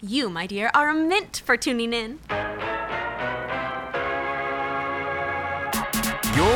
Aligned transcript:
You, 0.00 0.30
my 0.30 0.46
dear, 0.46 0.70
are 0.74 0.90
a 0.90 0.94
mint 0.94 1.42
for 1.44 1.56
tuning 1.56 1.92
in. 1.92 2.20
You're 6.36 6.46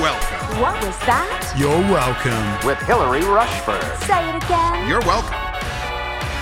welcome. 0.00 0.62
What 0.62 0.82
was 0.82 0.96
that? 1.04 1.54
You're 1.58 1.68
welcome. 1.68 2.66
with 2.66 2.78
Hilary 2.78 3.20
Rushford. 3.20 3.82
Say 4.04 4.26
it 4.30 4.42
again. 4.42 4.88
You're 4.88 5.02
welcome. 5.02 5.36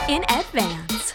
In 0.08 0.22
advance. 0.30 1.14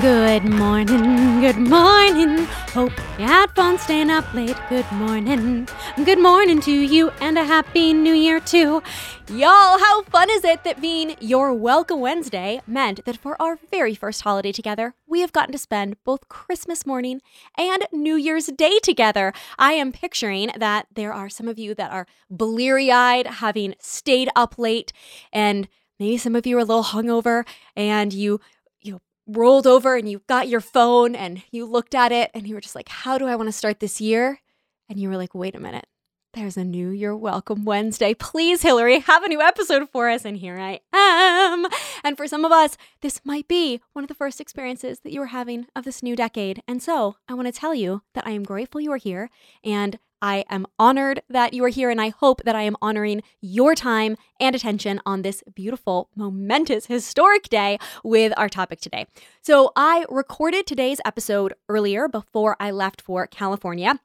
Good 0.00 0.44
morning, 0.44 1.40
good 1.40 1.58
morning. 1.58 2.44
Hope 2.72 2.92
you 3.18 3.26
had 3.26 3.50
fun 3.56 3.76
staying 3.76 4.10
up 4.10 4.32
late. 4.32 4.56
Good 4.68 4.86
morning. 4.92 5.66
Good 5.96 6.20
morning 6.20 6.58
to 6.62 6.72
you 6.72 7.10
and 7.20 7.36
a 7.36 7.44
happy 7.44 7.92
new 7.92 8.14
year 8.14 8.40
too. 8.40 8.82
Y'all, 9.28 9.78
how 9.78 10.00
fun 10.04 10.30
is 10.30 10.42
it 10.42 10.64
that 10.64 10.80
being 10.80 11.16
your 11.20 11.52
Welcome 11.52 12.00
Wednesday 12.00 12.62
meant 12.66 13.04
that 13.04 13.18
for 13.18 13.40
our 13.40 13.58
very 13.70 13.94
first 13.94 14.22
holiday 14.22 14.52
together, 14.52 14.94
we 15.06 15.20
have 15.20 15.32
gotten 15.32 15.52
to 15.52 15.58
spend 15.58 16.02
both 16.02 16.30
Christmas 16.30 16.86
morning 16.86 17.20
and 17.58 17.86
New 17.92 18.16
Year's 18.16 18.46
Day 18.46 18.78
together. 18.82 19.34
I 19.58 19.74
am 19.74 19.92
picturing 19.92 20.50
that 20.56 20.86
there 20.94 21.12
are 21.12 21.28
some 21.28 21.46
of 21.46 21.58
you 21.58 21.74
that 21.74 21.92
are 21.92 22.06
bleary 22.30 22.90
eyed, 22.90 23.26
having 23.26 23.74
stayed 23.78 24.30
up 24.34 24.58
late, 24.58 24.94
and 25.30 25.68
maybe 26.00 26.16
some 26.16 26.34
of 26.34 26.46
you 26.46 26.56
are 26.56 26.60
a 26.60 26.64
little 26.64 26.84
hungover 26.84 27.46
and 27.76 28.14
you 28.14 28.40
you 28.80 29.02
rolled 29.26 29.66
over 29.66 29.94
and 29.94 30.10
you 30.10 30.22
got 30.26 30.48
your 30.48 30.62
phone 30.62 31.14
and 31.14 31.42
you 31.50 31.66
looked 31.66 31.94
at 31.94 32.12
it 32.12 32.30
and 32.32 32.48
you 32.48 32.54
were 32.54 32.62
just 32.62 32.74
like, 32.74 32.88
how 32.88 33.18
do 33.18 33.26
I 33.26 33.36
want 33.36 33.48
to 33.48 33.52
start 33.52 33.80
this 33.80 34.00
year? 34.00 34.40
And 34.88 34.98
you 35.00 35.08
were 35.08 35.16
like, 35.16 35.34
wait 35.34 35.54
a 35.54 35.60
minute. 35.60 35.86
There's 36.34 36.56
a 36.56 36.64
new 36.64 36.88
You're 36.88 37.14
Welcome 37.14 37.66
Wednesday. 37.66 38.14
Please, 38.14 38.62
Hilary, 38.62 39.00
have 39.00 39.22
a 39.22 39.28
new 39.28 39.42
episode 39.42 39.90
for 39.90 40.08
us. 40.08 40.24
And 40.24 40.38
here 40.38 40.58
I 40.58 40.80
am. 40.90 41.66
And 42.02 42.16
for 42.16 42.26
some 42.26 42.46
of 42.46 42.50
us, 42.50 42.78
this 43.02 43.20
might 43.22 43.48
be 43.48 43.82
one 43.92 44.02
of 44.02 44.08
the 44.08 44.14
first 44.14 44.40
experiences 44.40 45.00
that 45.00 45.12
you 45.12 45.20
are 45.20 45.26
having 45.26 45.66
of 45.76 45.84
this 45.84 46.02
new 46.02 46.16
decade. 46.16 46.62
And 46.66 46.82
so 46.82 47.16
I 47.28 47.34
want 47.34 47.48
to 47.48 47.52
tell 47.52 47.74
you 47.74 48.00
that 48.14 48.26
I 48.26 48.30
am 48.30 48.44
grateful 48.44 48.80
you 48.80 48.90
are 48.92 48.96
here 48.96 49.28
and 49.62 49.98
I 50.22 50.46
am 50.48 50.66
honored 50.78 51.20
that 51.28 51.52
you 51.52 51.64
are 51.64 51.68
here, 51.68 51.90
and 51.90 52.00
I 52.00 52.10
hope 52.10 52.44
that 52.44 52.54
I 52.54 52.62
am 52.62 52.76
honoring 52.80 53.24
your 53.40 53.74
time 53.74 54.16
and 54.38 54.54
attention 54.54 55.00
on 55.04 55.22
this 55.22 55.42
beautiful, 55.52 56.10
momentous, 56.14 56.86
historic 56.86 57.48
day 57.48 57.76
with 58.04 58.32
our 58.36 58.48
topic 58.48 58.80
today. 58.80 59.08
So, 59.40 59.72
I 59.74 60.04
recorded 60.08 60.64
today's 60.64 61.00
episode 61.04 61.54
earlier 61.68 62.06
before 62.06 62.56
I 62.60 62.70
left 62.70 63.02
for 63.02 63.26
California. 63.26 63.98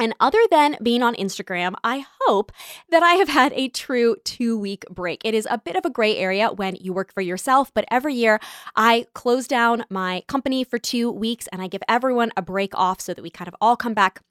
And 0.00 0.14
other 0.18 0.40
than 0.50 0.78
being 0.82 1.02
on 1.02 1.14
Instagram, 1.14 1.74
I 1.84 2.06
hope 2.22 2.52
that 2.88 3.02
I 3.02 3.14
have 3.14 3.28
had 3.28 3.52
a 3.52 3.68
true 3.68 4.16
two 4.24 4.58
week 4.58 4.84
break. 4.90 5.20
It 5.26 5.34
is 5.34 5.46
a 5.50 5.58
bit 5.58 5.76
of 5.76 5.84
a 5.84 5.90
gray 5.90 6.16
area 6.16 6.50
when 6.50 6.76
you 6.76 6.94
work 6.94 7.12
for 7.12 7.20
yourself, 7.20 7.70
but 7.74 7.84
every 7.90 8.14
year 8.14 8.40
I 8.74 9.06
close 9.14 9.46
down 9.46 9.84
my 9.90 10.22
company 10.26 10.64
for 10.64 10.78
two 10.78 11.10
weeks 11.10 11.46
and 11.48 11.60
I 11.60 11.68
give 11.68 11.82
everyone 11.86 12.32
a 12.34 12.42
break 12.42 12.74
off 12.74 13.02
so 13.02 13.12
that 13.12 13.22
we 13.22 13.28
kind 13.28 13.46
of 13.46 13.54
all 13.60 13.76
come 13.76 13.92
back 13.92 14.22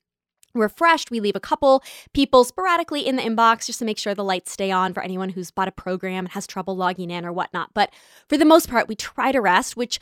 refreshed. 0.56 1.12
We 1.12 1.20
leave 1.20 1.36
a 1.36 1.40
couple 1.40 1.84
people 2.14 2.44
sporadically 2.44 3.06
in 3.06 3.16
the 3.16 3.22
inbox 3.22 3.68
just 3.68 3.78
to 3.80 3.86
make 3.86 4.00
sure 4.00 4.16
the 4.16 4.24
lights 4.24 4.52
stay 4.52 4.72
on 4.72 4.94
for 4.94 5.04
anyone 5.04 5.30
who's 5.30 5.52
bought 5.52 5.68
a 5.68 5.72
program 5.72 6.26
and 6.26 6.30
has 6.30 6.48
trouble 6.48 6.76
logging 6.76 7.12
in 7.12 7.26
or 7.26 7.32
whatnot. 7.32 7.70
But 7.76 7.92
for 8.28 8.38
the 8.38 8.46
most 8.46 8.70
part, 8.70 8.88
we 8.88 8.96
try 8.96 9.32
to 9.32 9.40
rest, 9.40 9.78
which 9.78 10.00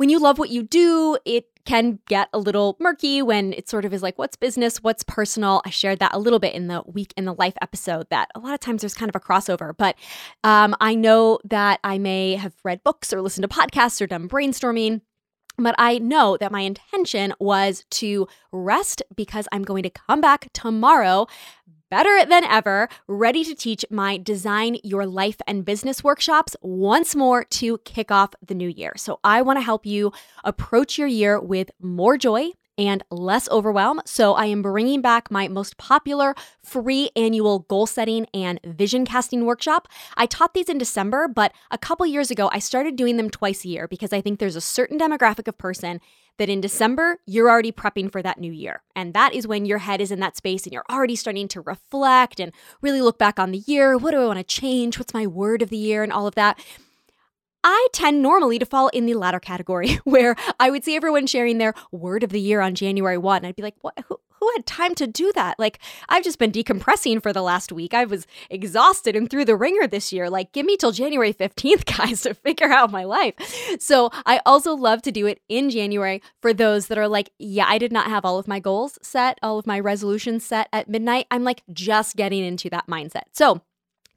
when 0.00 0.08
you 0.08 0.18
love 0.18 0.38
what 0.38 0.48
you 0.48 0.62
do, 0.62 1.18
it 1.26 1.44
can 1.66 1.98
get 2.08 2.30
a 2.32 2.38
little 2.38 2.74
murky 2.80 3.20
when 3.20 3.52
it 3.52 3.68
sort 3.68 3.84
of 3.84 3.92
is 3.92 4.02
like, 4.02 4.18
what's 4.18 4.34
business, 4.34 4.82
what's 4.82 5.02
personal. 5.02 5.60
I 5.66 5.68
shared 5.68 5.98
that 5.98 6.14
a 6.14 6.18
little 6.18 6.38
bit 6.38 6.54
in 6.54 6.68
the 6.68 6.82
week 6.86 7.12
in 7.18 7.26
the 7.26 7.34
life 7.34 7.52
episode 7.60 8.08
that 8.08 8.30
a 8.34 8.40
lot 8.40 8.54
of 8.54 8.60
times 8.60 8.80
there's 8.80 8.94
kind 8.94 9.10
of 9.10 9.14
a 9.14 9.20
crossover. 9.20 9.76
But 9.76 9.96
um, 10.42 10.74
I 10.80 10.94
know 10.94 11.38
that 11.44 11.80
I 11.84 11.98
may 11.98 12.36
have 12.36 12.54
read 12.64 12.82
books 12.82 13.12
or 13.12 13.20
listened 13.20 13.42
to 13.42 13.54
podcasts 13.54 14.00
or 14.00 14.06
done 14.06 14.26
brainstorming 14.26 15.02
but 15.60 15.74
I 15.78 15.98
know 15.98 16.36
that 16.38 16.52
my 16.52 16.60
intention 16.60 17.34
was 17.38 17.84
to 17.90 18.26
rest 18.52 19.02
because 19.14 19.46
I'm 19.52 19.62
going 19.62 19.82
to 19.82 19.90
come 19.90 20.20
back 20.20 20.48
tomorrow 20.52 21.26
better 21.90 22.24
than 22.24 22.44
ever, 22.44 22.88
ready 23.08 23.44
to 23.44 23.54
teach 23.54 23.84
my 23.90 24.16
Design 24.16 24.78
Your 24.82 25.04
Life 25.04 25.40
and 25.46 25.64
Business 25.64 26.02
workshops 26.02 26.56
once 26.62 27.14
more 27.14 27.44
to 27.44 27.78
kick 27.78 28.10
off 28.10 28.30
the 28.46 28.54
new 28.54 28.68
year. 28.68 28.92
So 28.96 29.18
I 29.24 29.42
want 29.42 29.58
to 29.58 29.62
help 29.62 29.84
you 29.84 30.12
approach 30.44 30.96
your 30.96 31.08
year 31.08 31.40
with 31.40 31.70
more 31.80 32.16
joy 32.16 32.50
and 32.80 33.04
less 33.10 33.48
overwhelm. 33.50 34.00
So, 34.06 34.34
I 34.34 34.46
am 34.46 34.62
bringing 34.62 35.02
back 35.02 35.30
my 35.30 35.48
most 35.48 35.76
popular 35.76 36.34
free 36.64 37.10
annual 37.14 37.60
goal 37.60 37.86
setting 37.86 38.26
and 38.32 38.58
vision 38.64 39.04
casting 39.04 39.44
workshop. 39.44 39.86
I 40.16 40.24
taught 40.26 40.54
these 40.54 40.70
in 40.70 40.78
December, 40.78 41.28
but 41.28 41.52
a 41.70 41.78
couple 41.78 42.06
years 42.06 42.30
ago, 42.30 42.48
I 42.52 42.58
started 42.58 42.96
doing 42.96 43.18
them 43.18 43.28
twice 43.28 43.64
a 43.64 43.68
year 43.68 43.86
because 43.86 44.12
I 44.12 44.22
think 44.22 44.38
there's 44.38 44.56
a 44.56 44.60
certain 44.60 44.98
demographic 44.98 45.46
of 45.46 45.58
person 45.58 46.00
that 46.40 46.48
in 46.48 46.62
December, 46.62 47.18
you're 47.26 47.50
already 47.50 47.70
prepping 47.70 48.10
for 48.10 48.22
that 48.22 48.40
new 48.40 48.50
year. 48.50 48.82
And 48.96 49.12
that 49.12 49.34
is 49.34 49.46
when 49.46 49.66
your 49.66 49.76
head 49.76 50.00
is 50.00 50.10
in 50.10 50.20
that 50.20 50.38
space 50.38 50.64
and 50.64 50.72
you're 50.72 50.86
already 50.90 51.14
starting 51.14 51.48
to 51.48 51.60
reflect 51.60 52.40
and 52.40 52.50
really 52.80 53.02
look 53.02 53.18
back 53.18 53.38
on 53.38 53.50
the 53.50 53.62
year. 53.66 53.98
What 53.98 54.12
do 54.12 54.22
I 54.22 54.26
want 54.26 54.38
to 54.38 54.44
change? 54.44 54.98
What's 54.98 55.12
my 55.12 55.26
word 55.26 55.60
of 55.60 55.68
the 55.68 55.76
year? 55.76 56.02
And 56.02 56.10
all 56.10 56.26
of 56.26 56.34
that. 56.36 56.58
I 57.62 57.88
tend 57.92 58.22
normally 58.22 58.58
to 58.58 58.66
fall 58.66 58.88
in 58.88 59.06
the 59.06 59.14
latter 59.14 59.40
category 59.40 59.94
where 60.04 60.36
I 60.58 60.70
would 60.70 60.84
see 60.84 60.96
everyone 60.96 61.26
sharing 61.26 61.58
their 61.58 61.74
word 61.92 62.22
of 62.22 62.30
the 62.30 62.40
year 62.40 62.60
on 62.60 62.74
January 62.74 63.18
1. 63.18 63.44
I'd 63.44 63.56
be 63.56 63.62
like, 63.62 63.76
what? 63.80 63.98
Who, 64.08 64.18
who 64.40 64.50
had 64.56 64.64
time 64.64 64.94
to 64.94 65.06
do 65.06 65.30
that? 65.34 65.58
Like, 65.58 65.78
I've 66.08 66.24
just 66.24 66.38
been 66.38 66.50
decompressing 66.50 67.22
for 67.22 67.32
the 67.32 67.42
last 67.42 67.72
week. 67.72 67.92
I 67.92 68.06
was 68.06 68.26
exhausted 68.48 69.14
and 69.14 69.28
through 69.28 69.44
the 69.44 69.56
ringer 69.56 69.86
this 69.86 70.12
year. 70.12 70.30
Like, 70.30 70.52
give 70.52 70.64
me 70.64 70.78
till 70.78 70.92
January 70.92 71.34
15th, 71.34 71.84
guys, 71.98 72.22
to 72.22 72.32
figure 72.32 72.72
out 72.72 72.90
my 72.90 73.04
life. 73.04 73.34
So, 73.78 74.10
I 74.24 74.40
also 74.46 74.74
love 74.74 75.02
to 75.02 75.12
do 75.12 75.26
it 75.26 75.42
in 75.48 75.68
January 75.68 76.22
for 76.40 76.54
those 76.54 76.86
that 76.86 76.96
are 76.96 77.08
like, 77.08 77.30
yeah, 77.38 77.66
I 77.68 77.76
did 77.76 77.92
not 77.92 78.06
have 78.06 78.24
all 78.24 78.38
of 78.38 78.48
my 78.48 78.60
goals 78.60 78.98
set, 79.02 79.38
all 79.42 79.58
of 79.58 79.66
my 79.66 79.78
resolutions 79.78 80.44
set 80.44 80.68
at 80.72 80.88
midnight. 80.88 81.26
I'm 81.30 81.44
like 81.44 81.62
just 81.70 82.16
getting 82.16 82.42
into 82.42 82.70
that 82.70 82.86
mindset. 82.86 83.24
So, 83.32 83.60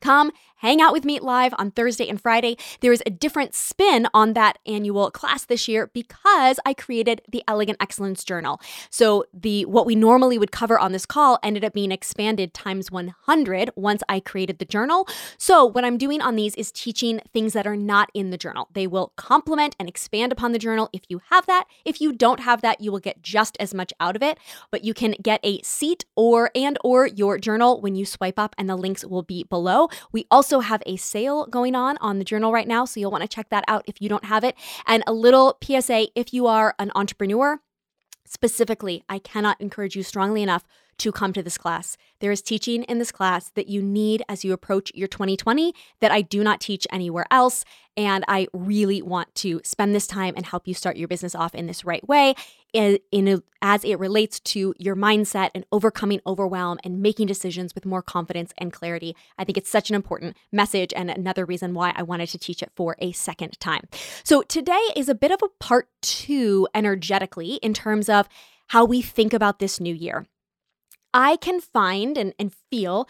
Come 0.03 0.33
hang 0.63 0.79
out 0.79 0.93
with 0.93 1.03
me 1.03 1.19
live 1.19 1.53
on 1.57 1.69
Thursday 1.71 2.07
and 2.07 2.19
Friday. 2.19 2.55
There 2.79 2.93
is 2.93 3.03
a 3.05 3.09
different 3.09 3.53
spin 3.53 4.07
on 4.13 4.31
that 4.31 4.59
annual 4.65 5.11
class 5.11 5.43
this 5.43 5.67
year 5.67 5.91
because 5.93 6.57
I 6.65 6.73
created 6.73 7.21
the 7.29 7.43
Elegant 7.49 7.77
Excellence 7.81 8.23
Journal. 8.23 8.61
So 8.89 9.25
the 9.33 9.65
what 9.65 9.85
we 9.85 9.93
normally 9.93 10.37
would 10.37 10.53
cover 10.53 10.79
on 10.79 10.93
this 10.93 11.05
call 11.05 11.37
ended 11.43 11.65
up 11.65 11.73
being 11.73 11.91
expanded 11.91 12.53
times 12.53 12.89
100 12.89 13.71
once 13.75 14.03
I 14.07 14.21
created 14.21 14.59
the 14.59 14.65
journal. 14.65 15.05
So 15.37 15.65
what 15.65 15.83
I'm 15.83 15.97
doing 15.97 16.21
on 16.21 16.37
these 16.37 16.55
is 16.55 16.71
teaching 16.71 17.19
things 17.33 17.51
that 17.51 17.67
are 17.67 17.75
not 17.75 18.09
in 18.13 18.29
the 18.29 18.37
journal. 18.37 18.69
They 18.71 18.87
will 18.87 19.11
complement 19.17 19.75
and 19.77 19.89
expand 19.89 20.31
upon 20.31 20.53
the 20.53 20.59
journal 20.59 20.89
if 20.93 21.01
you 21.09 21.19
have 21.29 21.45
that. 21.47 21.65
If 21.83 21.99
you 21.99 22.13
don't 22.13 22.39
have 22.39 22.61
that, 22.61 22.79
you 22.79 22.89
will 22.89 22.99
get 22.99 23.21
just 23.21 23.57
as 23.59 23.73
much 23.73 23.91
out 23.99 24.15
of 24.15 24.23
it, 24.23 24.37
but 24.71 24.85
you 24.85 24.93
can 24.93 25.15
get 25.21 25.41
a 25.43 25.61
seat 25.61 26.05
or 26.15 26.51
and 26.55 26.77
or 26.85 27.05
your 27.05 27.37
journal 27.37 27.81
when 27.81 27.95
you 27.95 28.05
swipe 28.05 28.39
up 28.39 28.55
and 28.57 28.69
the 28.69 28.77
links 28.77 29.03
will 29.03 29.23
be 29.23 29.43
below. 29.43 29.89
We 30.13 30.25
also 30.31 30.52
have 30.61 30.83
a 30.85 30.95
sale 30.97 31.45
going 31.47 31.75
on 31.75 31.97
on 31.97 32.19
the 32.19 32.25
journal 32.25 32.51
right 32.51 32.67
now, 32.67 32.85
so 32.85 32.99
you'll 32.99 33.11
want 33.11 33.23
to 33.23 33.27
check 33.27 33.49
that 33.49 33.63
out 33.67 33.83
if 33.87 34.01
you 34.01 34.09
don't 34.09 34.25
have 34.25 34.43
it. 34.43 34.55
And 34.85 35.03
a 35.07 35.13
little 35.13 35.57
PSA 35.63 36.07
if 36.15 36.33
you 36.33 36.47
are 36.47 36.75
an 36.79 36.91
entrepreneur, 36.95 37.59
specifically, 38.25 39.03
I 39.07 39.19
cannot 39.19 39.59
encourage 39.61 39.95
you 39.95 40.03
strongly 40.03 40.41
enough 40.41 40.63
to 40.97 41.11
come 41.11 41.33
to 41.33 41.43
this 41.43 41.57
class. 41.57 41.97
There 42.19 42.31
is 42.31 42.41
teaching 42.41 42.83
in 42.83 42.99
this 42.99 43.11
class 43.11 43.49
that 43.55 43.67
you 43.67 43.81
need 43.81 44.23
as 44.29 44.43
you 44.43 44.53
approach 44.53 44.91
your 44.95 45.07
2020 45.07 45.73
that 45.99 46.11
I 46.11 46.21
do 46.21 46.43
not 46.43 46.61
teach 46.61 46.87
anywhere 46.91 47.25
else. 47.31 47.65
And 47.95 48.23
I 48.27 48.47
really 48.53 49.01
want 49.01 49.33
to 49.35 49.61
spend 49.63 49.93
this 49.93 50.07
time 50.07 50.33
and 50.35 50.45
help 50.45 50.67
you 50.67 50.73
start 50.73 50.97
your 50.97 51.07
business 51.07 51.35
off 51.35 51.53
in 51.53 51.67
this 51.67 51.85
right 51.85 52.07
way, 52.07 52.33
in, 52.73 52.97
in 53.11 53.43
as 53.61 53.83
it 53.83 53.99
relates 53.99 54.39
to 54.39 54.73
your 54.79 54.95
mindset 54.95 55.51
and 55.53 55.65
overcoming 55.71 56.19
overwhelm 56.25 56.79
and 56.83 57.01
making 57.01 57.27
decisions 57.27 57.75
with 57.75 57.85
more 57.85 58.01
confidence 58.01 58.51
and 58.57 58.73
clarity. 58.73 59.15
I 59.37 59.43
think 59.43 59.57
it's 59.57 59.69
such 59.69 59.89
an 59.89 59.95
important 59.95 60.37
message 60.51 60.91
and 60.95 61.11
another 61.11 61.45
reason 61.45 61.73
why 61.73 61.93
I 61.95 62.01
wanted 62.01 62.29
to 62.29 62.39
teach 62.39 62.63
it 62.63 62.71
for 62.75 62.95
a 62.99 63.11
second 63.11 63.59
time. 63.59 63.87
So 64.23 64.41
today 64.41 64.81
is 64.95 65.07
a 65.07 65.15
bit 65.15 65.31
of 65.31 65.43
a 65.43 65.49
part 65.59 65.87
two 66.01 66.67
energetically 66.73 67.55
in 67.55 67.73
terms 67.73 68.09
of 68.09 68.27
how 68.67 68.85
we 68.85 69.01
think 69.01 69.33
about 69.33 69.59
this 69.59 69.79
new 69.79 69.93
year. 69.93 70.25
I 71.13 71.37
can 71.37 71.61
find 71.61 72.17
and, 72.17 72.33
and 72.39 72.53
feel 72.71 73.07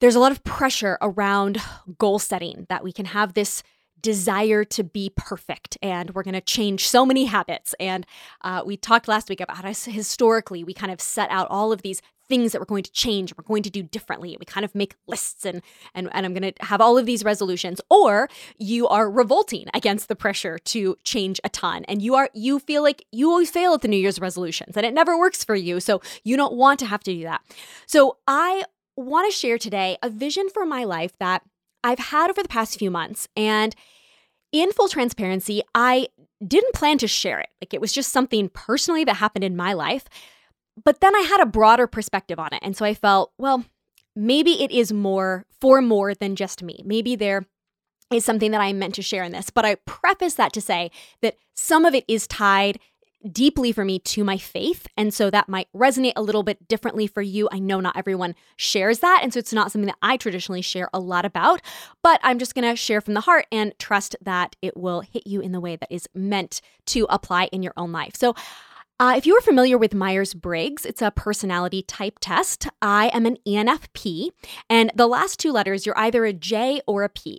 there's 0.00 0.14
a 0.14 0.20
lot 0.20 0.32
of 0.32 0.44
pressure 0.44 0.98
around 1.00 1.58
goal 1.98 2.18
setting 2.18 2.66
that 2.68 2.84
we 2.84 2.92
can 2.92 3.06
have 3.06 3.34
this 3.34 3.62
desire 4.00 4.62
to 4.62 4.84
be 4.84 5.10
perfect 5.16 5.78
and 5.82 6.10
we're 6.10 6.22
going 6.22 6.34
to 6.34 6.40
change 6.40 6.86
so 6.86 7.06
many 7.06 7.24
habits. 7.24 7.74
And 7.80 8.06
uh, 8.42 8.62
we 8.64 8.76
talked 8.76 9.08
last 9.08 9.28
week 9.28 9.40
about 9.40 9.64
us 9.64 9.84
historically 9.84 10.64
we 10.64 10.74
kind 10.74 10.92
of 10.92 11.00
set 11.00 11.30
out 11.30 11.48
all 11.50 11.72
of 11.72 11.82
these 11.82 12.02
things 12.28 12.52
that 12.52 12.60
we're 12.60 12.66
going 12.66 12.82
to 12.82 12.92
change 12.92 13.32
we're 13.36 13.44
going 13.44 13.62
to 13.62 13.70
do 13.70 13.82
differently 13.82 14.36
we 14.38 14.44
kind 14.44 14.64
of 14.64 14.74
make 14.74 14.94
lists 15.06 15.44
and 15.44 15.62
and, 15.94 16.08
and 16.12 16.26
i'm 16.26 16.34
going 16.34 16.52
to 16.52 16.64
have 16.64 16.80
all 16.80 16.98
of 16.98 17.06
these 17.06 17.24
resolutions 17.24 17.80
or 17.90 18.28
you 18.58 18.86
are 18.88 19.10
revolting 19.10 19.66
against 19.74 20.08
the 20.08 20.16
pressure 20.16 20.58
to 20.58 20.96
change 21.04 21.40
a 21.44 21.48
ton 21.48 21.84
and 21.84 22.02
you 22.02 22.14
are 22.14 22.30
you 22.34 22.58
feel 22.58 22.82
like 22.82 23.04
you 23.12 23.30
always 23.30 23.50
fail 23.50 23.74
at 23.74 23.82
the 23.82 23.88
new 23.88 23.96
year's 23.96 24.20
resolutions 24.20 24.76
and 24.76 24.86
it 24.86 24.94
never 24.94 25.18
works 25.18 25.44
for 25.44 25.54
you 25.54 25.80
so 25.80 26.00
you 26.24 26.36
don't 26.36 26.54
want 26.54 26.78
to 26.78 26.86
have 26.86 27.02
to 27.02 27.12
do 27.12 27.22
that 27.22 27.40
so 27.86 28.18
i 28.26 28.62
want 28.96 29.30
to 29.30 29.36
share 29.36 29.58
today 29.58 29.98
a 30.02 30.08
vision 30.08 30.48
for 30.48 30.64
my 30.64 30.84
life 30.84 31.12
that 31.18 31.42
I've 31.86 31.98
had 31.98 32.30
over 32.30 32.42
the 32.42 32.48
past 32.48 32.78
few 32.78 32.90
months. 32.90 33.28
And 33.36 33.74
in 34.50 34.72
full 34.72 34.88
transparency, 34.88 35.62
I 35.74 36.08
didn't 36.44 36.74
plan 36.74 36.98
to 36.98 37.06
share 37.06 37.38
it. 37.40 37.48
Like 37.60 37.72
it 37.72 37.80
was 37.80 37.92
just 37.92 38.12
something 38.12 38.48
personally 38.48 39.04
that 39.04 39.14
happened 39.14 39.44
in 39.44 39.56
my 39.56 39.72
life. 39.72 40.04
But 40.84 41.00
then 41.00 41.14
I 41.14 41.20
had 41.20 41.40
a 41.40 41.46
broader 41.46 41.86
perspective 41.86 42.38
on 42.38 42.52
it. 42.52 42.60
And 42.62 42.76
so 42.76 42.84
I 42.84 42.94
felt, 42.94 43.32
well, 43.38 43.64
maybe 44.14 44.62
it 44.62 44.70
is 44.70 44.92
more 44.92 45.44
for 45.60 45.80
more 45.80 46.14
than 46.14 46.36
just 46.36 46.62
me. 46.62 46.82
Maybe 46.84 47.16
there 47.16 47.46
is 48.12 48.24
something 48.24 48.50
that 48.52 48.60
I 48.60 48.72
meant 48.72 48.94
to 48.96 49.02
share 49.02 49.24
in 49.24 49.32
this. 49.32 49.50
But 49.50 49.64
I 49.64 49.76
preface 49.86 50.34
that 50.34 50.52
to 50.52 50.60
say 50.60 50.90
that 51.22 51.36
some 51.54 51.84
of 51.84 51.94
it 51.94 52.04
is 52.06 52.26
tied 52.26 52.78
deeply 53.32 53.72
for 53.72 53.84
me 53.84 53.98
to 53.98 54.24
my 54.24 54.38
faith. 54.38 54.86
And 54.96 55.12
so 55.12 55.30
that 55.30 55.48
might 55.48 55.68
resonate 55.74 56.12
a 56.16 56.22
little 56.22 56.42
bit 56.42 56.68
differently 56.68 57.06
for 57.06 57.22
you. 57.22 57.48
I 57.50 57.58
know 57.58 57.80
not 57.80 57.96
everyone 57.96 58.34
shares 58.56 59.00
that. 59.00 59.20
And 59.22 59.32
so 59.32 59.38
it's 59.38 59.52
not 59.52 59.72
something 59.72 59.86
that 59.86 59.98
I 60.02 60.16
traditionally 60.16 60.62
share 60.62 60.88
a 60.94 61.00
lot 61.00 61.24
about, 61.24 61.60
but 62.02 62.20
I'm 62.22 62.38
just 62.38 62.54
going 62.54 62.68
to 62.68 62.76
share 62.76 63.00
from 63.00 63.14
the 63.14 63.20
heart 63.20 63.46
and 63.50 63.76
trust 63.78 64.14
that 64.22 64.54
it 64.62 64.76
will 64.76 65.00
hit 65.00 65.26
you 65.26 65.40
in 65.40 65.52
the 65.52 65.60
way 65.60 65.76
that 65.76 65.90
is 65.90 66.08
meant 66.14 66.60
to 66.86 67.06
apply 67.10 67.46
in 67.46 67.62
your 67.62 67.72
own 67.76 67.90
life. 67.90 68.14
So, 68.14 68.34
uh, 68.98 69.14
if 69.16 69.26
you 69.26 69.36
are 69.36 69.42
familiar 69.42 69.76
with 69.76 69.94
Myers 69.94 70.32
Briggs, 70.32 70.86
it's 70.86 71.02
a 71.02 71.10
personality 71.10 71.82
type 71.82 72.18
test. 72.20 72.66
I 72.80 73.08
am 73.08 73.26
an 73.26 73.36
ENFP, 73.46 74.30
and 74.70 74.90
the 74.94 75.06
last 75.06 75.38
two 75.38 75.52
letters, 75.52 75.84
you're 75.84 75.98
either 75.98 76.24
a 76.24 76.32
J 76.32 76.80
or 76.86 77.04
a 77.04 77.08
P. 77.10 77.38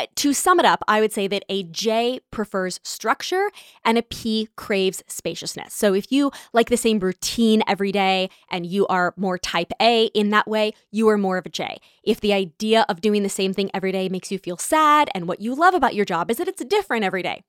Uh, 0.00 0.06
to 0.16 0.32
sum 0.32 0.58
it 0.58 0.64
up, 0.64 0.82
I 0.88 1.00
would 1.00 1.12
say 1.12 1.28
that 1.28 1.44
a 1.50 1.62
J 1.64 2.20
prefers 2.30 2.80
structure 2.82 3.50
and 3.84 3.98
a 3.98 4.02
P 4.02 4.48
craves 4.56 5.04
spaciousness. 5.06 5.74
So 5.74 5.92
if 5.94 6.10
you 6.10 6.32
like 6.52 6.70
the 6.70 6.76
same 6.78 6.98
routine 6.98 7.62
every 7.68 7.92
day 7.92 8.30
and 8.50 8.64
you 8.64 8.86
are 8.86 9.12
more 9.16 9.36
type 9.36 9.72
A 9.80 10.06
in 10.06 10.30
that 10.30 10.48
way, 10.48 10.72
you 10.90 11.06
are 11.10 11.18
more 11.18 11.36
of 11.36 11.44
a 11.44 11.50
J. 11.50 11.78
If 12.02 12.20
the 12.20 12.32
idea 12.32 12.86
of 12.88 13.02
doing 13.02 13.22
the 13.22 13.28
same 13.28 13.52
thing 13.52 13.70
every 13.74 13.92
day 13.92 14.08
makes 14.08 14.32
you 14.32 14.38
feel 14.38 14.56
sad 14.56 15.10
and 15.14 15.28
what 15.28 15.40
you 15.40 15.54
love 15.54 15.74
about 15.74 15.94
your 15.94 16.06
job 16.06 16.30
is 16.30 16.38
that 16.38 16.48
it's 16.48 16.64
different 16.64 17.04
every 17.04 17.22
day, 17.22 17.42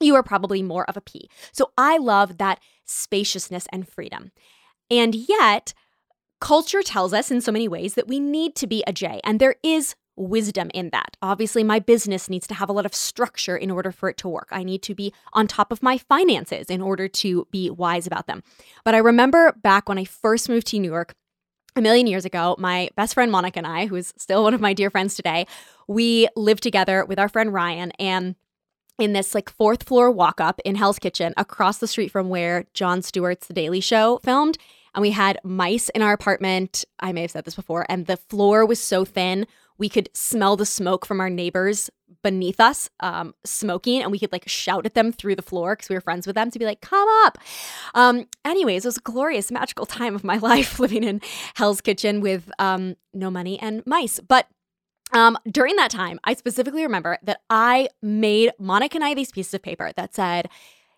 you 0.00 0.14
are 0.14 0.22
probably 0.22 0.62
more 0.62 0.88
of 0.88 0.96
a 0.96 1.00
P. 1.00 1.28
So 1.52 1.72
I 1.78 1.98
love 1.98 2.38
that 2.38 2.60
spaciousness 2.84 3.66
and 3.72 3.88
freedom. 3.88 4.32
And 4.90 5.14
yet, 5.14 5.72
culture 6.40 6.82
tells 6.82 7.12
us 7.12 7.30
in 7.30 7.40
so 7.40 7.52
many 7.52 7.68
ways 7.68 7.94
that 7.94 8.08
we 8.08 8.18
need 8.18 8.56
to 8.56 8.66
be 8.66 8.82
a 8.86 8.92
J, 8.92 9.20
and 9.22 9.38
there 9.38 9.56
is 9.62 9.94
wisdom 10.16 10.70
in 10.74 10.90
that. 10.90 11.16
Obviously, 11.22 11.64
my 11.64 11.78
business 11.78 12.28
needs 12.28 12.46
to 12.46 12.54
have 12.54 12.68
a 12.68 12.72
lot 12.72 12.86
of 12.86 12.94
structure 12.94 13.56
in 13.56 13.70
order 13.70 13.92
for 13.92 14.08
it 14.08 14.16
to 14.18 14.28
work. 14.28 14.48
I 14.50 14.64
need 14.64 14.82
to 14.82 14.94
be 14.94 15.14
on 15.32 15.46
top 15.46 15.72
of 15.72 15.82
my 15.82 15.96
finances 15.96 16.68
in 16.68 16.82
order 16.82 17.08
to 17.08 17.46
be 17.50 17.70
wise 17.70 18.06
about 18.06 18.26
them. 18.26 18.42
But 18.84 18.94
I 18.94 18.98
remember 18.98 19.52
back 19.62 19.88
when 19.88 19.98
I 19.98 20.04
first 20.04 20.48
moved 20.48 20.66
to 20.68 20.78
New 20.78 20.90
York, 20.90 21.14
a 21.76 21.80
million 21.80 22.06
years 22.06 22.24
ago, 22.24 22.56
my 22.58 22.90
best 22.96 23.14
friend 23.14 23.30
Monica 23.30 23.58
and 23.58 23.66
I, 23.66 23.86
who 23.86 23.96
is 23.96 24.12
still 24.16 24.42
one 24.42 24.54
of 24.54 24.60
my 24.60 24.74
dear 24.74 24.90
friends 24.90 25.14
today, 25.14 25.46
we 25.86 26.28
lived 26.36 26.62
together 26.62 27.04
with 27.04 27.18
our 27.18 27.28
friend 27.28 27.54
Ryan 27.54 27.92
and 27.92 28.34
in 29.00 29.12
this 29.12 29.34
like 29.34 29.50
fourth 29.50 29.82
floor 29.82 30.10
walk 30.10 30.40
up 30.40 30.60
in 30.64 30.76
Hell's 30.76 30.98
Kitchen 30.98 31.34
across 31.36 31.78
the 31.78 31.86
street 31.86 32.10
from 32.10 32.28
where 32.28 32.66
Jon 32.74 33.02
Stewart's 33.02 33.46
The 33.46 33.54
Daily 33.54 33.80
Show 33.80 34.20
filmed. 34.22 34.58
And 34.94 35.02
we 35.02 35.10
had 35.10 35.38
mice 35.44 35.88
in 35.90 36.02
our 36.02 36.12
apartment. 36.12 36.84
I 36.98 37.12
may 37.12 37.22
have 37.22 37.30
said 37.30 37.44
this 37.44 37.54
before. 37.54 37.86
And 37.88 38.06
the 38.06 38.16
floor 38.16 38.66
was 38.66 38.80
so 38.80 39.04
thin, 39.04 39.46
we 39.78 39.88
could 39.88 40.10
smell 40.12 40.56
the 40.56 40.66
smoke 40.66 41.06
from 41.06 41.20
our 41.20 41.30
neighbors 41.30 41.90
beneath 42.22 42.60
us 42.60 42.90
um, 43.00 43.34
smoking 43.44 44.02
and 44.02 44.12
we 44.12 44.18
could 44.18 44.30
like 44.30 44.46
shout 44.46 44.84
at 44.84 44.94
them 44.94 45.10
through 45.10 45.34
the 45.34 45.42
floor 45.42 45.74
because 45.74 45.88
we 45.88 45.94
were 45.94 46.02
friends 46.02 46.26
with 46.26 46.34
them 46.34 46.50
to 46.50 46.58
be 46.58 46.66
like 46.66 46.82
come 46.82 47.08
up 47.24 47.38
um, 47.94 48.26
anyways 48.44 48.84
it 48.84 48.88
was 48.88 48.98
a 48.98 49.00
glorious 49.00 49.50
magical 49.50 49.86
time 49.86 50.14
of 50.14 50.22
my 50.22 50.36
life 50.42 50.78
living 50.78 51.02
in 51.02 51.20
hell's 51.54 51.80
kitchen 51.80 52.20
with 52.20 52.50
um, 52.58 52.94
no 53.14 53.30
money 53.30 53.58
and 53.60 53.82
mice 53.86 54.20
but 54.20 54.46
um, 55.12 55.36
during 55.50 55.76
that 55.76 55.90
time 55.90 56.18
i 56.24 56.34
specifically 56.34 56.82
remember 56.82 57.18
that 57.22 57.40
i 57.50 57.88
made 58.02 58.50
monica 58.58 58.96
and 58.96 59.04
i 59.04 59.14
these 59.14 59.32
pieces 59.32 59.54
of 59.54 59.62
paper 59.62 59.92
that 59.96 60.14
said 60.14 60.48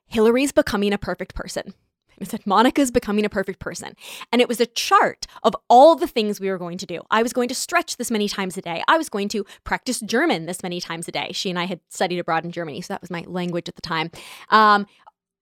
hilary's 0.07 0.53
becoming 0.53 0.93
a 0.93 0.99
perfect 0.99 1.35
person 1.35 1.75
it 2.23 2.31
said, 2.31 2.47
Monica's 2.47 2.91
becoming 2.91 3.25
a 3.25 3.29
perfect 3.29 3.59
person. 3.59 3.95
And 4.31 4.41
it 4.41 4.49
was 4.49 4.61
a 4.61 4.67
chart 4.67 5.27
of 5.43 5.55
all 5.69 5.95
the 5.95 6.07
things 6.07 6.41
we 6.41 6.51
were 6.51 6.59
going 6.59 6.79
to 6.79 6.87
do. 6.87 7.01
I 7.11 7.23
was 7.23 7.33
going 7.33 7.49
to 7.49 7.55
stretch 7.55 7.97
this 7.97 8.11
many 8.11 8.29
times 8.29 8.57
a 8.57 8.63
day. 8.63 8.83
I 8.89 8.97
was 8.97 9.09
going 9.09 9.29
to 9.31 9.45
practice 9.65 10.01
German 10.01 10.47
this 10.47 10.63
many 10.63 10.81
times 10.81 11.09
a 11.09 11.13
day. 11.13 11.31
She 11.33 11.51
and 11.51 11.59
I 11.59 11.65
had 11.65 11.81
studied 11.89 12.19
abroad 12.19 12.45
in 12.45 12.53
Germany, 12.53 12.81
so 12.81 12.95
that 12.95 13.01
was 13.01 13.11
my 13.11 13.25
language 13.27 13.69
at 13.69 13.75
the 13.75 13.83
time. 13.83 14.11
Um, 14.51 14.87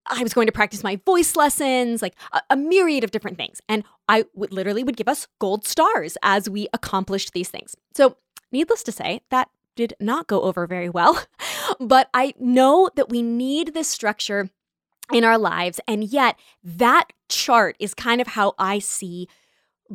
I 0.07 0.23
was 0.23 0.33
going 0.33 0.47
to 0.47 0.53
practice 0.53 0.83
my 0.83 0.99
voice 1.05 1.37
lessons, 1.37 2.03
like 2.03 2.15
a, 2.33 2.41
a 2.51 2.57
myriad 2.57 3.05
of 3.05 3.11
different 3.11 3.37
things. 3.37 3.61
And 3.69 3.85
I 4.09 4.25
would 4.35 4.53
literally 4.53 4.83
would 4.83 4.97
give 4.97 5.09
us 5.09 5.29
gold 5.39 5.67
stars 5.67 6.17
as 6.23 6.49
we 6.49 6.69
accomplished 6.73 7.33
these 7.33 7.49
things. 7.49 7.77
So, 7.95 8.17
needless 8.53 8.83
to 8.85 8.93
say, 8.93 9.23
that 9.31 9.49
did 9.77 9.95
not 10.01 10.27
go 10.27 10.43
over 10.43 10.67
very 10.67 10.89
well. 10.89 11.25
but 11.81 12.09
I 12.13 12.35
know 12.39 12.91
that 12.97 13.09
we 13.09 13.23
need 13.23 13.73
this 13.75 13.89
structure 13.89 14.51
in 15.13 15.25
our 15.25 15.39
lives. 15.39 15.81
And 15.89 16.05
yet, 16.05 16.37
that 16.63 17.13
chart 17.29 17.77
is 17.79 17.95
kind 17.95 18.21
of 18.21 18.29
how 18.29 18.55
I 18.59 18.79
see 18.79 19.29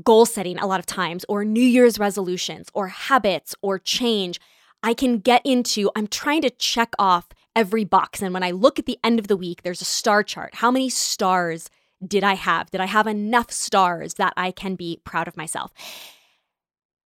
goal 0.03 0.25
setting 0.25 0.57
a 0.59 0.67
lot 0.67 0.79
of 0.79 0.85
times, 0.85 1.25
or 1.29 1.45
New 1.45 1.63
Year's 1.63 1.99
resolutions, 1.99 2.69
or 2.73 2.87
habits, 2.89 3.55
or 3.61 3.79
change. 3.79 4.39
I 4.83 4.93
can 4.93 5.19
get 5.19 5.41
into, 5.45 5.89
I'm 5.95 6.07
trying 6.07 6.41
to 6.41 6.49
check 6.49 6.93
off 6.99 7.29
every 7.55 7.85
box. 7.85 8.21
And 8.21 8.33
when 8.33 8.43
I 8.43 8.51
look 8.51 8.77
at 8.77 8.85
the 8.85 8.99
end 9.03 9.19
of 9.19 9.27
the 9.27 9.37
week, 9.37 9.63
there's 9.63 9.81
a 9.81 9.85
star 9.85 10.21
chart. 10.21 10.55
How 10.55 10.69
many 10.69 10.89
stars 10.89 11.69
did 12.05 12.23
I 12.23 12.33
have? 12.33 12.69
Did 12.71 12.81
I 12.81 12.85
have 12.85 13.07
enough 13.07 13.51
stars 13.51 14.15
that 14.15 14.33
I 14.35 14.51
can 14.51 14.75
be 14.75 14.99
proud 15.05 15.27
of 15.27 15.37
myself? 15.37 15.71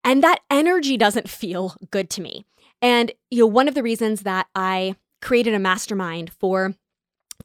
And 0.03 0.23
that 0.23 0.41
energy 0.49 0.97
doesn't 0.97 1.29
feel 1.29 1.75
good 1.91 2.09
to 2.11 2.21
me. 2.21 2.45
And 2.81 3.11
you 3.29 3.39
know, 3.39 3.47
one 3.47 3.67
of 3.67 3.75
the 3.75 3.83
reasons 3.83 4.21
that 4.21 4.47
I 4.55 4.95
created 5.21 5.53
a 5.53 5.59
mastermind 5.59 6.31
for 6.31 6.75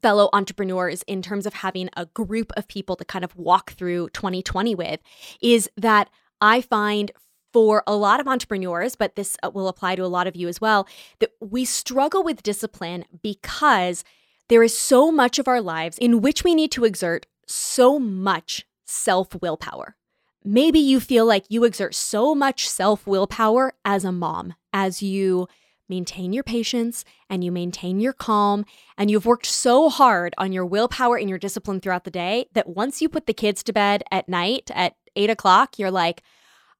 fellow 0.00 0.28
entrepreneurs 0.32 1.02
in 1.06 1.22
terms 1.22 1.46
of 1.46 1.54
having 1.54 1.88
a 1.96 2.06
group 2.06 2.52
of 2.56 2.68
people 2.68 2.96
to 2.96 3.04
kind 3.04 3.24
of 3.24 3.34
walk 3.36 3.72
through 3.72 4.08
2020 4.10 4.74
with 4.74 5.00
is 5.40 5.68
that 5.76 6.10
I 6.40 6.60
find 6.60 7.10
for 7.52 7.84
a 7.86 7.94
lot 7.94 8.18
of 8.18 8.26
entrepreneurs, 8.26 8.96
but 8.96 9.14
this 9.14 9.36
uh, 9.42 9.50
will 9.54 9.68
apply 9.68 9.94
to 9.94 10.04
a 10.04 10.06
lot 10.06 10.26
of 10.26 10.34
you 10.34 10.48
as 10.48 10.60
well, 10.60 10.88
that 11.20 11.30
we 11.40 11.64
struggle 11.64 12.24
with 12.24 12.42
discipline 12.42 13.04
because 13.22 14.02
there 14.48 14.62
is 14.62 14.76
so 14.76 15.12
much 15.12 15.38
of 15.38 15.48
our 15.48 15.60
lives 15.60 15.96
in 15.98 16.20
which 16.20 16.42
we 16.42 16.54
need 16.54 16.72
to 16.72 16.84
exert 16.84 17.26
so 17.46 17.98
much 17.98 18.66
self 18.84 19.40
willpower. 19.40 19.96
Maybe 20.44 20.78
you 20.78 21.00
feel 21.00 21.24
like 21.24 21.44
you 21.48 21.64
exert 21.64 21.94
so 21.94 22.34
much 22.34 22.68
self 22.68 23.06
willpower 23.06 23.72
as 23.82 24.04
a 24.04 24.12
mom, 24.12 24.54
as 24.74 25.02
you 25.02 25.48
maintain 25.88 26.32
your 26.32 26.42
patience 26.44 27.04
and 27.30 27.42
you 27.42 27.50
maintain 27.50 27.98
your 27.98 28.12
calm 28.12 28.64
and 28.98 29.10
you've 29.10 29.26
worked 29.26 29.46
so 29.46 29.88
hard 29.88 30.34
on 30.38 30.52
your 30.52 30.66
willpower 30.66 31.16
and 31.16 31.28
your 31.28 31.38
discipline 31.38 31.80
throughout 31.80 32.04
the 32.04 32.10
day 32.10 32.46
that 32.52 32.68
once 32.68 33.00
you 33.00 33.08
put 33.08 33.26
the 33.26 33.34
kids 33.34 33.62
to 33.62 33.72
bed 33.72 34.02
at 34.10 34.28
night 34.28 34.70
at 34.74 34.96
eight 35.16 35.30
o'clock, 35.30 35.78
you're 35.78 35.90
like, 35.90 36.22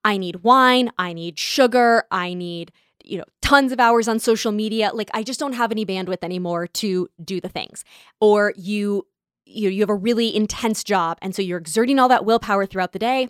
I 0.04 0.18
need 0.18 0.42
wine, 0.42 0.90
I 0.99 1.14
need 1.14 1.38
sugar, 1.38 2.04
I 2.11 2.35
need, 2.35 2.71
you 3.02 3.16
know, 3.16 3.25
tons 3.40 3.73
of 3.73 3.80
hours 3.80 4.09
on 4.09 4.18
social 4.18 4.52
media. 4.52 4.90
Like 4.92 5.11
I 5.14 5.23
just 5.23 5.40
don't 5.40 5.54
have 5.54 5.73
any 5.73 5.87
bandwidth 5.87 6.23
anymore 6.23 6.66
to 6.66 7.09
do 7.23 7.40
the 7.40 7.49
things. 7.49 7.83
Or 8.21 8.52
you 8.56 9.06
you 9.47 9.71
you 9.71 9.80
have 9.80 9.90
a 9.90 9.94
really 9.94 10.35
intense 10.35 10.85
job 10.85 11.18
and 11.23 11.35
so 11.35 11.42
you're 11.42 11.59
exerting 11.59 11.99
all 11.99 12.09
that 12.09 12.25
willpower 12.25 12.66
throughout 12.66 12.92
the 12.92 12.99
day 12.99 13.28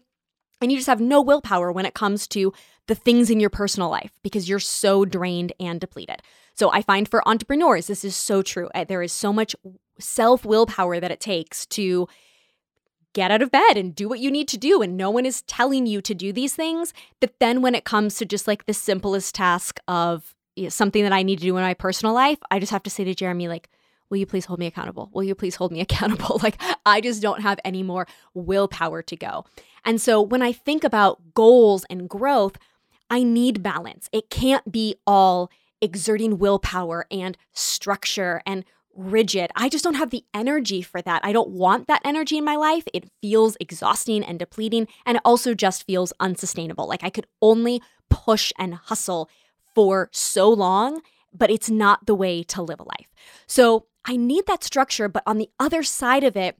and 0.60 0.70
you 0.70 0.78
just 0.78 0.88
have 0.88 1.00
no 1.00 1.20
willpower 1.20 1.72
when 1.72 1.86
it 1.86 1.94
comes 1.94 2.26
to 2.28 2.52
the 2.86 2.94
things 2.94 3.30
in 3.30 3.40
your 3.40 3.50
personal 3.50 3.88
life 3.88 4.12
because 4.22 4.48
you're 4.48 4.58
so 4.58 5.04
drained 5.04 5.52
and 5.58 5.80
depleted. 5.80 6.22
So 6.54 6.70
I 6.70 6.82
find 6.82 7.08
for 7.08 7.26
entrepreneurs, 7.28 7.86
this 7.86 8.04
is 8.04 8.14
so 8.14 8.42
true. 8.42 8.68
There 8.88 9.02
is 9.02 9.12
so 9.12 9.32
much 9.32 9.56
self 9.98 10.44
willpower 10.44 11.00
that 11.00 11.10
it 11.10 11.20
takes 11.20 11.66
to 11.66 12.08
get 13.12 13.30
out 13.30 13.42
of 13.42 13.50
bed 13.50 13.76
and 13.76 13.94
do 13.94 14.08
what 14.08 14.18
you 14.18 14.30
need 14.30 14.48
to 14.48 14.58
do. 14.58 14.82
And 14.82 14.96
no 14.96 15.10
one 15.10 15.24
is 15.24 15.42
telling 15.42 15.86
you 15.86 16.00
to 16.02 16.14
do 16.14 16.32
these 16.32 16.54
things. 16.54 16.92
But 17.20 17.34
then 17.40 17.62
when 17.62 17.74
it 17.74 17.84
comes 17.84 18.16
to 18.16 18.24
just 18.24 18.46
like 18.46 18.66
the 18.66 18.74
simplest 18.74 19.34
task 19.34 19.80
of 19.88 20.34
something 20.68 21.02
that 21.02 21.12
I 21.12 21.22
need 21.22 21.38
to 21.38 21.44
do 21.44 21.56
in 21.56 21.62
my 21.62 21.74
personal 21.74 22.14
life, 22.14 22.38
I 22.50 22.58
just 22.58 22.72
have 22.72 22.82
to 22.84 22.90
say 22.90 23.04
to 23.04 23.14
Jeremy, 23.14 23.48
like, 23.48 23.68
will 24.14 24.20
you 24.20 24.26
please 24.26 24.44
hold 24.44 24.60
me 24.60 24.66
accountable? 24.66 25.10
Will 25.12 25.24
you 25.24 25.34
please 25.34 25.56
hold 25.56 25.72
me 25.72 25.80
accountable? 25.88 26.38
like, 26.40 26.60
I 26.86 27.00
just 27.00 27.20
don't 27.20 27.42
have 27.42 27.58
any 27.64 27.82
more 27.82 28.06
willpower 28.32 29.02
to 29.02 29.16
go. 29.16 29.44
And 29.84 30.00
so 30.00 30.22
when 30.22 30.40
I 30.40 30.52
think 30.52 30.84
about 30.84 31.34
goals 31.34 31.84
and 31.90 32.08
growth, 32.08 32.56
I 33.10 33.24
need 33.24 33.60
balance. 33.60 34.08
It 34.12 34.30
can't 34.30 34.70
be 34.70 34.94
all 35.04 35.50
exerting 35.80 36.38
willpower 36.38 37.06
and 37.10 37.36
structure 37.52 38.40
and 38.46 38.64
rigid. 38.94 39.50
I 39.56 39.68
just 39.68 39.82
don't 39.82 39.94
have 39.94 40.10
the 40.10 40.24
energy 40.32 40.80
for 40.80 41.02
that. 41.02 41.24
I 41.24 41.32
don't 41.32 41.50
want 41.50 41.88
that 41.88 42.02
energy 42.04 42.38
in 42.38 42.44
my 42.44 42.54
life. 42.54 42.84
It 42.94 43.10
feels 43.20 43.56
exhausting 43.58 44.22
and 44.22 44.38
depleting. 44.38 44.86
And 45.04 45.16
it 45.16 45.22
also 45.24 45.54
just 45.54 45.84
feels 45.84 46.12
unsustainable. 46.20 46.86
Like 46.86 47.02
I 47.02 47.10
could 47.10 47.26
only 47.42 47.82
push 48.08 48.52
and 48.56 48.76
hustle 48.76 49.28
for 49.74 50.08
so 50.12 50.48
long, 50.48 51.02
but 51.34 51.50
it's 51.50 51.68
not 51.68 52.06
the 52.06 52.14
way 52.14 52.42
to 52.44 52.62
live 52.62 52.80
a 52.80 52.84
life. 52.84 53.12
So 53.46 53.86
I 54.04 54.16
need 54.16 54.46
that 54.46 54.64
structure. 54.64 55.08
But 55.08 55.22
on 55.26 55.38
the 55.38 55.50
other 55.58 55.82
side 55.82 56.24
of 56.24 56.36
it, 56.36 56.56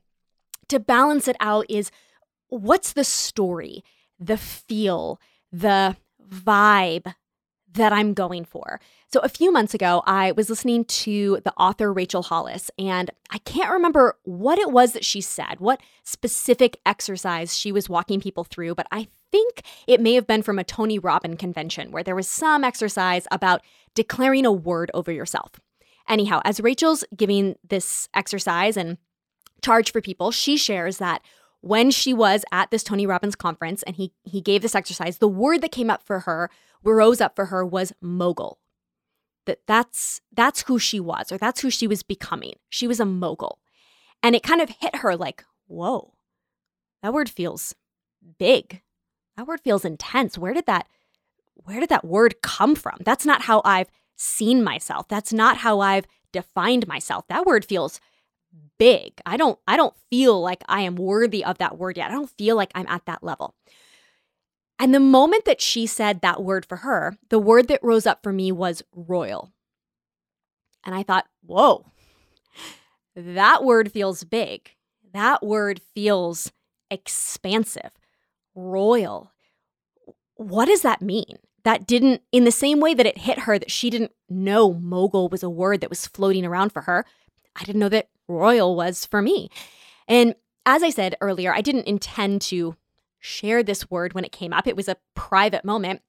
to 0.68 0.80
balance 0.80 1.28
it 1.28 1.36
out, 1.40 1.66
is 1.68 1.90
what's 2.48 2.92
the 2.92 3.04
story, 3.04 3.84
the 4.18 4.36
feel, 4.36 5.20
the 5.52 5.96
vibe, 6.26 7.14
that 7.74 7.92
I'm 7.92 8.14
going 8.14 8.44
for. 8.44 8.80
So, 9.12 9.20
a 9.20 9.28
few 9.28 9.52
months 9.52 9.74
ago, 9.74 10.02
I 10.06 10.32
was 10.32 10.48
listening 10.48 10.84
to 10.84 11.40
the 11.44 11.52
author 11.56 11.92
Rachel 11.92 12.22
Hollis, 12.22 12.70
and 12.78 13.10
I 13.30 13.38
can't 13.38 13.72
remember 13.72 14.16
what 14.22 14.58
it 14.58 14.70
was 14.70 14.92
that 14.92 15.04
she 15.04 15.20
said, 15.20 15.56
what 15.58 15.80
specific 16.04 16.78
exercise 16.86 17.56
she 17.56 17.72
was 17.72 17.88
walking 17.88 18.20
people 18.20 18.44
through, 18.44 18.76
but 18.76 18.86
I 18.92 19.08
think 19.34 19.62
it 19.88 20.00
may 20.00 20.14
have 20.14 20.28
been 20.28 20.42
from 20.42 20.60
a 20.60 20.64
Tony 20.64 20.96
Robbins 20.96 21.38
convention 21.38 21.90
where 21.90 22.04
there 22.04 22.14
was 22.14 22.28
some 22.28 22.62
exercise 22.62 23.26
about 23.32 23.62
declaring 23.94 24.46
a 24.46 24.52
word 24.52 24.92
over 24.94 25.10
yourself. 25.10 25.58
Anyhow, 26.08 26.40
as 26.44 26.60
Rachel's 26.60 27.04
giving 27.16 27.56
this 27.68 28.08
exercise 28.14 28.76
and 28.76 28.96
charge 29.60 29.90
for 29.90 30.00
people, 30.00 30.30
she 30.30 30.56
shares 30.56 30.98
that 30.98 31.20
when 31.62 31.90
she 31.90 32.14
was 32.14 32.44
at 32.52 32.70
this 32.70 32.84
Tony 32.84 33.06
Robbins 33.06 33.34
conference 33.34 33.82
and 33.82 33.96
he 33.96 34.12
he 34.22 34.40
gave 34.40 34.62
this 34.62 34.76
exercise, 34.76 35.18
the 35.18 35.26
word 35.26 35.62
that 35.62 35.72
came 35.72 35.90
up 35.90 36.04
for 36.04 36.20
her, 36.20 36.48
rose 36.84 37.20
up 37.20 37.34
for 37.34 37.46
her 37.46 37.66
was 37.66 37.92
mogul. 38.00 38.60
That 39.46 39.60
that's 39.66 40.20
that's 40.32 40.62
who 40.62 40.78
she 40.78 41.00
was 41.00 41.32
or 41.32 41.38
that's 41.38 41.60
who 41.62 41.70
she 41.70 41.88
was 41.88 42.04
becoming. 42.04 42.54
She 42.68 42.86
was 42.86 43.00
a 43.00 43.04
mogul. 43.04 43.58
And 44.22 44.36
it 44.36 44.44
kind 44.44 44.60
of 44.60 44.68
hit 44.68 44.96
her 44.96 45.16
like, 45.16 45.44
"Whoa. 45.66 46.14
That 47.02 47.12
word 47.12 47.28
feels 47.28 47.74
big. 48.38 48.82
That 49.36 49.46
word 49.46 49.60
feels 49.60 49.84
intense. 49.84 50.38
Where 50.38 50.54
did 50.54 50.66
that 50.66 50.86
where 51.54 51.80
did 51.80 51.88
that 51.88 52.04
word 52.04 52.42
come 52.42 52.74
from? 52.74 52.98
That's 53.00 53.24
not 53.24 53.42
how 53.42 53.62
I've 53.64 53.88
seen 54.16 54.62
myself. 54.62 55.08
That's 55.08 55.32
not 55.32 55.58
how 55.58 55.80
I've 55.80 56.06
defined 56.32 56.86
myself. 56.86 57.26
That 57.28 57.46
word 57.46 57.64
feels 57.64 58.00
big. 58.78 59.20
I 59.24 59.36
don't 59.36 59.58
I 59.66 59.76
don't 59.76 59.94
feel 60.10 60.40
like 60.40 60.62
I 60.68 60.82
am 60.82 60.96
worthy 60.96 61.44
of 61.44 61.58
that 61.58 61.78
word 61.78 61.96
yet. 61.96 62.10
I 62.10 62.14
don't 62.14 62.30
feel 62.30 62.56
like 62.56 62.70
I'm 62.74 62.86
at 62.88 63.06
that 63.06 63.22
level. 63.22 63.54
And 64.78 64.92
the 64.94 65.00
moment 65.00 65.44
that 65.44 65.60
she 65.60 65.86
said 65.86 66.20
that 66.20 66.42
word 66.42 66.66
for 66.66 66.78
her, 66.78 67.16
the 67.28 67.38
word 67.38 67.68
that 67.68 67.82
rose 67.82 68.06
up 68.06 68.22
for 68.22 68.32
me 68.32 68.50
was 68.50 68.82
royal. 68.92 69.52
And 70.84 70.94
I 70.94 71.02
thought, 71.02 71.26
"Whoa. 71.42 71.86
That 73.16 73.62
word 73.62 73.92
feels 73.92 74.24
big. 74.24 74.70
That 75.12 75.42
word 75.44 75.80
feels 75.94 76.50
expansive. 76.90 77.92
Royal. 78.54 79.32
What 80.36 80.66
does 80.66 80.82
that 80.82 81.02
mean? 81.02 81.38
That 81.64 81.86
didn't, 81.86 82.22
in 82.30 82.44
the 82.44 82.50
same 82.50 82.80
way 82.80 82.92
that 82.94 83.06
it 83.06 83.18
hit 83.18 83.40
her 83.40 83.58
that 83.58 83.70
she 83.70 83.88
didn't 83.88 84.12
know 84.28 84.74
mogul 84.74 85.28
was 85.28 85.42
a 85.42 85.50
word 85.50 85.80
that 85.80 85.90
was 85.90 86.06
floating 86.06 86.44
around 86.44 86.72
for 86.72 86.82
her, 86.82 87.06
I 87.56 87.64
didn't 87.64 87.80
know 87.80 87.88
that 87.88 88.08
royal 88.28 88.76
was 88.76 89.06
for 89.06 89.22
me. 89.22 89.48
And 90.06 90.34
as 90.66 90.82
I 90.82 90.90
said 90.90 91.16
earlier, 91.20 91.54
I 91.54 91.60
didn't 91.60 91.86
intend 91.86 92.42
to 92.42 92.76
share 93.18 93.62
this 93.62 93.90
word 93.90 94.12
when 94.12 94.24
it 94.24 94.32
came 94.32 94.52
up. 94.52 94.66
It 94.66 94.76
was 94.76 94.88
a 94.88 94.96
private 95.14 95.64
moment. 95.64 96.02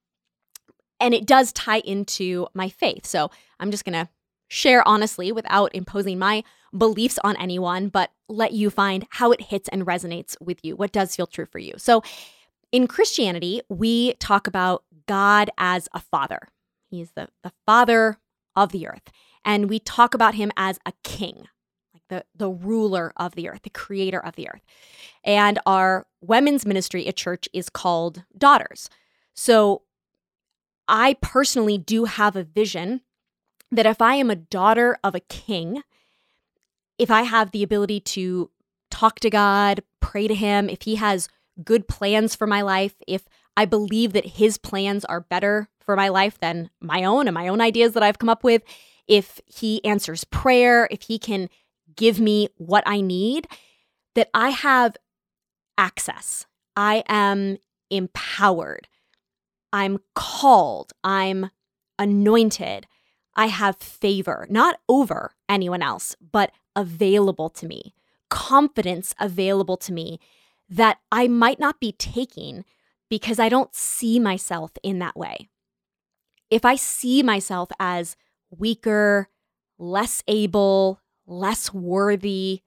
And 0.99 1.13
it 1.13 1.25
does 1.25 1.53
tie 1.53 1.79
into 1.79 2.47
my 2.53 2.69
faith. 2.69 3.05
So 3.05 3.31
I'm 3.59 3.71
just 3.71 3.85
going 3.85 3.93
to 3.93 4.09
share 4.47 4.85
honestly 4.87 5.31
without 5.31 5.73
imposing 5.73 6.19
my 6.19 6.43
beliefs 6.77 7.19
on 7.23 7.37
anyone, 7.37 7.87
but 7.89 8.11
let 8.27 8.53
you 8.53 8.69
find 8.69 9.05
how 9.11 9.31
it 9.31 9.41
hits 9.41 9.69
and 9.69 9.85
resonates 9.85 10.35
with 10.41 10.63
you, 10.63 10.75
what 10.75 10.91
does 10.91 11.15
feel 11.15 11.27
true 11.27 11.45
for 11.45 11.59
you. 11.59 11.73
So 11.77 12.03
in 12.75 12.87
Christianity, 12.87 13.61
we 13.69 14.15
talk 14.15 14.47
about 14.47 14.83
God 15.07 15.49
as 15.57 15.87
a 15.93 15.99
father. 16.01 16.49
He's 16.89 17.11
the, 17.11 17.29
the 17.41 17.53
father 17.65 18.17
of 18.53 18.73
the 18.73 18.85
earth. 18.85 19.13
And 19.45 19.69
we 19.69 19.79
talk 19.79 20.13
about 20.13 20.35
him 20.35 20.51
as 20.57 20.77
a 20.85 20.91
king, 21.01 21.47
like 21.93 22.03
the, 22.09 22.25
the 22.35 22.49
ruler 22.49 23.13
of 23.15 23.35
the 23.35 23.47
earth, 23.47 23.61
the 23.63 23.69
creator 23.69 24.19
of 24.19 24.35
the 24.35 24.49
earth. 24.49 24.59
And 25.23 25.57
our 25.65 26.05
women's 26.19 26.65
ministry 26.65 27.07
at 27.07 27.15
church 27.15 27.47
is 27.53 27.69
called 27.69 28.25
Daughters. 28.37 28.89
So 29.33 29.83
I 30.85 31.15
personally 31.21 31.77
do 31.77 32.03
have 32.03 32.35
a 32.35 32.43
vision 32.43 32.99
that 33.71 33.85
if 33.85 34.01
I 34.01 34.15
am 34.15 34.29
a 34.29 34.35
daughter 34.35 34.97
of 35.01 35.15
a 35.15 35.21
king, 35.21 35.81
if 36.97 37.09
I 37.09 37.21
have 37.21 37.51
the 37.51 37.63
ability 37.63 38.01
to 38.01 38.51
talk 38.91 39.21
to 39.21 39.29
God, 39.29 39.81
pray 40.01 40.27
to 40.27 40.35
Him, 40.35 40.69
if 40.69 40.81
He 40.81 40.95
has 40.95 41.29
good 41.63 41.87
plans 41.87 42.35
for 42.35 42.47
my 42.47 42.61
life, 42.61 42.95
if 43.07 43.27
I 43.57 43.65
believe 43.65 44.13
that 44.13 44.25
His 44.25 44.57
plans 44.57 45.05
are 45.05 45.21
better 45.21 45.69
for 45.79 45.95
my 45.95 46.09
life 46.09 46.39
than 46.39 46.69
my 46.81 47.03
own 47.03 47.27
and 47.27 47.33
my 47.33 47.47
own 47.47 47.61
ideas 47.61 47.93
that 47.93 48.03
I've 48.03 48.19
come 48.19 48.29
up 48.29 48.43
with, 48.43 48.63
if 49.07 49.39
He 49.45 49.83
answers 49.85 50.23
prayer, 50.25 50.87
if 50.91 51.03
He 51.03 51.19
can 51.19 51.49
give 51.95 52.19
me 52.19 52.49
what 52.57 52.83
I 52.85 53.01
need, 53.01 53.47
that 54.15 54.29
I 54.33 54.49
have 54.49 54.97
access. 55.77 56.45
I 56.75 57.03
am 57.07 57.57
empowered. 57.89 58.87
I'm 59.71 59.99
called. 60.13 60.93
I'm 61.03 61.51
anointed. 61.99 62.87
I 63.35 63.47
have 63.47 63.77
favor, 63.77 64.47
not 64.49 64.79
over 64.87 65.33
anyone 65.49 65.81
else, 65.81 66.15
but 66.31 66.51
available 66.75 67.49
to 67.49 67.67
me, 67.67 67.93
confidence 68.29 69.13
available 69.19 69.77
to 69.77 69.93
me 69.93 70.19
that 70.69 70.97
I 71.11 71.27
might 71.27 71.59
not 71.59 71.79
be 71.79 71.91
taking 71.91 72.65
because 73.09 73.39
I 73.39 73.49
don't 73.49 73.73
see 73.75 74.19
myself 74.19 74.71
in 74.83 74.99
that 74.99 75.15
way. 75.15 75.49
If 76.49 76.65
I 76.65 76.75
see 76.75 77.23
myself 77.23 77.69
as 77.79 78.15
weaker, 78.49 79.29
less 79.77 80.23
able, 80.27 81.01
less 81.27 81.73
worthy, 81.73 82.61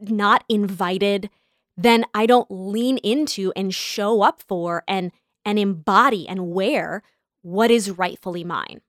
not 0.00 0.44
invited, 0.48 1.30
then 1.76 2.04
I 2.14 2.26
don't 2.26 2.50
lean 2.50 2.98
into 2.98 3.52
and 3.54 3.74
show 3.74 4.22
up 4.22 4.42
for 4.46 4.82
and 4.88 5.12
and 5.44 5.58
embody 5.58 6.26
and 6.26 6.50
wear 6.50 7.02
what 7.42 7.70
is 7.70 7.90
rightfully 7.90 8.42
mine. 8.42 8.80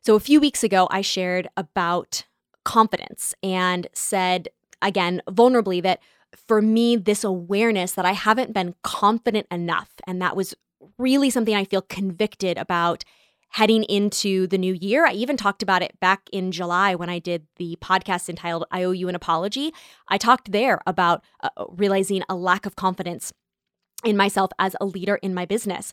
So 0.00 0.14
a 0.14 0.20
few 0.20 0.38
weeks 0.38 0.62
ago 0.62 0.86
I 0.90 1.00
shared 1.00 1.48
about 1.56 2.24
confidence 2.64 3.34
and 3.42 3.88
said 3.92 4.48
again 4.80 5.20
vulnerably 5.28 5.82
that 5.82 6.00
for 6.46 6.60
me 6.62 6.96
this 6.96 7.24
awareness 7.24 7.92
that 7.92 8.04
I 8.04 8.12
haven't 8.12 8.52
been 8.52 8.74
confident 8.82 9.46
enough 9.50 9.90
and 10.06 10.20
that 10.20 10.36
was 10.36 10.54
really 10.98 11.30
something 11.30 11.54
I 11.54 11.64
feel 11.64 11.82
convicted 11.82 12.58
about 12.58 13.04
heading 13.50 13.84
into 13.84 14.48
the 14.48 14.58
new 14.58 14.74
year. 14.74 15.06
I 15.06 15.12
even 15.12 15.36
talked 15.36 15.62
about 15.62 15.80
it 15.80 15.98
back 16.00 16.28
in 16.32 16.50
July 16.50 16.96
when 16.96 17.08
I 17.08 17.20
did 17.20 17.46
the 17.56 17.78
podcast 17.80 18.28
entitled 18.28 18.64
I 18.72 18.82
Owe 18.82 18.90
You 18.90 19.08
an 19.08 19.14
Apology. 19.14 19.72
I 20.08 20.18
talked 20.18 20.50
there 20.50 20.80
about 20.88 21.22
uh, 21.40 21.50
realizing 21.68 22.24
a 22.28 22.34
lack 22.34 22.66
of 22.66 22.74
confidence 22.74 23.32
in 24.04 24.16
myself 24.16 24.50
as 24.58 24.74
a 24.80 24.86
leader 24.86 25.16
in 25.16 25.34
my 25.34 25.46
business. 25.46 25.92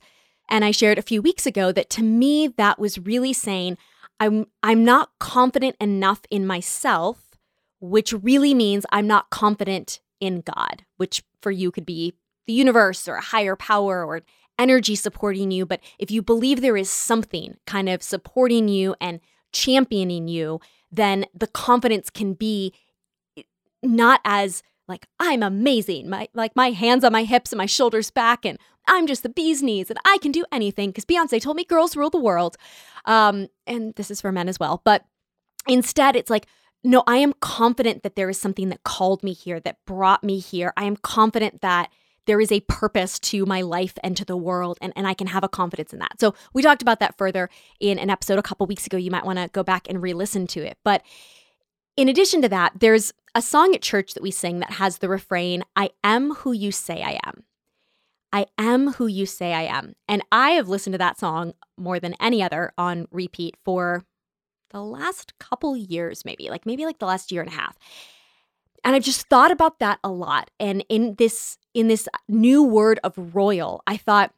And 0.49 0.65
I 0.65 0.71
shared 0.71 0.97
a 0.97 1.03
few 1.03 1.21
weeks 1.21 1.45
ago 1.45 1.71
that 1.71 1.89
to 1.91 2.03
me 2.03 2.47
that 2.47 2.79
was 2.79 2.97
really 2.97 3.31
saying 3.31 3.77
I'm 4.19 4.47
I'm 4.63 4.83
not 4.83 5.11
confident 5.19 5.75
enough 5.79 6.21
in 6.31 6.47
myself, 6.47 7.37
which 7.79 8.11
really 8.11 8.55
means 8.55 8.85
I'm 8.91 9.07
not 9.07 9.29
confident 9.29 9.99
in 10.21 10.41
God, 10.41 10.85
which 10.95 11.23
for 11.41 11.51
you 11.51 11.71
could 11.71 11.85
be 11.85 12.13
the 12.47 12.53
universe 12.53 13.07
or 13.07 13.15
a 13.15 13.21
higher 13.21 13.57
power 13.57 14.05
or 14.05 14.21
energy 14.57 14.95
supporting 14.95 15.51
you, 15.51 15.65
but 15.65 15.81
if 15.99 16.11
you 16.11 16.21
believe 16.21 16.61
there 16.61 16.77
is 16.77 16.89
something 16.89 17.55
kind 17.65 17.89
of 17.89 18.03
supporting 18.03 18.67
you 18.67 18.95
and 19.01 19.19
championing 19.51 20.27
you, 20.27 20.61
then 20.91 21.25
the 21.33 21.47
confidence 21.47 22.09
can 22.09 22.33
be 22.33 22.73
not 23.81 24.21
as 24.23 24.61
like 24.87 25.07
I'm 25.19 25.41
amazing, 25.41 26.09
my 26.09 26.27
like 26.33 26.55
my 26.55 26.71
hands 26.71 27.03
on 27.03 27.11
my 27.11 27.23
hips 27.23 27.51
and 27.51 27.57
my 27.57 27.65
shoulders 27.65 28.11
back, 28.11 28.45
and 28.45 28.59
I'm 28.87 29.07
just 29.07 29.23
the 29.23 29.29
bee's 29.29 29.63
knees, 29.63 29.89
and 29.89 29.99
I 30.05 30.17
can 30.19 30.31
do 30.31 30.45
anything 30.51 30.89
because 30.89 31.05
Beyonce 31.05 31.41
told 31.41 31.55
me 31.55 31.63
girls 31.63 31.95
rule 31.95 32.09
the 32.09 32.19
world. 32.19 32.57
Um, 33.05 33.47
and 33.65 33.95
this 33.95 34.11
is 34.11 34.21
for 34.21 34.31
men 34.31 34.49
as 34.49 34.59
well, 34.59 34.81
but 34.83 35.05
instead, 35.67 36.15
it's 36.15 36.29
like 36.29 36.45
no, 36.83 37.03
I 37.05 37.17
am 37.17 37.33
confident 37.41 38.03
that 38.03 38.15
there 38.15 38.29
is 38.29 38.39
something 38.39 38.69
that 38.69 38.83
called 38.83 39.23
me 39.23 39.33
here, 39.33 39.59
that 39.59 39.77
brought 39.85 40.23
me 40.23 40.39
here. 40.39 40.73
I 40.75 40.85
am 40.85 40.95
confident 40.97 41.61
that 41.61 41.91
there 42.25 42.41
is 42.41 42.51
a 42.51 42.61
purpose 42.61 43.19
to 43.19 43.45
my 43.45 43.61
life 43.61 43.97
and 44.03 44.15
to 44.17 44.25
the 44.25 44.37
world, 44.37 44.77
and, 44.81 44.93
and 44.95 45.07
I 45.07 45.13
can 45.13 45.27
have 45.27 45.43
a 45.43 45.49
confidence 45.49 45.93
in 45.93 45.99
that. 45.99 46.19
So, 46.19 46.33
we 46.53 46.61
talked 46.61 46.81
about 46.81 46.99
that 46.99 47.17
further 47.17 47.49
in 47.79 47.99
an 47.99 48.09
episode 48.09 48.39
a 48.39 48.43
couple 48.43 48.65
weeks 48.67 48.85
ago. 48.85 48.97
You 48.97 49.11
might 49.11 49.25
want 49.25 49.39
to 49.39 49.49
go 49.49 49.63
back 49.63 49.87
and 49.89 50.01
re 50.01 50.13
listen 50.13 50.47
to 50.47 50.61
it. 50.61 50.77
But 50.83 51.03
in 51.97 52.09
addition 52.09 52.41
to 52.41 52.49
that, 52.49 52.73
there's 52.79 53.13
a 53.35 53.41
song 53.41 53.73
at 53.75 53.81
church 53.81 54.13
that 54.13 54.23
we 54.23 54.31
sing 54.31 54.59
that 54.59 54.71
has 54.71 54.97
the 54.97 55.09
refrain, 55.09 55.63
I 55.75 55.91
am 56.03 56.33
who 56.35 56.51
you 56.51 56.71
say 56.71 57.01
I 57.03 57.19
am. 57.25 57.43
I 58.33 58.45
am 58.57 58.93
who 58.93 59.07
you 59.07 59.25
say 59.25 59.53
I 59.53 59.63
am. 59.63 59.93
And 60.07 60.21
I 60.31 60.51
have 60.51 60.69
listened 60.69 60.93
to 60.93 60.99
that 60.99 61.19
song 61.19 61.53
more 61.77 61.99
than 61.99 62.15
any 62.19 62.41
other 62.41 62.73
on 62.77 63.07
repeat 63.11 63.55
for 63.63 64.05
the 64.71 64.83
last 64.83 65.37
couple 65.39 65.75
years, 65.75 66.25
maybe, 66.25 66.49
like 66.49 66.65
maybe 66.65 66.85
like 66.85 66.99
the 66.99 67.05
last 67.05 67.31
year 67.31 67.41
and 67.41 67.51
a 67.51 67.55
half. 67.55 67.77
And 68.83 68.95
I've 68.95 69.03
just 69.03 69.27
thought 69.27 69.51
about 69.51 69.79
that 69.79 69.99
a 70.03 70.09
lot. 70.09 70.49
And 70.59 70.83
in 70.89 71.15
this 71.15 71.57
in 71.73 71.87
this 71.87 72.07
uh, 72.13 72.17
new 72.27 72.63
word 72.63 72.99
of 73.03 73.35
royal, 73.35 73.83
I 73.87 73.97
thought 73.97 74.33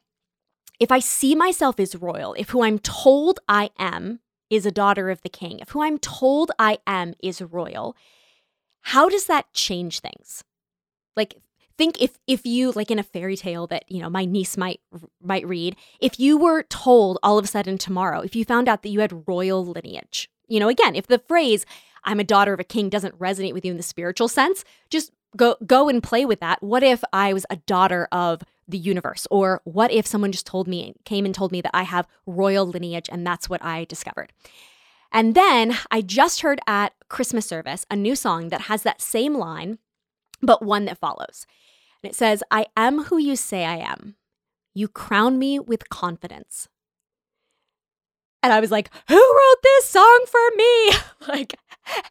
if 0.78 0.92
I 0.92 0.98
see 0.98 1.34
myself 1.34 1.80
as 1.80 1.96
royal, 1.96 2.34
if 2.34 2.50
who 2.50 2.62
I'm 2.62 2.78
told 2.78 3.40
I 3.48 3.70
am 3.78 4.20
is 4.50 4.66
a 4.66 4.70
daughter 4.70 5.10
of 5.10 5.22
the 5.22 5.28
king, 5.28 5.60
if 5.60 5.70
who 5.70 5.82
I'm 5.82 5.98
told 5.98 6.50
I 6.58 6.78
am 6.86 7.14
is 7.22 7.40
royal, 7.40 7.96
how 8.82 9.08
does 9.08 9.26
that 9.26 9.52
change 9.52 10.00
things? 10.00 10.44
Like 11.16 11.36
think 11.76 12.00
if 12.00 12.18
if 12.26 12.46
you 12.46 12.72
like 12.72 12.90
in 12.90 12.98
a 12.98 13.02
fairy 13.02 13.36
tale 13.36 13.66
that 13.66 13.84
you 13.88 14.00
know 14.00 14.10
my 14.10 14.24
niece 14.24 14.56
might 14.56 14.80
might 15.22 15.46
read 15.46 15.76
if 16.00 16.18
you 16.20 16.36
were 16.36 16.62
told 16.64 17.18
all 17.22 17.38
of 17.38 17.44
a 17.44 17.48
sudden 17.48 17.78
tomorrow 17.78 18.20
if 18.20 18.36
you 18.36 18.44
found 18.44 18.68
out 18.68 18.82
that 18.82 18.90
you 18.90 19.00
had 19.00 19.28
royal 19.28 19.64
lineage 19.64 20.30
you 20.46 20.60
know 20.60 20.68
again 20.68 20.94
if 20.94 21.06
the 21.06 21.18
phrase 21.18 21.66
i'm 22.04 22.20
a 22.20 22.24
daughter 22.24 22.52
of 22.52 22.60
a 22.60 22.64
king 22.64 22.88
doesn't 22.88 23.18
resonate 23.18 23.52
with 23.52 23.64
you 23.64 23.70
in 23.70 23.76
the 23.76 23.82
spiritual 23.82 24.28
sense 24.28 24.64
just 24.88 25.10
go 25.36 25.56
go 25.66 25.88
and 25.88 26.02
play 26.02 26.24
with 26.24 26.40
that. 26.40 26.62
What 26.62 26.82
if 26.82 27.02
i 27.12 27.32
was 27.32 27.46
a 27.50 27.56
daughter 27.56 28.08
of 28.12 28.42
the 28.66 28.78
universe? 28.78 29.26
Or 29.30 29.60
what 29.64 29.90
if 29.90 30.06
someone 30.06 30.32
just 30.32 30.46
told 30.46 30.66
me 30.66 30.94
came 31.04 31.24
and 31.24 31.34
told 31.34 31.52
me 31.52 31.60
that 31.60 31.74
i 31.74 31.82
have 31.82 32.06
royal 32.26 32.66
lineage 32.66 33.08
and 33.10 33.26
that's 33.26 33.48
what 33.48 33.62
i 33.64 33.84
discovered? 33.84 34.32
And 35.12 35.34
then 35.34 35.76
i 35.90 36.00
just 36.00 36.40
heard 36.40 36.60
at 36.66 36.92
christmas 37.08 37.46
service 37.46 37.86
a 37.90 37.96
new 37.96 38.16
song 38.16 38.48
that 38.48 38.62
has 38.62 38.82
that 38.82 39.00
same 39.00 39.34
line 39.34 39.78
but 40.46 40.62
one 40.62 40.84
that 40.86 40.98
follows 40.98 41.46
and 42.04 42.10
it 42.10 42.16
says, 42.16 42.42
I 42.50 42.66
am 42.76 43.04
who 43.04 43.16
you 43.16 43.34
say 43.34 43.64
I 43.64 43.76
am. 43.76 44.16
You 44.74 44.88
crown 44.88 45.38
me 45.38 45.58
with 45.58 45.88
confidence. 45.88 46.68
And 48.42 48.52
I 48.52 48.60
was 48.60 48.70
like, 48.70 48.90
who 49.08 49.14
wrote 49.16 49.62
this 49.62 49.86
song 49.86 50.26
for 50.28 50.56
me? 50.56 50.90
like, 51.28 51.54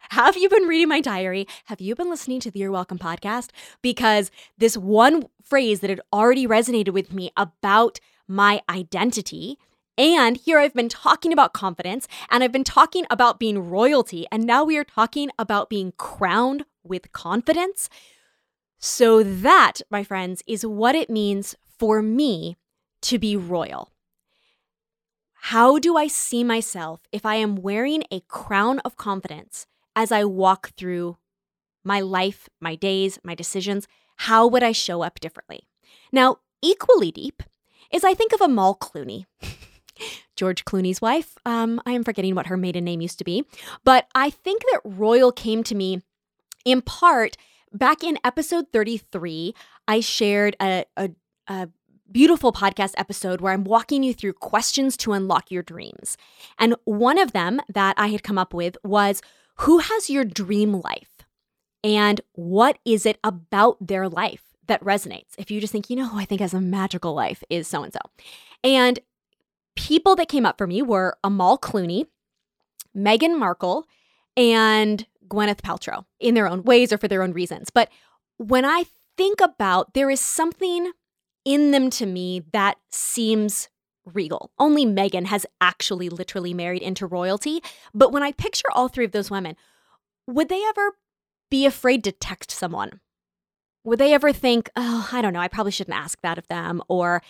have 0.10 0.36
you 0.36 0.50
been 0.50 0.64
reading 0.64 0.88
my 0.90 1.00
diary? 1.00 1.48
Have 1.66 1.80
you 1.80 1.94
been 1.94 2.10
listening 2.10 2.40
to 2.40 2.50
the 2.50 2.58
You're 2.58 2.72
Welcome 2.72 2.98
podcast? 2.98 3.52
Because 3.84 4.32
this 4.58 4.76
one 4.76 5.26
phrase 5.44 5.82
that 5.82 5.92
had 5.92 6.02
already 6.12 6.48
resonated 6.48 6.90
with 6.90 7.14
me 7.14 7.32
about 7.38 8.00
my 8.28 8.64
identity. 8.68 9.60
And 9.96 10.38
here 10.38 10.58
I've 10.58 10.74
been 10.74 10.90
talking 10.90 11.32
about 11.32 11.54
confidence 11.54 12.08
and 12.32 12.44
I've 12.44 12.52
been 12.52 12.64
talking 12.64 13.06
about 13.12 13.40
being 13.40 13.70
royalty. 13.70 14.26
And 14.32 14.44
now 14.44 14.64
we 14.64 14.76
are 14.78 14.84
talking 14.84 15.30
about 15.38 15.70
being 15.70 15.94
crowned 15.98 16.66
with 16.84 17.12
confidence. 17.12 17.90
So, 18.86 19.24
that, 19.24 19.80
my 19.90 20.04
friends, 20.04 20.44
is 20.46 20.66
what 20.66 20.94
it 20.94 21.10
means 21.10 21.56
for 21.80 22.02
me 22.02 22.58
to 23.04 23.18
be 23.18 23.38
royal. 23.38 23.94
How 25.36 25.80
do 25.80 25.96
I 25.96 26.08
see 26.08 26.44
myself 26.44 27.00
if 27.10 27.26
I 27.26 27.36
am 27.36 27.56
wearing 27.56 28.04
a 28.12 28.20
crown 28.28 28.80
of 28.80 28.98
confidence 28.98 29.68
as 29.96 30.12
I 30.12 30.26
walk 30.26 30.72
through 30.76 31.16
my 31.86 32.02
life, 32.02 32.50
my 32.60 32.76
days, 32.76 33.18
my 33.24 33.36
decisions? 33.36 33.88
How 34.18 34.46
would 34.48 34.64
I 34.64 34.74
show 34.74 35.02
up 35.02 35.22
differently? 35.22 35.62
Now, 36.12 36.40
equally 36.62 37.14
deep 37.14 37.42
is 37.90 38.04
I 38.04 38.14
think 38.14 38.34
of 38.34 38.42
Amal 38.42 38.76
Clooney. 38.76 39.28
George 40.36 40.66
Clooney's 40.66 41.00
wife. 41.00 41.38
Um, 41.46 41.82
I 41.86 41.94
am 41.94 42.04
forgetting 42.04 42.36
what 42.36 42.48
her 42.48 42.58
maiden 42.58 42.84
name 42.84 43.00
used 43.00 43.20
to 43.20 43.24
be. 43.24 43.46
But 43.86 44.08
I 44.14 44.30
think 44.30 44.64
that 44.64 44.82
royal 44.84 45.32
came 45.32 45.64
to 45.64 45.74
me 45.74 46.02
in 46.66 46.82
part 46.82 47.38
back 47.74 48.04
in 48.04 48.18
episode 48.24 48.68
33, 48.72 49.54
I 49.88 50.00
shared 50.00 50.56
a, 50.62 50.86
a, 50.96 51.10
a 51.48 51.70
beautiful 52.12 52.52
podcast 52.52 52.94
episode 52.98 53.42
where 53.42 53.54
I'm 53.54 53.64
walking 53.64 54.04
you 54.04 54.14
through 54.14 54.34
questions 54.34 54.96
to 54.98 55.14
unlock 55.14 55.52
your 55.52 55.64
dreams. 55.64 56.18
And 56.60 56.76
one 56.86 57.18
of 57.18 57.34
them 57.34 57.60
that 57.68 57.96
I 57.98 58.08
had 58.08 58.24
come 58.24 58.38
up 58.38 58.54
with 58.54 58.78
was 58.84 59.22
Who 59.58 59.80
has 59.80 60.10
your 60.10 60.24
dream 60.24 60.74
life? 60.74 61.10
And 61.84 62.22
what 62.34 62.78
is 62.86 63.06
it 63.06 63.20
about 63.24 63.86
their 63.86 64.08
life 64.08 64.44
that 64.68 64.84
resonates? 64.84 65.34
If 65.38 65.52
you 65.52 65.60
just 65.60 65.74
think, 65.74 65.90
you 65.90 65.98
know, 65.98 66.08
who 66.08 66.20
I 66.20 66.26
think 66.26 66.40
has 66.40 66.54
a 66.54 66.62
magical 66.62 67.14
life 67.14 67.44
is 67.50 67.68
so 67.68 67.84
and 67.84 67.92
so. 67.92 68.00
And 68.64 69.00
people 69.76 70.16
that 70.16 70.30
came 70.30 70.46
up 70.46 70.58
for 70.58 70.68
me 70.68 70.82
were 70.82 71.18
Amal 71.24 71.58
Clooney, 71.58 72.06
Meghan 72.96 73.38
Markle, 73.38 73.86
and 74.38 75.06
Gwyneth 75.34 75.62
Paltrow 75.62 76.06
in 76.20 76.36
their 76.36 76.48
own 76.48 76.64
ways 76.64 76.94
or 76.94 76.98
for 76.98 77.08
their 77.08 77.24
own 77.24 77.34
reasons. 77.34 77.70
But 77.70 77.90
when 78.38 78.66
I 78.66 78.86
think 79.18 79.42
about 79.42 79.94
there 79.94 80.10
is 80.10 80.20
something 80.20 80.92
in 81.46 81.72
them 81.72 81.90
to 81.92 82.06
me 82.06 82.44
that 82.54 82.78
seems 82.90 83.70
regal. 84.06 84.52
Only 84.60 84.86
Meghan 84.86 85.26
has 85.26 85.46
actually 85.62 86.10
literally 86.10 86.54
married 86.54 86.82
into 86.82 87.08
royalty. 87.08 87.62
But 87.94 88.12
when 88.12 88.24
I 88.24 88.32
picture 88.32 88.70
all 88.74 88.88
three 88.88 89.06
of 89.06 89.12
those 89.12 89.32
women, 89.32 89.56
would 90.28 90.50
they 90.50 90.62
ever 90.64 90.92
be 91.50 91.66
afraid 91.66 92.04
to 92.04 92.12
text 92.12 92.52
someone? 92.52 93.00
Would 93.84 94.00
they 94.00 94.14
ever 94.14 94.32
think, 94.32 94.70
oh, 94.76 95.10
I 95.12 95.22
don't 95.22 95.34
know, 95.34 95.40
I 95.40 95.48
probably 95.48 95.72
shouldn't 95.72 95.98
ask 95.98 96.20
that 96.22 96.38
of 96.38 96.48
them? 96.48 96.82
Or 96.88 97.22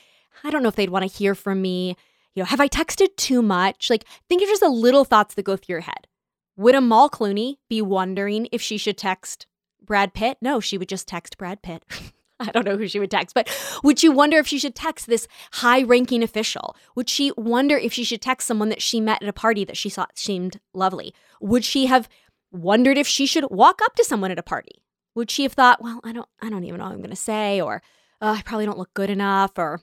I 0.43 0.49
don't 0.49 0.63
know 0.63 0.69
if 0.69 0.75
they'd 0.75 0.89
want 0.89 1.09
to 1.09 1.17
hear 1.17 1.35
from 1.35 1.61
me. 1.61 1.95
You 2.35 2.41
know, 2.41 2.45
have 2.45 2.61
I 2.61 2.67
texted 2.67 3.15
too 3.15 3.41
much? 3.41 3.89
Like, 3.89 4.05
think 4.29 4.41
of 4.41 4.47
just 4.47 4.61
the 4.61 4.69
little 4.69 5.05
thoughts 5.05 5.35
that 5.35 5.43
go 5.43 5.55
through 5.55 5.73
your 5.73 5.81
head. 5.81 6.07
Would 6.55 6.75
Amal 6.75 7.09
Clooney 7.09 7.57
be 7.69 7.81
wondering 7.81 8.47
if 8.51 8.61
she 8.61 8.77
should 8.77 8.97
text 8.97 9.47
Brad 9.81 10.13
Pitt? 10.13 10.37
No, 10.41 10.59
she 10.59 10.77
would 10.77 10.89
just 10.89 11.07
text 11.07 11.37
Brad 11.37 11.61
Pitt. 11.61 11.83
I 12.39 12.51
don't 12.51 12.65
know 12.65 12.77
who 12.77 12.87
she 12.87 12.99
would 12.99 13.11
text, 13.11 13.33
but 13.33 13.47
would 13.83 13.99
she 13.99 14.09
wonder 14.09 14.37
if 14.37 14.47
she 14.47 14.59
should 14.59 14.75
text 14.75 15.07
this 15.07 15.27
high 15.53 15.83
ranking 15.83 16.23
official? 16.23 16.75
Would 16.95 17.09
she 17.09 17.31
wonder 17.37 17.77
if 17.77 17.93
she 17.93 18.03
should 18.03 18.21
text 18.21 18.47
someone 18.47 18.69
that 18.69 18.81
she 18.81 18.99
met 18.99 19.21
at 19.21 19.29
a 19.29 19.33
party 19.33 19.63
that 19.65 19.77
she 19.77 19.89
thought 19.89 20.17
seemed 20.17 20.59
lovely? 20.73 21.13
Would 21.41 21.63
she 21.63 21.85
have 21.85 22.09
wondered 22.51 22.97
if 22.97 23.07
she 23.07 23.25
should 23.25 23.45
walk 23.49 23.81
up 23.83 23.95
to 23.95 24.03
someone 24.03 24.31
at 24.31 24.39
a 24.39 24.43
party? 24.43 24.83
Would 25.15 25.31
she 25.31 25.43
have 25.43 25.53
thought, 25.53 25.81
well, 25.81 25.99
I 26.03 26.11
don't, 26.11 26.27
I 26.41 26.49
don't 26.49 26.63
even 26.63 26.79
know 26.79 26.85
what 26.85 26.93
I'm 26.93 26.99
going 26.99 27.09
to 27.11 27.15
say, 27.15 27.61
or 27.61 27.81
oh, 28.21 28.33
I 28.33 28.41
probably 28.41 28.65
don't 28.65 28.79
look 28.79 28.93
good 28.93 29.09
enough, 29.09 29.51
or 29.57 29.79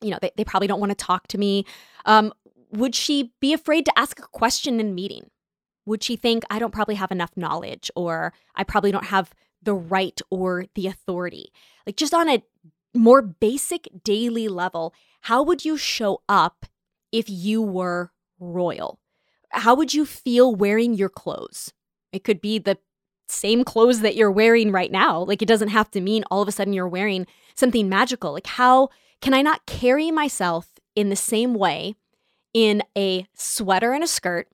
you 0.00 0.10
know, 0.10 0.18
they, 0.20 0.32
they 0.36 0.44
probably 0.44 0.68
don't 0.68 0.80
want 0.80 0.90
to 0.90 0.96
talk 0.96 1.28
to 1.28 1.38
me. 1.38 1.64
Um, 2.06 2.32
would 2.72 2.94
she 2.94 3.32
be 3.40 3.52
afraid 3.52 3.84
to 3.86 3.98
ask 3.98 4.18
a 4.18 4.22
question 4.22 4.80
in 4.80 4.88
a 4.88 4.92
meeting? 4.92 5.30
Would 5.86 6.02
she 6.02 6.16
think, 6.16 6.44
I 6.50 6.58
don't 6.58 6.72
probably 6.72 6.94
have 6.94 7.12
enough 7.12 7.36
knowledge 7.36 7.90
or 7.94 8.32
I 8.54 8.64
probably 8.64 8.92
don't 8.92 9.06
have 9.06 9.32
the 9.62 9.74
right 9.74 10.20
or 10.30 10.66
the 10.74 10.86
authority? 10.86 11.52
Like, 11.86 11.96
just 11.96 12.14
on 12.14 12.28
a 12.28 12.42
more 12.94 13.22
basic 13.22 13.88
daily 14.02 14.48
level, 14.48 14.94
how 15.22 15.42
would 15.42 15.64
you 15.64 15.76
show 15.76 16.22
up 16.28 16.66
if 17.12 17.28
you 17.28 17.60
were 17.62 18.12
royal? 18.38 18.98
How 19.50 19.74
would 19.74 19.94
you 19.94 20.04
feel 20.06 20.54
wearing 20.54 20.94
your 20.94 21.08
clothes? 21.08 21.72
It 22.12 22.24
could 22.24 22.40
be 22.40 22.58
the 22.58 22.78
same 23.28 23.64
clothes 23.64 24.00
that 24.00 24.16
you're 24.16 24.30
wearing 24.30 24.70
right 24.70 24.92
now. 24.92 25.20
Like, 25.20 25.42
it 25.42 25.48
doesn't 25.48 25.68
have 25.68 25.90
to 25.92 26.00
mean 26.00 26.24
all 26.30 26.42
of 26.42 26.48
a 26.48 26.52
sudden 26.52 26.72
you're 26.72 26.88
wearing 26.88 27.26
something 27.54 27.88
magical. 27.88 28.32
Like, 28.32 28.46
how 28.46 28.88
can 29.20 29.34
I 29.34 29.42
not 29.42 29.66
carry 29.66 30.10
myself 30.10 30.68
in 30.94 31.08
the 31.08 31.16
same 31.16 31.54
way 31.54 31.94
in 32.52 32.82
a 32.96 33.26
sweater 33.34 33.92
and 33.92 34.04
a 34.04 34.06
skirt 34.06 34.48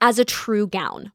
as 0.00 0.18
a 0.18 0.24
true 0.24 0.66
gown? 0.66 1.12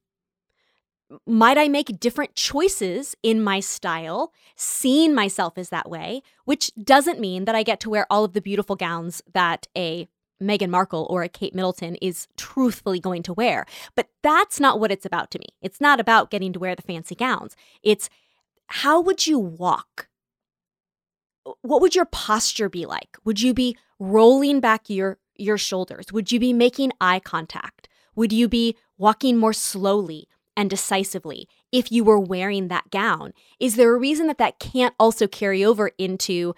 Might 1.27 1.57
I 1.57 1.67
make 1.67 1.99
different 1.99 2.35
choices 2.35 3.15
in 3.21 3.43
my 3.43 3.59
style, 3.59 4.31
seeing 4.55 5.13
myself 5.13 5.57
as 5.57 5.69
that 5.69 5.89
way, 5.89 6.21
which 6.45 6.71
doesn't 6.81 7.19
mean 7.19 7.45
that 7.45 7.55
I 7.55 7.63
get 7.63 7.81
to 7.81 7.89
wear 7.89 8.07
all 8.09 8.23
of 8.23 8.33
the 8.33 8.41
beautiful 8.41 8.77
gowns 8.77 9.21
that 9.33 9.67
a 9.77 10.07
Meghan 10.41 10.69
Markle 10.69 11.07
or 11.09 11.23
a 11.23 11.29
Kate 11.29 11.53
Middleton 11.53 11.95
is 12.01 12.27
truthfully 12.37 12.99
going 12.99 13.23
to 13.23 13.33
wear. 13.33 13.65
But 13.95 14.07
that's 14.23 14.59
not 14.59 14.79
what 14.79 14.91
it's 14.91 15.05
about 15.05 15.31
to 15.31 15.39
me. 15.39 15.47
It's 15.61 15.79
not 15.79 15.99
about 15.99 16.31
getting 16.31 16.53
to 16.53 16.59
wear 16.59 16.75
the 16.75 16.81
fancy 16.81 17.15
gowns. 17.15 17.55
It's 17.83 18.09
how 18.67 19.01
would 19.01 19.27
you 19.27 19.37
walk? 19.37 20.07
What 21.61 21.81
would 21.81 21.95
your 21.95 22.05
posture 22.05 22.69
be 22.69 22.85
like? 22.85 23.17
Would 23.25 23.41
you 23.41 23.53
be 23.53 23.77
rolling 23.99 24.59
back 24.59 24.89
your 24.89 25.17
your 25.35 25.57
shoulders? 25.57 26.11
Would 26.11 26.31
you 26.31 26.39
be 26.39 26.53
making 26.53 26.91
eye 27.01 27.19
contact? 27.19 27.87
Would 28.15 28.33
you 28.33 28.47
be 28.47 28.75
walking 28.97 29.37
more 29.37 29.53
slowly 29.53 30.27
and 30.55 30.69
decisively 30.69 31.47
if 31.71 31.91
you 31.91 32.03
were 32.03 32.19
wearing 32.19 32.67
that 32.67 32.89
gown? 32.91 33.33
Is 33.59 33.75
there 33.75 33.93
a 33.93 33.99
reason 33.99 34.27
that 34.27 34.37
that 34.37 34.59
can't 34.59 34.95
also 34.99 35.27
carry 35.27 35.63
over 35.63 35.91
into 35.97 36.53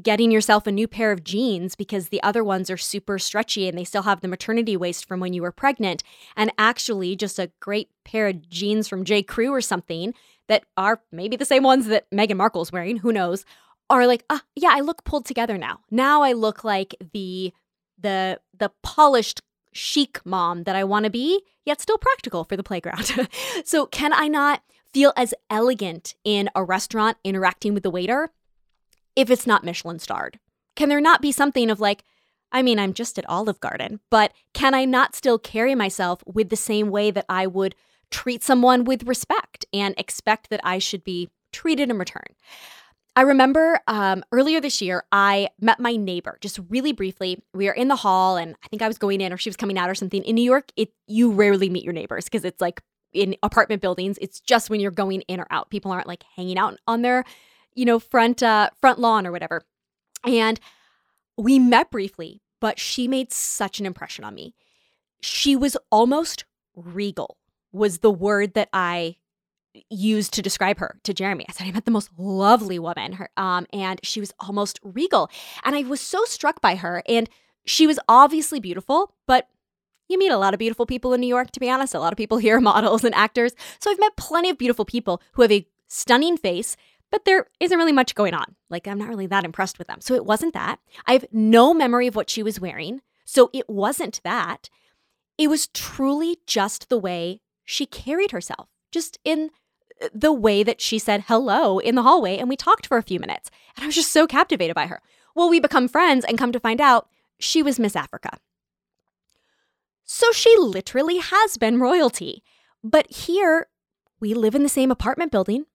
getting 0.00 0.30
yourself 0.30 0.66
a 0.66 0.72
new 0.72 0.86
pair 0.86 1.10
of 1.10 1.24
jeans 1.24 1.74
because 1.74 2.08
the 2.08 2.22
other 2.22 2.44
ones 2.44 2.70
are 2.70 2.76
super 2.76 3.18
stretchy 3.18 3.68
and 3.68 3.76
they 3.76 3.84
still 3.84 4.02
have 4.02 4.20
the 4.20 4.28
maternity 4.28 4.76
waist 4.76 5.06
from 5.06 5.18
when 5.18 5.32
you 5.32 5.42
were 5.42 5.50
pregnant 5.50 6.02
and 6.36 6.52
actually 6.58 7.16
just 7.16 7.38
a 7.38 7.50
great 7.60 7.90
pair 8.04 8.28
of 8.28 8.48
jeans 8.48 8.86
from 8.86 9.04
J. 9.04 9.22
Crew 9.22 9.50
or 9.50 9.60
something 9.60 10.14
that 10.48 10.64
are 10.76 11.00
maybe 11.10 11.36
the 11.36 11.44
same 11.44 11.62
ones 11.62 11.86
that 11.86 12.08
Meghan 12.10 12.36
Markle's 12.36 12.72
wearing, 12.72 12.98
who 12.98 13.12
knows, 13.12 13.44
are 13.88 14.06
like, 14.06 14.24
ah, 14.30 14.42
yeah, 14.54 14.70
I 14.72 14.80
look 14.80 15.04
pulled 15.04 15.26
together 15.26 15.58
now. 15.58 15.80
Now 15.90 16.22
I 16.22 16.32
look 16.32 16.62
like 16.64 16.94
the 17.12 17.52
the 17.98 18.40
the 18.56 18.70
polished 18.82 19.42
chic 19.72 20.20
mom 20.24 20.64
that 20.64 20.76
I 20.76 20.84
want 20.84 21.04
to 21.04 21.10
be, 21.10 21.42
yet 21.64 21.80
still 21.80 21.98
practical 21.98 22.44
for 22.44 22.56
the 22.56 22.62
playground. 22.62 23.28
so, 23.64 23.86
can 23.86 24.12
I 24.12 24.28
not 24.28 24.62
feel 24.92 25.12
as 25.16 25.34
elegant 25.48 26.14
in 26.24 26.50
a 26.54 26.64
restaurant 26.64 27.16
interacting 27.24 27.74
with 27.74 27.82
the 27.82 27.90
waiter 27.90 28.30
if 29.16 29.30
it's 29.30 29.46
not 29.46 29.64
Michelin 29.64 29.98
starred? 29.98 30.38
Can 30.76 30.88
there 30.88 31.00
not 31.00 31.22
be 31.22 31.32
something 31.32 31.70
of 31.70 31.80
like, 31.80 32.04
I 32.52 32.62
mean, 32.62 32.78
I'm 32.78 32.94
just 32.94 33.18
at 33.18 33.28
Olive 33.28 33.60
Garden, 33.60 34.00
but 34.10 34.32
can 34.54 34.74
I 34.74 34.84
not 34.84 35.14
still 35.14 35.38
carry 35.38 35.74
myself 35.74 36.22
with 36.26 36.48
the 36.48 36.56
same 36.56 36.90
way 36.90 37.10
that 37.10 37.26
I 37.28 37.46
would 37.46 37.74
treat 38.10 38.42
someone 38.42 38.84
with 38.84 39.04
respect 39.04 39.64
and 39.72 39.94
expect 39.96 40.50
that 40.50 40.60
I 40.64 40.78
should 40.78 41.04
be 41.04 41.28
treated 41.52 41.90
in 41.90 41.98
return? 41.98 42.34
I 43.16 43.22
remember 43.22 43.80
um, 43.86 44.22
earlier 44.32 44.60
this 44.60 44.80
year, 44.80 45.04
I 45.10 45.48
met 45.60 45.80
my 45.80 45.96
neighbor 45.96 46.38
just 46.40 46.60
really 46.68 46.92
briefly. 46.92 47.42
We 47.52 47.66
were 47.66 47.72
in 47.72 47.88
the 47.88 47.96
hall, 47.96 48.36
and 48.36 48.54
I 48.64 48.68
think 48.68 48.82
I 48.82 48.88
was 48.88 48.98
going 48.98 49.20
in 49.20 49.32
or 49.32 49.36
she 49.36 49.50
was 49.50 49.56
coming 49.56 49.78
out 49.78 49.90
or 49.90 49.94
something. 49.94 50.22
In 50.22 50.36
New 50.36 50.44
York, 50.44 50.70
it 50.76 50.92
you 51.06 51.32
rarely 51.32 51.68
meet 51.68 51.84
your 51.84 51.92
neighbors 51.92 52.24
because 52.24 52.44
it's 52.44 52.60
like 52.60 52.82
in 53.12 53.36
apartment 53.42 53.82
buildings. 53.82 54.16
It's 54.20 54.40
just 54.40 54.70
when 54.70 54.80
you're 54.80 54.92
going 54.92 55.22
in 55.22 55.40
or 55.40 55.46
out. 55.50 55.70
People 55.70 55.90
aren't 55.90 56.06
like 56.06 56.24
hanging 56.36 56.58
out 56.58 56.78
on 56.86 57.02
their 57.02 57.24
you 57.74 57.84
know, 57.84 57.98
front 57.98 58.42
uh, 58.42 58.70
front 58.80 58.98
lawn 58.98 59.26
or 59.26 59.32
whatever. 59.32 59.62
And 60.24 60.60
we 61.36 61.58
met 61.58 61.90
briefly, 61.90 62.42
but 62.60 62.78
she 62.78 63.08
made 63.08 63.32
such 63.32 63.80
an 63.80 63.86
impression 63.86 64.24
on 64.24 64.34
me. 64.34 64.54
She 65.22 65.56
was 65.56 65.76
almost 65.90 66.44
regal, 66.74 67.38
was 67.72 67.98
the 67.98 68.10
word 68.10 68.54
that 68.54 68.68
I 68.72 69.16
used 69.88 70.32
to 70.34 70.42
describe 70.42 70.78
her 70.78 70.98
to 71.04 71.14
Jeremy. 71.14 71.46
I 71.48 71.52
said, 71.52 71.66
I 71.66 71.72
met 71.72 71.84
the 71.84 71.90
most 71.90 72.10
lovely 72.18 72.78
woman, 72.78 73.12
her, 73.12 73.30
um, 73.36 73.66
and 73.72 74.00
she 74.02 74.20
was 74.20 74.32
almost 74.40 74.80
regal. 74.82 75.30
And 75.64 75.74
I 75.76 75.82
was 75.82 76.00
so 76.00 76.24
struck 76.24 76.60
by 76.60 76.74
her. 76.76 77.02
And 77.08 77.28
she 77.64 77.86
was 77.86 77.98
obviously 78.08 78.60
beautiful, 78.60 79.14
but 79.26 79.48
you 80.08 80.18
meet 80.18 80.32
a 80.32 80.38
lot 80.38 80.54
of 80.54 80.58
beautiful 80.58 80.86
people 80.86 81.12
in 81.12 81.20
New 81.20 81.28
York, 81.28 81.52
to 81.52 81.60
be 81.60 81.70
honest. 81.70 81.94
A 81.94 82.00
lot 82.00 82.12
of 82.12 82.16
people 82.16 82.38
here 82.38 82.56
are 82.56 82.60
models 82.72 83.04
and 83.04 83.14
actors. 83.14 83.52
So 83.78 83.90
I've 83.90 84.00
met 84.00 84.16
plenty 84.16 84.50
of 84.50 84.58
beautiful 84.58 84.84
people 84.84 85.22
who 85.32 85.42
have 85.42 85.52
a 85.52 85.66
stunning 85.88 86.36
face, 86.36 86.76
but 87.10 87.24
there 87.24 87.46
isn't 87.60 87.78
really 87.78 87.92
much 87.92 88.14
going 88.14 88.34
on. 88.34 88.56
Like, 88.68 88.88
I'm 88.88 88.98
not 88.98 89.08
really 89.08 89.26
that 89.26 89.44
impressed 89.44 89.78
with 89.78 89.88
them. 89.88 90.00
So 90.00 90.14
it 90.14 90.24
wasn't 90.24 90.54
that. 90.54 90.80
I 91.06 91.12
have 91.12 91.26
no 91.32 91.72
memory 91.74 92.06
of 92.06 92.16
what 92.16 92.30
she 92.30 92.42
was 92.42 92.60
wearing. 92.60 93.02
So 93.24 93.50
it 93.52 93.68
wasn't 93.68 94.20
that. 94.24 94.68
It 95.38 95.48
was 95.48 95.68
truly 95.68 96.38
just 96.46 96.88
the 96.88 96.98
way 96.98 97.40
she 97.64 97.86
carried 97.86 98.32
herself, 98.32 98.68
just 98.90 99.18
in 99.24 99.50
the 100.14 100.32
way 100.32 100.62
that 100.62 100.80
she 100.80 100.98
said 100.98 101.24
hello 101.28 101.78
in 101.78 101.94
the 101.94 102.02
hallway. 102.02 102.38
And 102.38 102.48
we 102.48 102.56
talked 102.56 102.86
for 102.86 102.96
a 102.96 103.02
few 103.02 103.20
minutes. 103.20 103.50
And 103.76 103.84
I 103.84 103.86
was 103.86 103.94
just 103.94 104.12
so 104.12 104.26
captivated 104.26 104.74
by 104.74 104.86
her. 104.86 105.02
Well, 105.34 105.48
we 105.48 105.60
become 105.60 105.88
friends 105.88 106.24
and 106.24 106.38
come 106.38 106.52
to 106.52 106.60
find 106.60 106.80
out 106.80 107.08
she 107.38 107.62
was 107.62 107.78
Miss 107.78 107.96
Africa. 107.96 108.38
So 110.04 110.32
she 110.32 110.54
literally 110.58 111.18
has 111.18 111.56
been 111.56 111.80
royalty. 111.80 112.42
But 112.82 113.10
here, 113.10 113.68
we 114.18 114.34
live 114.34 114.54
in 114.54 114.62
the 114.62 114.68
same 114.68 114.90
apartment 114.90 115.32
building. 115.32 115.66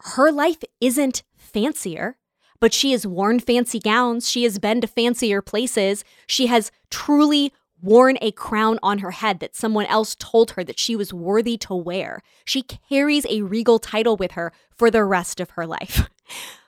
Her 0.00 0.30
life 0.30 0.62
isn't 0.80 1.22
fancier, 1.36 2.16
but 2.60 2.74
she 2.74 2.92
has 2.92 3.06
worn 3.06 3.40
fancy 3.40 3.80
gowns. 3.80 4.28
She 4.28 4.42
has 4.44 4.58
been 4.58 4.80
to 4.82 4.86
fancier 4.86 5.40
places. 5.42 6.04
She 6.26 6.46
has 6.46 6.70
truly 6.90 7.52
worn 7.82 8.18
a 8.20 8.32
crown 8.32 8.78
on 8.82 8.98
her 8.98 9.10
head 9.10 9.40
that 9.40 9.56
someone 9.56 9.86
else 9.86 10.16
told 10.18 10.52
her 10.52 10.64
that 10.64 10.78
she 10.78 10.96
was 10.96 11.12
worthy 11.12 11.56
to 11.58 11.74
wear. 11.74 12.22
She 12.44 12.62
carries 12.62 13.26
a 13.28 13.42
regal 13.42 13.78
title 13.78 14.16
with 14.16 14.32
her 14.32 14.52
for 14.76 14.90
the 14.90 15.04
rest 15.04 15.40
of 15.40 15.50
her 15.50 15.66
life. 15.66 16.08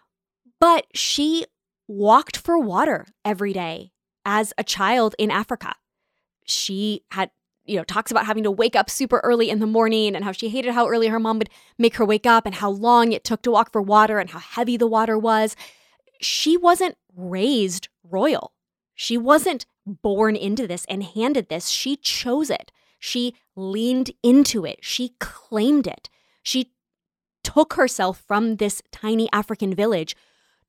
but 0.61 0.87
she 0.95 1.47
walked 1.89 2.37
for 2.37 2.59
water 2.59 3.07
every 3.25 3.53
day 3.53 3.93
as 4.25 4.53
a 4.57 4.65
child 4.65 5.15
in 5.19 5.31
Africa 5.31 5.75
she 6.47 7.05
had 7.11 7.31
you 7.65 7.77
know 7.77 7.85
talks 7.85 8.11
about 8.11 8.27
having 8.27 8.43
to 8.43 8.51
wake 8.51 8.77
up 8.77 8.91
super 8.91 9.19
early 9.21 9.51
in 9.51 9.61
the 9.61 9.67
morning 9.67 10.15
and 10.15 10.25
how 10.25 10.33
she 10.33 10.49
hated 10.49 10.73
how 10.73 10.89
early 10.89 11.09
her 11.09 11.21
mom 11.21 11.39
would 11.39 11.51
make 11.79 11.97
her 11.97 12.05
wake 12.05 12.27
up 12.27 12.47
and 12.47 12.57
how 12.57 12.71
long 12.71 13.13
it 13.13 13.25
took 13.25 13.43
to 13.43 13.51
walk 13.51 13.73
for 13.73 13.83
water 13.83 14.19
and 14.19 14.31
how 14.31 14.39
heavy 14.39 14.77
the 14.77 14.87
water 14.87 15.19
was 15.19 15.57
she 16.21 16.57
wasn't 16.57 16.97
raised 17.17 17.89
royal 18.03 18.53
she 18.95 19.17
wasn't 19.17 19.67
born 19.87 20.37
into 20.37 20.67
this 20.67 20.85
and 20.87 21.03
handed 21.03 21.49
this. 21.49 21.69
She 21.69 21.97
chose 21.97 22.51
it. 22.51 22.71
She 22.99 23.35
leaned 23.57 24.13
into 24.23 24.65
it. 24.65 24.79
She 24.83 25.15
claimed 25.19 25.87
it. 25.87 26.09
She 26.43 26.73
took 27.43 27.75
herself 27.75 28.23
from 28.27 28.57
this 28.57 28.83
tiny 28.93 29.29
african 29.33 29.75
village 29.75 30.17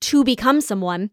to 0.02 0.24
become 0.24 0.60
someone 0.60 1.12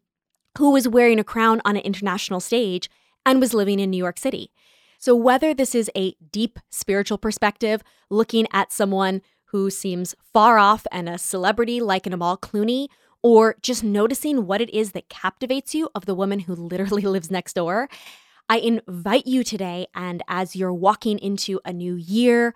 who 0.59 0.71
was 0.71 0.89
wearing 0.89 1.19
a 1.19 1.25
crown 1.25 1.61
on 1.65 1.77
an 1.77 1.83
international 1.83 2.41
stage 2.41 2.89
and 3.25 3.41
was 3.41 3.55
living 3.55 3.79
in 3.79 3.91
New 3.91 3.99
York 3.99 4.19
City. 4.19 4.51
So, 4.99 5.15
whether 5.15 5.55
this 5.55 5.75
is 5.75 5.91
a 5.97 6.15
deep 6.33 6.59
spiritual 6.71 7.19
perspective, 7.19 7.83
looking 8.11 8.47
at 8.53 8.73
someone 8.73 9.23
who 9.47 9.71
seems 9.71 10.15
far 10.33 10.59
off 10.59 10.87
and 10.93 11.09
a 11.09 11.19
celebrity 11.19 11.81
like 11.81 12.07
an 12.07 12.13
Amal 12.13 12.37
Clooney, 12.37 12.89
or 13.23 13.57
just 13.63 13.85
noticing 13.85 14.47
what 14.47 14.61
it 14.61 14.71
is 14.71 14.93
that 14.93 15.09
captivates 15.09 15.75
you 15.75 15.89
of 15.95 16.07
the 16.07 16.15
woman 16.15 16.41
who 16.41 16.55
literally 16.55 17.03
lives 17.03 17.31
next 17.31 17.55
door, 17.55 17.89
I 18.49 18.59
invite 18.59 19.27
you 19.27 19.45
today, 19.45 19.87
and 19.95 20.23
as 20.27 20.57
you're 20.57 20.75
walking 20.75 21.19
into 21.19 21.61
a 21.65 21.73
new 21.73 21.95
year, 21.95 22.55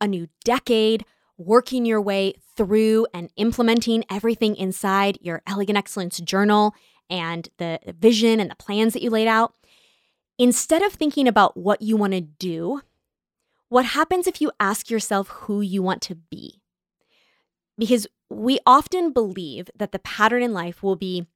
a 0.00 0.08
new 0.08 0.28
decade, 0.44 1.04
working 1.36 1.84
your 1.84 2.00
way 2.00 2.34
through 2.56 3.06
and 3.12 3.30
implementing 3.36 4.04
everything 4.10 4.56
inside 4.56 5.18
your 5.20 5.42
Elegant 5.46 5.76
Excellence 5.76 6.18
journal 6.20 6.74
and 7.10 7.48
the 7.58 7.78
vision 7.98 8.40
and 8.40 8.50
the 8.50 8.54
plans 8.54 8.94
that 8.94 9.02
you 9.02 9.10
laid 9.10 9.28
out, 9.28 9.54
Instead 10.38 10.82
of 10.82 10.92
thinking 10.92 11.28
about 11.28 11.56
what 11.56 11.80
you 11.80 11.96
want 11.96 12.12
to 12.12 12.20
do, 12.20 12.80
what 13.68 13.84
happens 13.84 14.26
if 14.26 14.40
you 14.40 14.50
ask 14.58 14.90
yourself 14.90 15.28
who 15.28 15.60
you 15.60 15.82
want 15.82 16.02
to 16.02 16.16
be? 16.16 16.60
Because 17.78 18.06
we 18.30 18.58
often 18.66 19.12
believe 19.12 19.70
that 19.76 19.92
the 19.92 19.98
pattern 19.98 20.42
in 20.42 20.52
life 20.52 20.82
will 20.82 20.96
be 20.96 21.26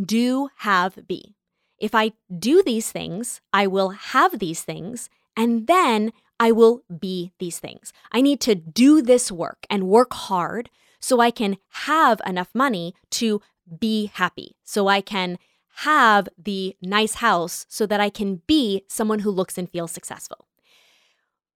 do, 0.00 0.48
have, 0.58 1.06
be. 1.06 1.34
If 1.78 1.94
I 1.94 2.12
do 2.36 2.62
these 2.62 2.90
things, 2.90 3.40
I 3.52 3.66
will 3.66 3.90
have 3.90 4.38
these 4.38 4.62
things, 4.62 5.10
and 5.36 5.66
then 5.66 6.12
I 6.40 6.52
will 6.52 6.82
be 7.00 7.32
these 7.38 7.58
things. 7.58 7.92
I 8.12 8.20
need 8.20 8.40
to 8.42 8.54
do 8.54 9.02
this 9.02 9.30
work 9.30 9.66
and 9.70 9.88
work 9.88 10.12
hard 10.14 10.70
so 11.00 11.20
I 11.20 11.30
can 11.30 11.58
have 11.70 12.20
enough 12.26 12.50
money 12.54 12.94
to 13.12 13.40
be 13.78 14.06
happy, 14.06 14.56
so 14.64 14.88
I 14.88 15.00
can 15.00 15.38
have 15.76 16.28
the 16.38 16.76
nice 16.80 17.14
house 17.14 17.66
so 17.68 17.86
that 17.86 18.00
I 18.00 18.10
can 18.10 18.42
be 18.46 18.84
someone 18.88 19.20
who 19.20 19.30
looks 19.30 19.58
and 19.58 19.68
feels 19.68 19.90
successful. 19.90 20.46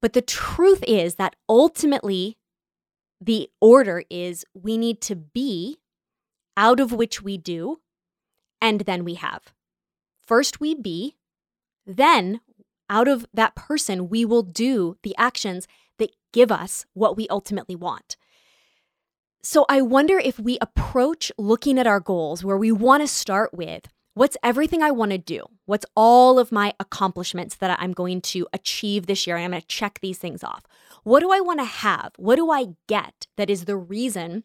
But 0.01 0.13
the 0.13 0.23
truth 0.23 0.83
is 0.87 1.17
that 1.17 1.37
ultimately, 1.49 2.38
the 3.21 3.51
order 3.61 4.03
is 4.11 4.45
we 4.55 4.79
need 4.79 5.01
to 5.03 5.17
be 5.17 5.79
out 6.57 6.81
of 6.81 6.93
which 6.93 7.23
we 7.23 7.37
do, 7.39 7.81
and 8.61 8.81
then 8.83 9.05
we 9.05 9.15
have. 9.15 9.53
First, 10.21 10.61
we 10.61 10.75
be, 10.75 11.17
then, 11.87 12.41
out 12.91 13.09
of 13.09 13.27
that 13.33 13.55
person, 13.55 14.09
we 14.09 14.25
will 14.25 14.43
do 14.43 14.97
the 15.03 15.15
actions 15.17 15.67
that 15.99 16.15
give 16.33 16.51
us 16.51 16.85
what 16.95 17.17
we 17.17 17.29
ultimately 17.29 17.77
want. 17.77 18.17
So 19.43 19.65
I 19.69 19.81
wonder 19.83 20.19
if 20.19 20.39
we 20.39 20.59
approach 20.61 21.31
looking 21.39 21.79
at 21.79 21.87
our 21.87 22.01
goals 22.01 22.45
where 22.45 22.59
we 22.59 22.73
want 22.73 23.03
to 23.03 23.07
start 23.07 23.55
with 23.55 23.89
What's 24.19 24.37
everything 24.43 24.83
I 24.83 24.91
want 24.91 25.13
to 25.13 25.19
do? 25.19 25.45
What's 25.67 25.87
all 25.95 26.41
of 26.41 26.51
my 26.51 26.75
accomplishments 26.81 27.55
that 27.55 27.79
I'm 27.81 27.93
going 27.93 28.21
to 28.23 28.49
achieve 28.53 29.07
this 29.07 29.29
year? 29.29 29.37
I'm 29.37 29.53
going 29.53 29.61
to 29.61 29.69
check 29.69 30.01
these 30.03 30.19
things 30.19 30.43
off. 30.43 30.65
What 31.05 31.21
do 31.21 31.31
I 31.31 31.39
want 31.39 31.61
to 31.61 31.65
have? 31.65 32.11
What 32.17 32.35
do 32.35 32.51
I 32.51 32.75
get 32.89 33.29
that 33.37 33.49
is 33.49 33.67
the 33.67 33.77
reason 33.77 34.43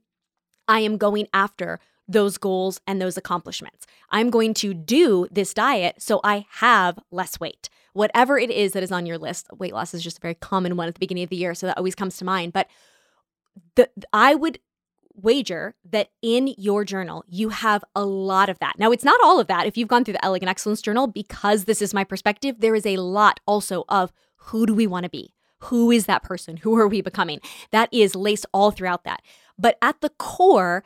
I 0.67 0.81
am 0.81 0.97
going 0.97 1.27
after 1.33 1.79
those 2.07 2.37
goals 2.37 2.81
and 2.85 3.01
those 3.01 3.17
accomplishments? 3.17 3.87
I'm 4.11 4.29
going 4.29 4.53
to 4.53 4.75
do 4.75 5.27
this 5.31 5.55
diet 5.55 6.03
so 6.03 6.21
I 6.23 6.45
have 6.51 6.99
less 7.09 7.39
weight. 7.39 7.67
Whatever 7.93 8.37
it 8.37 8.51
is 8.51 8.73
that 8.73 8.83
is 8.83 8.91
on 8.91 9.07
your 9.07 9.17
list, 9.17 9.47
weight 9.57 9.73
loss 9.73 9.95
is 9.95 10.03
just 10.03 10.19
a 10.19 10.21
very 10.21 10.35
common 10.35 10.77
one 10.77 10.87
at 10.87 10.93
the 10.93 10.99
beginning 10.99 11.23
of 11.23 11.31
the 11.31 11.35
year, 11.35 11.55
so 11.55 11.65
that 11.65 11.79
always 11.79 11.95
comes 11.95 12.17
to 12.17 12.25
mind. 12.25 12.53
But 12.53 12.67
the, 13.73 13.89
I 14.13 14.35
would 14.35 14.59
wager 15.15 15.75
that 15.91 16.09
in 16.21 16.53
your 16.57 16.83
journal, 16.83 17.23
you 17.27 17.49
have 17.49 17.83
a 17.95 18.05
lot 18.05 18.49
of 18.49 18.59
that. 18.59 18.73
Now, 18.77 18.91
it's 18.91 19.03
not 19.03 19.19
all 19.23 19.39
of 19.39 19.47
that. 19.47 19.67
If 19.67 19.77
you've 19.77 19.87
gone 19.87 20.03
through 20.03 20.13
the 20.13 20.25
Elegant 20.25 20.49
Excellence 20.49 20.81
Journal, 20.81 21.07
because 21.07 21.65
this 21.65 21.81
is 21.81 21.93
my 21.93 22.03
perspective, 22.03 22.55
there 22.59 22.75
is 22.75 22.85
a 22.85 22.97
lot 22.97 23.39
also 23.45 23.85
of 23.89 24.11
who 24.35 24.65
do 24.65 24.73
we 24.73 24.87
want 24.87 25.03
to 25.03 25.09
be? 25.09 25.33
Who 25.59 25.91
is 25.91 26.07
that 26.07 26.23
person? 26.23 26.57
Who 26.57 26.75
are 26.77 26.87
we 26.87 27.01
becoming? 27.01 27.39
That 27.71 27.89
is 27.91 28.15
laced 28.15 28.45
all 28.53 28.71
throughout 28.71 29.03
that. 29.05 29.21
But 29.57 29.77
at 29.81 30.01
the 30.01 30.09
core, 30.09 30.83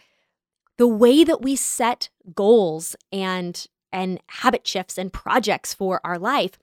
the 0.77 0.87
way 0.87 1.23
that 1.23 1.41
we 1.41 1.55
set 1.55 2.09
goals 2.35 2.95
and 3.11 3.65
and 3.91 4.19
habit 4.27 4.67
shifts 4.67 4.97
and 4.97 5.13
projects 5.13 5.73
for 5.73 6.01
our 6.03 6.19
life 6.19 6.59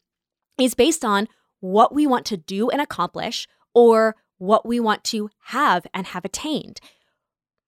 is 0.58 0.74
based 0.74 1.04
on 1.04 1.26
what 1.60 1.94
we 1.94 2.06
want 2.06 2.26
to 2.26 2.36
do 2.36 2.68
and 2.68 2.80
accomplish 2.80 3.48
or 3.74 4.14
what 4.36 4.66
we 4.66 4.78
want 4.78 5.02
to 5.04 5.30
have 5.46 5.86
and 5.94 6.08
have 6.08 6.24
attained 6.24 6.80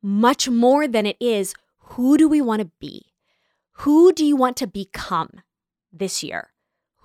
much 0.06 0.48
more 0.48 0.86
than 0.86 1.04
it 1.04 1.16
is 1.18 1.52
who 1.78 2.16
do 2.16 2.28
we 2.28 2.40
want 2.40 2.60
to 2.60 2.70
be? 2.78 3.06
Who 3.80 4.12
do 4.12 4.24
you 4.24 4.36
want 4.36 4.56
to 4.58 4.68
become 4.68 5.40
this 5.92 6.22
year? 6.22 6.50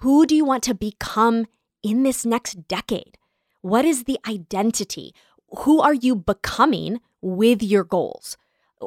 Who 0.01 0.27
do 0.27 0.35
you 0.35 0.45
want 0.45 0.61
to 0.63 0.75
become 0.75 1.47
in 1.81 2.03
this 2.03 2.27
next 2.27 2.67
decade? 2.67 3.17
What 3.61 3.85
is 3.85 4.03
the 4.03 4.19
identity? 4.27 5.15
Who 5.61 5.81
are 5.81 5.95
you 5.95 6.15
becoming 6.15 6.99
with 7.21 7.63
your 7.63 7.83
goals? 7.83 8.37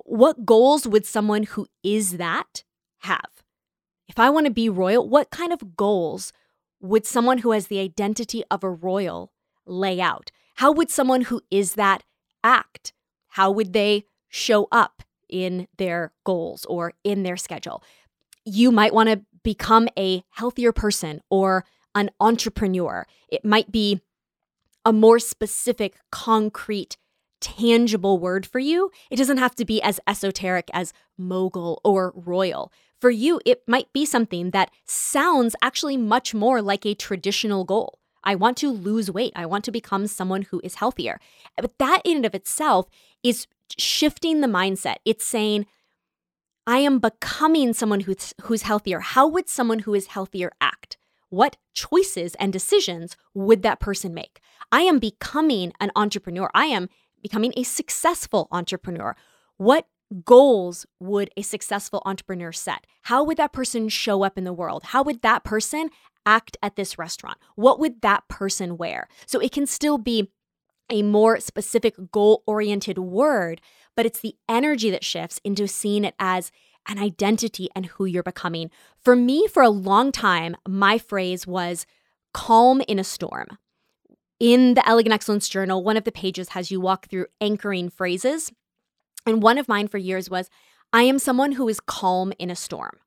What 0.04 0.46
goals 0.46 0.86
would 0.86 1.06
someone 1.06 1.42
who 1.42 1.66
is 1.82 2.16
that 2.16 2.62
have? 3.00 3.42
If 4.06 4.20
I 4.20 4.30
want 4.30 4.46
to 4.46 4.52
be 4.52 4.68
royal, 4.68 5.08
what 5.08 5.30
kind 5.30 5.52
of 5.52 5.76
goals 5.76 6.32
would 6.80 7.04
someone 7.04 7.38
who 7.38 7.50
has 7.50 7.66
the 7.66 7.80
identity 7.80 8.44
of 8.48 8.62
a 8.62 8.70
royal 8.70 9.32
lay 9.66 10.00
out? 10.00 10.30
How 10.56 10.70
would 10.70 10.90
someone 10.90 11.22
who 11.22 11.40
is 11.50 11.74
that 11.74 12.04
act? 12.44 12.92
How 13.34 13.50
would 13.50 13.72
they 13.72 14.04
show 14.28 14.68
up 14.70 15.02
in 15.28 15.66
their 15.76 16.12
goals 16.22 16.64
or 16.66 16.92
in 17.02 17.24
their 17.24 17.36
schedule? 17.36 17.82
You 18.44 18.70
might 18.70 18.94
want 18.94 19.08
to 19.08 19.22
become 19.42 19.88
a 19.98 20.22
healthier 20.30 20.70
person 20.70 21.20
or 21.30 21.64
an 21.96 22.10
entrepreneur. 22.20 23.08
It 23.28 23.44
might 23.44 23.72
be 23.72 24.00
a 24.84 24.92
more 24.92 25.18
specific, 25.18 25.96
concrete 26.12 26.96
tangible 27.40 28.20
word 28.20 28.46
for 28.46 28.60
you. 28.60 28.92
It 29.10 29.16
doesn't 29.16 29.38
have 29.38 29.56
to 29.56 29.64
be 29.64 29.82
as 29.82 29.98
esoteric 30.06 30.70
as 30.72 30.92
mogul 31.18 31.80
or 31.82 32.12
royal. 32.14 32.72
For 33.00 33.10
you, 33.10 33.40
it 33.44 33.62
might 33.66 33.92
be 33.92 34.06
something 34.06 34.52
that 34.52 34.70
sounds 34.84 35.56
actually 35.60 35.96
much 35.96 36.34
more 36.34 36.62
like 36.62 36.86
a 36.86 36.94
traditional 36.94 37.64
goal. 37.64 37.98
I 38.24 38.34
want 38.34 38.56
to 38.58 38.70
lose 38.70 39.10
weight. 39.10 39.32
I 39.36 39.46
want 39.46 39.64
to 39.64 39.70
become 39.70 40.06
someone 40.06 40.42
who 40.42 40.60
is 40.64 40.76
healthier. 40.76 41.20
But 41.56 41.78
that 41.78 42.02
in 42.04 42.16
and 42.16 42.26
of 42.26 42.34
itself 42.34 42.88
is 43.22 43.46
shifting 43.78 44.40
the 44.40 44.46
mindset. 44.46 44.96
It's 45.04 45.24
saying, 45.24 45.66
I 46.66 46.78
am 46.78 46.98
becoming 46.98 47.74
someone 47.74 48.00
who's, 48.00 48.34
who's 48.42 48.62
healthier. 48.62 49.00
How 49.00 49.26
would 49.28 49.48
someone 49.48 49.80
who 49.80 49.94
is 49.94 50.08
healthier 50.08 50.52
act? 50.60 50.96
What 51.28 51.56
choices 51.74 52.34
and 52.36 52.52
decisions 52.52 53.16
would 53.34 53.62
that 53.62 53.80
person 53.80 54.14
make? 54.14 54.40
I 54.72 54.82
am 54.82 54.98
becoming 54.98 55.72
an 55.80 55.90
entrepreneur. 55.94 56.50
I 56.54 56.66
am 56.66 56.88
becoming 57.22 57.52
a 57.56 57.64
successful 57.64 58.48
entrepreneur. 58.50 59.16
What 59.56 59.86
goals 60.24 60.86
would 61.00 61.30
a 61.36 61.42
successful 61.42 62.02
entrepreneur 62.04 62.52
set? 62.52 62.86
How 63.02 63.24
would 63.24 63.36
that 63.38 63.52
person 63.52 63.88
show 63.88 64.22
up 64.22 64.38
in 64.38 64.44
the 64.44 64.52
world? 64.52 64.84
How 64.84 65.02
would 65.02 65.22
that 65.22 65.44
person 65.44 65.90
act 66.26 66.56
at 66.62 66.76
this 66.76 66.98
restaurant? 66.98 67.38
What 67.54 67.78
would 67.78 68.02
that 68.02 68.28
person 68.28 68.76
wear? 68.76 69.08
So 69.26 69.38
it 69.40 69.52
can 69.52 69.66
still 69.66 69.98
be 69.98 70.30
a 70.90 71.02
more 71.02 71.40
specific 71.40 71.94
goal 72.12 72.42
oriented 72.46 72.98
word, 72.98 73.60
but 73.96 74.06
it's 74.06 74.20
the 74.20 74.36
energy 74.48 74.90
that 74.90 75.04
shifts 75.04 75.40
into 75.44 75.66
seeing 75.66 76.04
it 76.04 76.14
as 76.18 76.50
an 76.86 76.98
identity 76.98 77.68
and 77.74 77.86
who 77.86 78.04
you're 78.04 78.22
becoming. 78.22 78.70
For 78.98 79.16
me, 79.16 79.46
for 79.46 79.62
a 79.62 79.70
long 79.70 80.12
time, 80.12 80.56
my 80.68 80.98
phrase 80.98 81.46
was 81.46 81.86
calm 82.34 82.82
in 82.86 82.98
a 82.98 83.04
storm. 83.04 83.58
In 84.38 84.74
the 84.74 84.86
Elegant 84.86 85.14
Excellence 85.14 85.48
Journal, 85.48 85.82
one 85.82 85.96
of 85.96 86.04
the 86.04 86.12
pages 86.12 86.50
has 86.50 86.70
you 86.70 86.80
walk 86.80 87.06
through 87.08 87.26
anchoring 87.40 87.88
phrases. 87.88 88.52
And 89.26 89.42
one 89.42 89.56
of 89.56 89.68
mine 89.68 89.88
for 89.88 89.98
years 89.98 90.28
was 90.28 90.50
I 90.92 91.04
am 91.04 91.18
someone 91.18 91.52
who 91.52 91.68
is 91.68 91.80
calm 91.80 92.32
in 92.38 92.50
a 92.50 92.56
storm. 92.56 92.98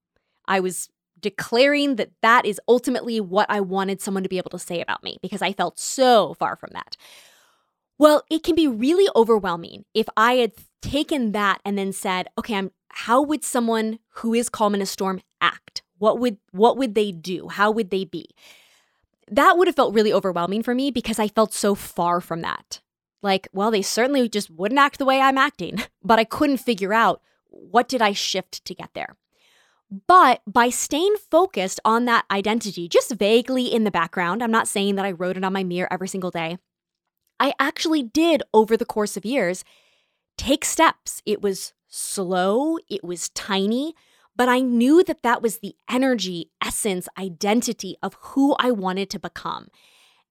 I 0.48 0.60
was 0.60 0.90
declaring 1.20 1.96
that 1.96 2.12
that 2.22 2.46
is 2.46 2.62
ultimately 2.68 3.20
what 3.20 3.50
I 3.50 3.60
wanted 3.60 4.02
someone 4.02 4.24
to 4.24 4.30
be 4.30 4.38
able 4.38 4.52
to 4.52 4.60
say 4.60 4.82
about 4.82 5.04
me 5.04 5.18
because 5.22 5.42
I 5.42 5.54
felt 5.54 5.80
so 5.80 6.34
far 6.36 6.56
from 6.56 6.70
that. 6.74 6.98
Well, 7.98 8.24
it 8.30 8.44
can 8.44 8.56
be 8.56 8.68
really 8.68 9.10
overwhelming 9.16 9.86
if 9.94 10.08
I 10.16 10.34
had 10.34 10.54
taken 10.82 11.32
that 11.32 11.60
and 11.66 11.78
then 11.78 11.92
said, 11.92 12.28
okay, 12.38 12.56
I'm 12.56 12.72
how 12.90 13.22
would 13.22 13.44
someone 13.44 14.00
who 14.16 14.34
is 14.34 14.50
calm 14.50 14.74
in 14.74 14.82
a 14.82 14.86
storm 14.86 15.22
act? 15.40 15.84
What 16.00 16.20
would 16.20 16.38
what 16.52 16.78
would 16.78 16.96
they 16.96 17.12
do? 17.12 17.48
How 17.48 17.70
would 17.72 17.90
they 17.90 18.06
be? 18.06 18.30
That 19.30 19.58
would 19.58 19.68
have 19.68 19.76
felt 19.76 19.94
really 19.94 20.14
overwhelming 20.14 20.64
for 20.64 20.74
me 20.74 20.90
because 20.90 21.20
I 21.20 21.28
felt 21.28 21.54
so 21.54 21.76
far 21.76 22.22
from 22.22 22.42
that. 22.42 22.82
Like, 23.22 23.48
well, 23.52 23.72
they 23.72 23.82
certainly 23.82 24.30
just 24.30 24.50
wouldn't 24.50 24.80
act 24.80 25.00
the 25.00 25.06
way 25.06 25.20
I'm 25.20 25.38
acting, 25.38 25.80
but 26.04 26.20
I 26.20 26.24
couldn't 26.24 26.58
figure 26.58 26.94
out 26.94 27.22
what 27.50 27.88
did 27.88 28.02
I 28.02 28.14
shift 28.14 28.64
to 28.66 28.74
get 28.74 28.92
there. 28.94 29.16
But 29.90 30.42
by 30.46 30.70
staying 30.70 31.16
focused 31.32 31.80
on 31.86 32.06
that 32.06 32.26
identity, 32.30 32.90
just 32.90 33.14
vaguely 33.14 33.68
in 33.68 33.86
the 33.86 33.92
background, 33.92 34.44
I'm 34.44 34.52
not 34.52 34.68
saying 34.68 34.96
that 34.96 35.06
I 35.06 35.12
wrote 35.12 35.38
it 35.38 35.44
on 35.46 35.54
my 35.54 35.64
mirror 35.64 35.88
every 35.92 36.10
single 36.10 36.32
day. 36.32 36.58
I 37.40 37.54
actually 37.60 38.04
did, 38.04 38.44
over 38.54 38.76
the 38.76 38.86
course 38.86 39.16
of 39.16 39.26
years, 39.26 39.64
take 40.38 40.66
steps. 40.66 41.22
It 41.26 41.42
was 41.42 41.74
slow, 41.88 42.78
it 42.90 43.04
was 43.04 43.30
tiny, 43.30 43.96
but 44.36 44.50
I 44.50 44.60
knew 44.60 45.04
that 45.04 45.24
that 45.24 45.42
was 45.42 45.60
the 45.60 45.76
energy, 45.90 46.52
essence, 46.64 47.08
identity 47.18 47.96
of 48.04 48.18
who 48.20 48.56
I 48.60 48.72
wanted 48.72 49.10
to 49.12 49.20
become. 49.20 49.68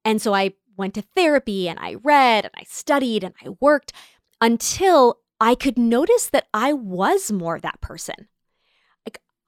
And 0.05 0.21
so 0.21 0.35
I 0.35 0.53
went 0.77 0.95
to 0.95 1.03
therapy 1.17 1.69
and 1.69 1.79
I 1.79 1.95
read 1.95 2.45
and 2.45 2.55
I 2.57 2.65
studied 2.69 3.25
and 3.25 3.35
I 3.45 3.51
worked 3.61 3.93
until 4.41 5.21
I 5.41 5.55
could 5.55 5.79
notice 5.79 6.29
that 6.29 6.47
I 6.53 6.73
was 6.73 7.33
more 7.33 7.59
that 7.59 7.81
person. 7.81 8.29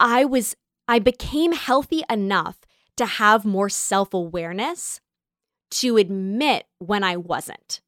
I 0.01 0.25
was, 0.25 0.57
I 0.87 0.99
became 0.99 1.53
healthy 1.53 2.03
enough 2.11 2.59
to 2.97 3.07
have 3.07 3.45
more 3.45 3.69
self 3.69 4.13
awareness 4.13 5.01
to 5.71 5.97
admit 5.97 6.67
when 6.79 7.05
I 7.05 7.17
wasn't, 7.17 7.81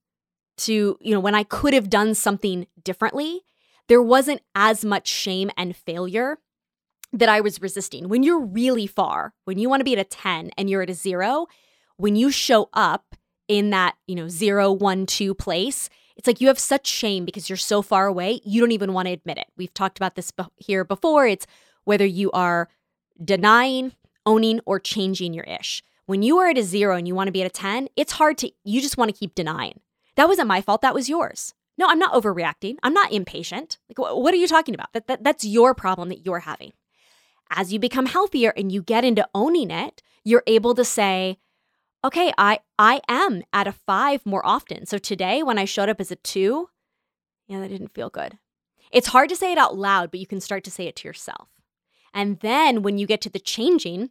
to, 0.59 0.99
you 1.01 1.14
know, 1.14 1.20
when 1.20 1.35
I 1.35 1.44
could 1.44 1.75
have 1.75 1.90
done 1.90 2.14
something 2.14 2.66
differently. 2.83 3.42
There 3.88 4.03
wasn't 4.03 4.42
as 4.55 4.85
much 4.85 5.09
shame 5.09 5.51
and 5.57 5.75
failure 5.75 6.38
that 7.12 7.29
I 7.29 7.40
was 7.40 7.61
resisting. 7.61 8.09
When 8.09 8.23
you're 8.23 8.40
really 8.40 8.87
far, 8.87 9.35
when 9.44 9.59
you 9.59 9.68
want 9.68 9.81
to 9.81 9.85
be 9.85 9.94
at 9.94 9.99
a 9.99 10.05
10 10.05 10.51
and 10.57 10.70
you're 10.70 10.83
at 10.83 10.90
a 10.90 10.94
zero, 10.94 11.46
when 11.96 12.14
you 12.16 12.31
show 12.31 12.68
up 12.73 13.16
in 13.49 13.70
that, 13.70 13.96
you 14.07 14.14
know, 14.14 14.29
zero, 14.29 14.70
one, 14.70 15.07
two 15.07 15.35
place, 15.35 15.90
it's 16.16 16.27
like 16.27 16.40
you 16.40 16.49
have 16.49 16.59
such 16.59 16.87
shame 16.87 17.25
because 17.25 17.49
you're 17.49 17.57
so 17.57 17.83
far 17.83 18.07
away, 18.07 18.40
you 18.44 18.61
don't 18.61 18.73
even 18.73 18.92
want 18.92 19.09
to 19.09 19.12
admit 19.12 19.38
it. 19.38 19.46
We've 19.57 19.75
talked 19.75 19.99
about 19.99 20.14
this 20.14 20.33
here 20.57 20.85
before. 20.85 21.27
It's 21.27 21.46
whether 21.85 22.07
you 22.07 22.31
are 22.33 22.69
denying, 23.23 23.93
owning, 24.27 24.61
or 24.66 24.79
changing 24.79 25.35
your 25.35 25.45
ish. 25.45 25.83
When 26.07 26.23
you 26.23 26.38
are 26.38 26.49
at 26.49 26.59
a 26.59 26.62
zero 26.62 26.97
and 26.97 27.07
you 27.07 27.14
want 27.14 27.29
to 27.29 27.33
be 27.33 27.43
at 27.43 27.47
a 27.47 27.51
10, 27.51 27.88
it's 27.97 28.12
hard 28.12 28.38
to, 28.38 28.51
you 28.64 28.81
just 28.81 28.97
want 28.97 29.11
to 29.11 29.16
keep 29.16 29.35
denying. 29.35 29.81
That 30.16 30.29
wasn't 30.29 30.49
my 30.49 30.61
fault. 30.61 30.83
That 30.83 30.95
was 30.95 31.09
yours. 31.09 31.55
No, 31.79 31.87
I'm 31.87 31.99
not 31.99 32.12
overreacting. 32.12 32.77
I'm 32.83 32.93
not 32.93 33.12
impatient. 33.12 33.79
Like, 33.88 33.99
what 33.99 34.35
are 34.35 34.37
you 34.37 34.49
talking 34.49 34.75
about? 34.75 34.93
That, 34.93 35.07
that, 35.07 35.25
that's 35.25 35.45
your 35.45 35.75
problem 35.75 36.09
that 36.09 36.27
you're 36.27 36.40
having. 36.40 36.73
As 37.51 37.73
you 37.73 37.79
become 37.79 38.07
healthier 38.07 38.53
and 38.57 38.71
you 38.71 38.83
get 38.83 39.05
into 39.05 39.29
owning 39.35 39.71
it, 39.71 40.03
you're 40.25 40.43
able 40.47 40.75
to 40.75 40.85
say, 40.85 41.38
okay, 42.05 42.33
I, 42.37 42.59
I 42.79 43.01
am 43.09 43.43
at 43.53 43.66
a 43.66 43.73
five 43.73 44.25
more 44.27 44.45
often. 44.45 44.87
So 44.87 44.99
today, 44.99 45.43
when 45.43 45.59
I 45.59 45.64
showed 45.64 45.88
up 45.88 46.01
as 46.01 46.11
a 46.11 46.16
two, 46.16 46.69
yeah, 47.49 47.61
that 47.61 47.69
didn't 47.69 47.95
feel 47.95 48.11
good. 48.11 48.38
It's 48.93 49.09
hard 49.09 49.29
to 49.29 49.37
say 49.37 49.53
it 49.53 49.59
out 49.59 49.77
loud, 49.77 50.11
but 50.11 50.21
you 50.21 50.27
can 50.27 50.40
start 50.40 50.64
to 50.64 50.71
say 50.71 50.87
it 50.87 50.97
to 50.97 51.09
yourself. 51.09 51.49
And 52.12 52.40
then 52.40 52.83
when 52.83 52.99
you 52.99 53.07
get 53.07 53.20
to 53.23 53.31
the 53.31 53.38
changing, 53.38 54.11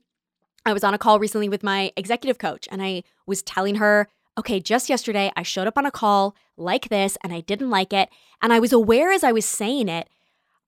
I 0.66 0.74
was 0.74 0.84
on 0.84 0.94
a 0.94 0.98
call 0.98 1.20
recently 1.20 1.50
with 1.50 1.64
my 1.64 1.92
executive 1.96 2.38
coach 2.38 2.68
and 2.72 2.82
I 2.82 3.04
was 3.26 3.42
telling 3.42 3.76
her, 3.76 4.10
okay, 4.38 4.60
just 4.60 4.90
yesterday 4.90 5.32
I 5.36 5.44
showed 5.44 5.68
up 5.68 5.78
on 5.78 5.86
a 5.86 5.92
call 5.92 6.36
like 6.58 6.90
this 6.90 7.18
and 7.24 7.34
I 7.34 7.42
didn't 7.42 7.70
like 7.70 7.94
it. 7.94 8.10
And 8.42 8.54
I 8.54 8.60
was 8.60 8.72
aware 8.72 9.12
as 9.12 9.24
I 9.24 9.32
was 9.32 9.46
saying 9.46 9.90
it, 9.90 10.10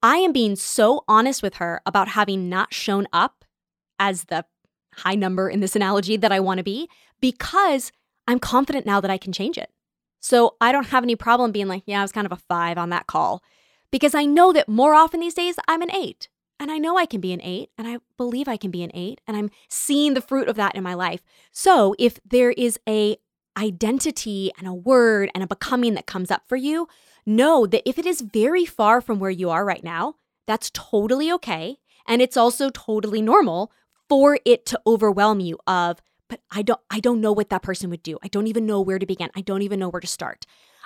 I 0.04 0.18
am 0.18 0.32
being 0.32 0.56
so 0.56 1.04
honest 1.08 1.44
with 1.44 1.56
her 1.56 1.82
about 1.86 2.10
having 2.10 2.50
not 2.50 2.74
shown 2.74 3.08
up 3.14 3.46
as 4.00 4.26
the 4.26 4.46
high 4.96 5.16
number 5.16 5.50
in 5.50 5.60
this 5.60 5.76
analogy 5.76 6.18
that 6.18 6.32
I 6.32 6.40
want 6.40 6.58
to 6.58 6.64
be 6.64 6.90
because 7.22 7.92
I'm 8.28 8.40
confident 8.40 8.86
now 8.86 9.00
that 9.00 9.12
I 9.12 9.18
can 9.18 9.32
change 9.32 9.58
it. 9.58 9.70
So 10.20 10.56
I 10.60 10.72
don't 10.72 10.88
have 10.88 11.04
any 11.04 11.16
problem 11.16 11.52
being 11.52 11.68
like, 11.68 11.84
yeah, 11.86 12.00
I 12.00 12.04
was 12.04 12.12
kind 12.12 12.26
of 12.26 12.32
a 12.32 12.38
five 12.38 12.78
on 12.78 12.90
that 12.90 13.08
call 13.08 13.44
because 13.92 14.16
I 14.16 14.26
know 14.26 14.52
that 14.54 14.70
more 14.70 14.94
often 14.94 15.20
these 15.20 15.34
days 15.34 15.56
I'm 15.68 15.82
an 15.82 15.94
eight. 15.94 16.30
And 16.62 16.72
I 16.72 16.78
know 16.78 16.96
I 16.96 17.08
can 17.08 17.22
be 17.22 17.34
an 17.34 17.42
eight, 17.42 17.72
and 17.76 17.88
I 17.88 17.98
believe 18.18 18.48
I 18.48 18.56
can 18.56 18.70
be 18.70 18.84
an 18.84 18.92
eight, 18.94 19.20
and 19.26 19.36
I'm 19.36 19.50
seeing 19.68 20.14
the 20.14 20.22
fruit 20.22 20.48
of 20.48 20.58
that 20.58 20.76
in 20.76 20.84
my 20.84 20.94
life. 20.94 21.24
So 21.52 21.96
if 21.98 22.20
there 22.24 22.52
is 22.52 22.80
a 22.88 23.18
identity 23.58 24.52
and 24.60 24.68
a 24.68 24.74
word 24.74 25.32
and 25.34 25.44
a 25.44 25.48
becoming 25.48 25.96
that 25.96 26.06
comes 26.06 26.30
up 26.30 26.44
for 26.48 26.56
you, 26.56 26.88
know 27.26 27.66
that 27.66 27.82
if 27.90 27.98
it 27.98 28.06
is 28.06 28.22
very 28.22 28.64
far 28.64 29.02
from 29.02 29.20
where 29.20 29.32
you 29.32 29.50
are 29.50 29.66
right 29.66 29.84
now, 29.84 30.14
that's 30.46 30.70
totally 30.72 31.32
okay. 31.32 31.78
And 32.08 32.22
it's 32.22 32.38
also 32.38 32.70
totally 32.70 33.24
normal 33.24 33.72
for 34.08 34.38
it 34.46 34.68
to 34.68 34.80
overwhelm 34.86 35.40
you 35.40 35.58
of, 35.66 36.00
but 36.28 36.42
I 36.52 36.62
don't 36.62 36.80
I 36.92 37.00
don't 37.00 37.22
know 37.22 37.32
what 37.34 37.50
that 37.50 37.64
person 37.64 37.90
would 37.90 38.04
do. 38.04 38.20
I 38.22 38.28
don't 38.28 38.46
even 38.46 38.68
know 38.68 38.82
where 38.82 39.00
to 39.00 39.06
begin. 39.08 39.32
I 39.36 39.42
don't 39.42 39.64
even 39.64 39.80
know 39.80 39.90
where 39.90 40.00
to 40.00 40.08
start. 40.08 40.46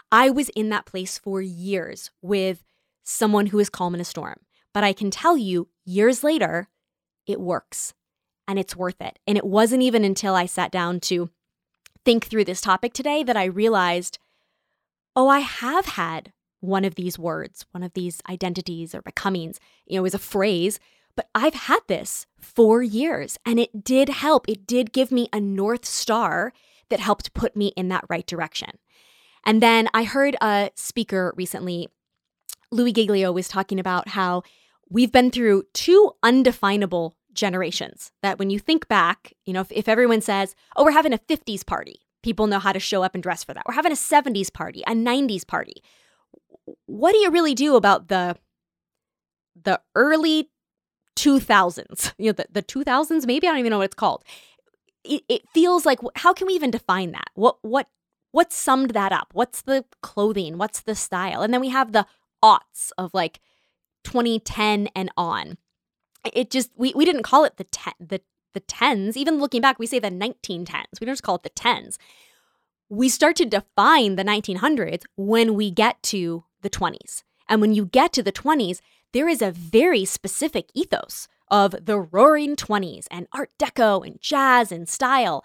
I 0.10 0.30
was 0.30 0.48
in 0.56 0.70
that 0.70 0.86
place 0.86 1.18
for 1.18 1.42
years 1.42 2.12
with 2.22 2.64
someone 3.04 3.48
who 3.48 3.60
is 3.60 3.70
calm 3.70 3.94
in 3.94 4.00
a 4.00 4.06
storm. 4.06 4.45
But 4.76 4.84
I 4.84 4.92
can 4.92 5.10
tell 5.10 5.38
you, 5.38 5.70
years 5.86 6.22
later, 6.22 6.68
it 7.26 7.40
works 7.40 7.94
and 8.46 8.60
it's 8.60 8.76
worth 8.76 9.00
it. 9.00 9.18
And 9.26 9.38
it 9.38 9.46
wasn't 9.46 9.84
even 9.84 10.04
until 10.04 10.36
I 10.36 10.46
sat 10.46 10.70
down 10.70 11.00
to 11.02 11.30
think 12.04 12.26
through 12.26 12.44
this 12.44 12.60
topic 12.60 12.92
today 12.92 13.24
that 13.24 13.38
I 13.38 13.46
realized 13.46 14.20
oh, 15.16 15.30
I 15.30 15.40
have 15.40 15.86
had 15.86 16.34
one 16.60 16.84
of 16.84 16.96
these 16.96 17.18
words, 17.18 17.66
one 17.72 17.84
of 17.84 17.94
these 17.94 18.22
identities 18.30 18.94
or 18.94 19.02
becomings, 19.02 19.62
you 19.86 19.98
know, 19.98 20.06
is 20.06 20.14
a 20.14 20.20
phrase, 20.20 20.78
but 21.16 21.30
I've 21.34 21.54
had 21.54 21.80
this 21.88 22.28
for 22.38 22.84
years 22.84 23.38
and 23.46 23.62
it 23.62 23.82
did 23.82 24.10
help. 24.10 24.50
It 24.50 24.68
did 24.68 24.92
give 24.92 25.10
me 25.10 25.30
a 25.32 25.40
North 25.40 25.86
Star 25.86 26.52
that 26.90 27.00
helped 27.00 27.34
put 27.34 27.56
me 27.56 27.68
in 27.78 27.88
that 27.90 28.04
right 28.10 28.28
direction. 28.28 28.72
And 29.46 29.64
then 29.64 29.88
I 29.94 30.04
heard 30.04 30.36
a 30.42 30.72
speaker 30.76 31.34
recently, 31.38 31.88
Louie 32.72 32.92
Giglio, 32.92 33.32
was 33.32 33.48
talking 33.48 33.80
about 33.80 34.10
how 34.10 34.44
we've 34.96 35.12
been 35.12 35.30
through 35.30 35.62
two 35.74 36.14
undefinable 36.24 37.18
generations. 37.34 38.14
That 38.24 38.40
when 38.40 38.50
you 38.50 38.60
think 38.60 38.88
back, 38.88 39.34
you 39.46 39.52
know, 39.52 39.60
if, 39.60 39.72
if 39.72 39.90
everyone 39.90 40.22
says, 40.22 40.56
oh, 40.78 40.86
we're 40.86 40.92
having 40.92 41.12
a 41.12 41.18
50s 41.18 41.66
party, 41.66 42.00
people 42.24 42.48
know 42.48 42.60
how 42.60 42.72
to 42.72 42.80
show 42.80 43.04
up 43.04 43.14
and 43.14 43.22
dress 43.22 43.44
for 43.44 43.54
that. 43.54 43.64
We're 43.68 43.74
having 43.74 43.92
a 43.92 43.96
70s 43.96 44.52
party, 44.54 44.84
a 44.88 44.94
90s 44.94 45.46
party. 45.46 45.84
What 46.86 47.12
do 47.12 47.18
you 47.18 47.30
really 47.30 47.54
do 47.54 47.76
about 47.76 48.08
the 48.08 48.38
the 49.62 49.82
early 49.96 50.50
2000s? 51.18 52.14
You 52.18 52.28
know, 52.28 52.32
the, 52.32 52.48
the 52.50 52.64
2000s, 52.64 53.28
maybe 53.28 53.48
I 53.48 53.52
don't 53.52 53.60
even 53.60 53.72
know 53.72 53.80
what 53.80 53.86
it's 53.86 53.96
called. 53.96 54.24
It, 55.04 55.24
it 55.28 55.42
feels 55.54 55.86
like 55.86 56.00
how 56.16 56.32
can 56.32 56.48
we 56.48 56.54
even 56.54 56.72
define 56.72 57.12
that? 57.12 57.32
What 57.34 57.58
what 57.64 57.90
what 58.32 58.54
summed 58.54 58.92
that 58.92 59.12
up? 59.12 59.28
What's 59.34 59.62
the 59.62 59.84
clothing? 60.02 60.58
What's 60.58 60.80
the 60.80 60.96
style? 60.96 61.42
And 61.42 61.54
then 61.54 61.62
we 61.62 61.70
have 61.70 61.92
the 61.92 62.06
aughts 62.42 62.92
of 62.98 63.14
like 63.14 63.42
2010 64.06 64.88
and 64.96 65.12
on. 65.18 65.58
It 66.34 66.50
just 66.50 66.72
we 66.76 66.94
we 66.96 67.06
didn't 67.06 67.24
call 67.24 67.44
it 67.44 67.58
the 67.58 67.66
ten, 67.66 67.94
the 68.00 68.22
the 68.54 68.62
tens. 68.62 69.16
Even 69.16 69.38
looking 69.38 69.62
back, 69.62 69.78
we 69.78 69.86
say 69.86 70.00
the 70.00 70.10
1910s. 70.10 71.00
We 71.00 71.06
don't 71.06 71.14
just 71.14 71.24
call 71.24 71.36
it 71.36 71.44
the 71.44 71.50
tens. 71.50 72.00
We 72.90 73.10
start 73.10 73.36
to 73.38 73.46
define 73.46 74.16
the 74.16 74.24
1900s 74.24 75.04
when 75.18 75.56
we 75.56 75.70
get 75.70 76.02
to 76.04 76.46
the 76.62 76.70
20s. 76.70 77.24
And 77.48 77.62
when 77.62 77.74
you 77.74 77.86
get 77.86 78.14
to 78.14 78.24
the 78.24 78.32
20s, 78.32 78.80
there 79.14 79.28
is 79.28 79.42
a 79.42 79.52
very 79.52 80.06
specific 80.06 80.70
ethos 80.74 81.28
of 81.50 81.76
the 81.86 82.00
roaring 82.00 82.56
20s 82.56 83.06
and 83.12 83.28
Art 83.34 83.52
Deco 83.60 84.06
and 84.06 84.20
jazz 84.20 84.72
and 84.72 84.90
style. 84.90 85.44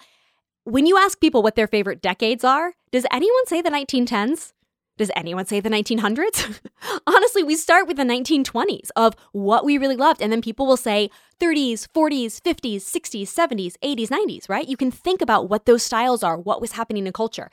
When 0.65 0.87
you 0.87 0.97
ask 0.97 1.21
people 1.21 1.43
what 1.43 1.57
their 1.57 1.67
favorite 1.67 2.01
decades 2.01 2.45
are, 2.45 2.75
does 2.91 3.07
anyone 3.11 3.47
say 3.47 3.61
the 3.61 3.71
1910s? 3.71 4.53
Does 5.01 5.11
anyone 5.17 5.47
say 5.47 5.61
the 5.61 5.71
1900s? 5.71 6.61
Honestly, 7.07 7.43
we 7.43 7.57
start 7.57 7.89
with 7.89 7.97
the 7.97 8.03
1920s 8.03 8.91
of 8.97 9.17
what 9.33 9.65
we 9.65 9.79
really 9.79 9.97
loved, 9.97 10.21
and 10.21 10.31
then 10.31 10.43
people 10.43 10.67
will 10.67 10.77
say 10.77 11.09
30s, 11.41 11.87
40s, 11.89 12.39
50s, 12.39 12.83
60s, 12.83 13.23
70s, 13.23 13.77
80s, 13.83 14.09
90s, 14.09 14.51
right? 14.51 14.69
You 14.69 14.77
can 14.77 14.91
think 14.91 15.23
about 15.23 15.49
what 15.49 15.65
those 15.65 15.83
styles 15.83 16.23
are, 16.23 16.37
what 16.37 16.61
was 16.61 16.73
happening 16.73 17.07
in 17.07 17.15
culture. 17.15 17.51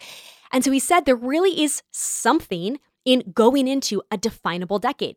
And 0.52 0.66
so 0.66 0.72
he 0.72 0.80
said 0.80 1.06
there 1.06 1.16
really 1.16 1.64
is 1.64 1.84
something 1.90 2.82
in 3.06 3.32
going 3.34 3.70
into 3.70 4.02
a 4.12 4.18
definable 4.18 4.78
decade. 4.78 5.16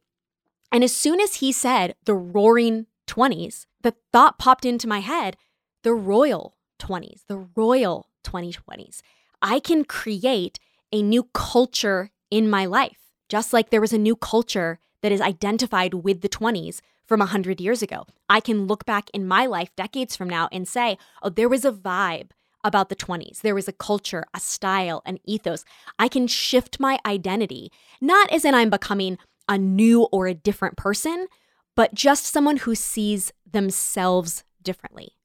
And 0.71 0.85
as 0.85 0.95
soon 0.95 1.19
as 1.19 1.35
he 1.35 1.51
said 1.51 1.97
the 2.05 2.15
roaring 2.15 2.87
20s, 3.09 3.67
the 3.83 3.97
thought 4.13 4.39
popped 4.39 4.65
into 4.65 4.87
my 4.87 5.01
head 5.01 5.37
the 5.83 5.95
royal 5.95 6.57
20s, 6.79 7.23
the 7.27 7.49
royal 7.57 8.07
2020s. 8.23 9.01
I 9.43 9.59
can 9.59 9.83
create 9.85 10.61
a 10.93 11.03
new 11.03 11.25
culture 11.35 12.13
in 12.31 12.49
my 12.49 12.67
life, 12.67 12.99
just 13.29 13.53
like 13.53 13.71
there 13.71 13.81
was 13.81 13.93
a 13.93 13.99
new 13.99 14.17
culture 14.17 14.79
that 15.03 15.13
is 15.13 15.21
identified 15.21 15.95
with 15.95 16.21
the 16.21 16.29
20s 16.29 16.81
from 17.07 17.21
100 17.21 17.61
years 17.61 17.83
ago. 17.83 18.07
I 18.29 18.41
can 18.41 18.67
look 18.67 18.85
back 18.85 19.11
in 19.13 19.27
my 19.27 19.47
life 19.47 19.75
decades 19.77 20.15
from 20.15 20.29
now 20.31 20.49
and 20.53 20.69
say, 20.69 20.99
oh, 21.23 21.29
there 21.31 21.49
was 21.49 21.65
a 21.65 21.73
vibe 21.73 22.31
about 22.63 22.89
the 22.89 22.97
20s. 22.97 23.41
There 23.41 23.55
was 23.55 23.69
a 23.69 23.73
culture, 23.73 24.25
a 24.35 24.41
style, 24.41 25.03
an 25.07 25.19
ethos. 25.25 25.65
I 25.99 26.09
can 26.09 26.27
shift 26.27 26.79
my 26.79 26.99
identity, 27.07 27.73
not 28.01 28.31
as 28.31 28.45
in 28.45 28.55
I'm 28.55 28.71
becoming 28.71 29.19
a 29.49 29.59
new 29.59 30.03
or 30.13 30.27
a 30.27 30.35
different 30.35 30.77
person, 30.77 31.27
but 31.75 31.95
just 31.95 32.27
someone 32.27 32.59
who 32.59 32.75
sees 32.75 33.33
themselves 33.51 34.45
differently. 34.63 35.17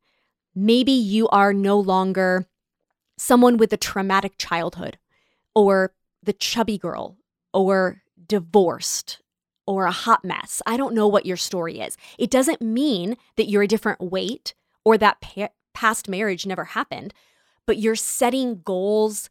Maybe 0.55 0.93
you 0.93 1.27
are 1.27 1.53
no 1.53 1.77
longer 1.77 2.47
someone 3.17 3.57
with 3.57 3.71
a 3.73 3.77
traumatic 3.77 4.37
childhood, 4.37 4.97
or 5.53 5.93
the 6.25 6.33
chubby 6.33 6.77
girl, 6.77 7.17
or 7.53 8.01
divorced, 8.27 9.21
or 9.65 9.85
a 9.85 9.91
hot 9.91 10.23
mess. 10.23 10.61
I 10.65 10.77
don't 10.77 10.93
know 10.93 11.07
what 11.07 11.25
your 11.25 11.37
story 11.37 11.79
is. 11.79 11.97
It 12.19 12.29
doesn't 12.29 12.61
mean 12.61 13.17
that 13.37 13.47
you're 13.47 13.63
a 13.63 13.67
different 13.67 14.01
weight 14.01 14.53
or 14.83 14.97
that 14.97 15.21
pa- 15.21 15.49
past 15.73 16.07
marriage 16.09 16.45
never 16.45 16.65
happened, 16.65 17.13
but 17.65 17.77
you're 17.77 17.95
setting 17.95 18.61
goals, 18.63 19.29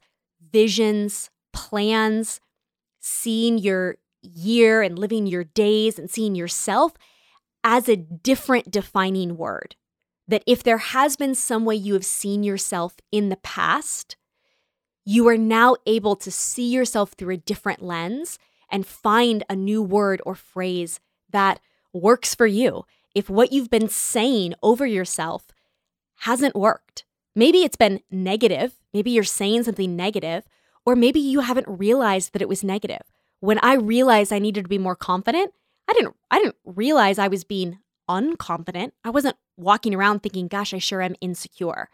visions, 0.51 1.29
plans, 1.53 2.41
seeing 2.99 3.57
your 3.57 3.97
year 4.21 4.81
and 4.81 4.97
living 4.97 5.27
your 5.27 5.43
days 5.43 5.99
and 5.99 6.09
seeing 6.09 6.35
yourself 6.35 6.93
as 7.63 7.87
a 7.87 7.95
different 7.95 8.71
defining 8.71 9.37
word. 9.37 9.75
That 10.27 10.43
if 10.47 10.63
there 10.63 10.79
has 10.79 11.15
been 11.15 11.35
some 11.35 11.65
way 11.65 11.75
you 11.75 11.93
have 11.93 12.05
seen 12.05 12.43
yourself 12.43 12.95
in 13.11 13.29
the 13.29 13.37
past, 13.37 14.17
you 15.05 15.27
are 15.27 15.37
now 15.37 15.75
able 15.85 16.15
to 16.15 16.31
see 16.31 16.67
yourself 16.67 17.13
through 17.13 17.33
a 17.35 17.37
different 17.37 17.81
lens 17.81 18.39
and 18.69 18.85
find 18.85 19.43
a 19.47 19.55
new 19.55 19.81
word 19.81 20.21
or 20.25 20.35
phrase 20.35 20.99
that 21.29 21.59
works 21.93 22.33
for 22.33 22.47
you. 22.47 22.85
If 23.13 23.29
what 23.29 23.51
you've 23.51 23.69
been 23.69 23.87
saying 23.87 24.55
over 24.61 24.85
yourself 24.85 25.47
hasn't 26.19 26.55
worked, 26.55 27.05
maybe 27.35 27.59
it's 27.59 27.77
been 27.77 28.01
negative, 28.09 28.73
maybe 28.93 29.11
you're 29.11 29.23
saying 29.23 29.63
something 29.63 29.95
negative, 29.95 30.43
or 30.85 30.95
maybe 30.95 31.19
you 31.19 31.41
haven't 31.41 31.67
realized 31.67 32.33
that 32.33 32.41
it 32.41 32.49
was 32.49 32.63
negative. 32.63 33.01
When 33.39 33.59
I 33.59 33.75
realized 33.75 34.33
I 34.33 34.39
needed 34.39 34.63
to 34.63 34.69
be 34.69 34.77
more 34.77 34.95
confident, 34.95 35.53
I 35.87 35.93
didn't 35.93 36.15
I 36.31 36.39
didn't 36.39 36.55
realize 36.65 37.19
I 37.19 37.27
was 37.27 37.43
being 37.43 37.79
unconfident. 38.09 38.91
I 39.03 39.11
wasn't 39.11 39.37
walking 39.55 39.93
around 39.93 40.21
thinking, 40.21 40.47
gosh, 40.47 40.73
I 40.73 40.79
sure 40.79 41.01
am 41.01 41.15
insecure. 41.21 41.89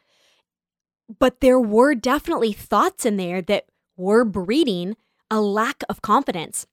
But 1.20 1.42
there 1.42 1.60
were 1.60 1.96
definitely 1.96 2.54
thoughts 2.54 3.06
in 3.06 3.18
there 3.18 3.42
that 3.44 3.66
were 3.98 4.24
breeding 4.26 4.96
a 5.30 5.42
lack 5.42 5.84
of 5.90 6.02
confidence 6.02 6.68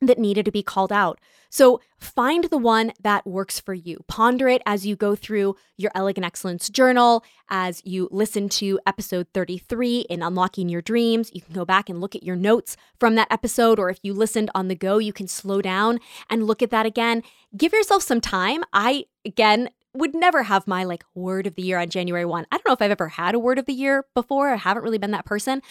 that 0.00 0.18
needed 0.18 0.44
to 0.44 0.52
be 0.52 0.62
called 0.62 0.92
out. 0.92 1.18
So 1.50 1.80
find 1.98 2.44
the 2.44 2.58
one 2.58 2.92
that 3.00 3.26
works 3.26 3.58
for 3.58 3.74
you. 3.74 4.04
Ponder 4.06 4.48
it 4.48 4.62
as 4.66 4.86
you 4.86 4.94
go 4.94 5.16
through 5.16 5.56
your 5.76 5.90
Elegant 5.94 6.24
Excellence 6.24 6.68
journal, 6.68 7.24
as 7.48 7.82
you 7.84 8.08
listen 8.12 8.48
to 8.50 8.78
episode 8.86 9.26
33 9.32 10.00
in 10.10 10.22
Unlocking 10.22 10.68
Your 10.68 10.82
Dreams. 10.82 11.30
You 11.32 11.40
can 11.40 11.54
go 11.54 11.64
back 11.64 11.88
and 11.88 12.00
look 12.00 12.14
at 12.14 12.22
your 12.22 12.36
notes 12.36 12.76
from 13.00 13.14
that 13.14 13.32
episode, 13.32 13.78
or 13.78 13.88
if 13.90 13.98
you 14.02 14.12
listened 14.12 14.50
on 14.54 14.68
the 14.68 14.74
go, 14.74 14.98
you 14.98 15.12
can 15.12 15.26
slow 15.26 15.62
down 15.62 16.00
and 16.28 16.46
look 16.46 16.62
at 16.62 16.70
that 16.70 16.86
again. 16.86 17.22
Give 17.56 17.72
yourself 17.72 18.02
some 18.02 18.20
time. 18.20 18.62
I, 18.72 19.06
again, 19.24 19.70
would 19.94 20.14
never 20.14 20.44
have 20.44 20.66
my 20.66 20.84
like 20.84 21.04
word 21.14 21.46
of 21.46 21.54
the 21.54 21.62
year 21.62 21.78
on 21.78 21.88
January 21.88 22.24
1. 22.24 22.46
I 22.50 22.56
don't 22.56 22.66
know 22.66 22.72
if 22.72 22.82
I've 22.82 22.90
ever 22.90 23.08
had 23.08 23.34
a 23.34 23.38
word 23.38 23.58
of 23.58 23.66
the 23.66 23.72
year 23.72 24.04
before. 24.14 24.50
I 24.50 24.56
haven't 24.56 24.82
really 24.82 24.98
been 24.98 25.10
that 25.12 25.24
person. 25.24 25.62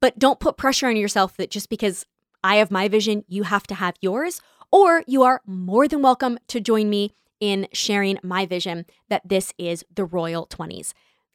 But 0.00 0.18
don't 0.18 0.40
put 0.40 0.56
pressure 0.56 0.86
on 0.86 0.96
yourself 0.96 1.36
that 1.36 1.50
just 1.50 1.68
because 1.68 2.06
I 2.42 2.56
have 2.56 2.70
my 2.70 2.88
vision, 2.88 3.24
you 3.26 3.44
have 3.44 3.66
to 3.68 3.74
have 3.74 3.94
yours, 4.00 4.40
or 4.70 5.02
you 5.06 5.22
are 5.22 5.40
more 5.46 5.88
than 5.88 6.02
welcome 6.02 6.38
to 6.48 6.60
join 6.60 6.90
me 6.90 7.12
in 7.40 7.68
sharing 7.72 8.18
my 8.22 8.46
vision 8.46 8.86
that 9.08 9.22
this 9.26 9.52
is 9.58 9.84
the 9.94 10.04
Royal 10.04 10.46
20s. 10.46 10.92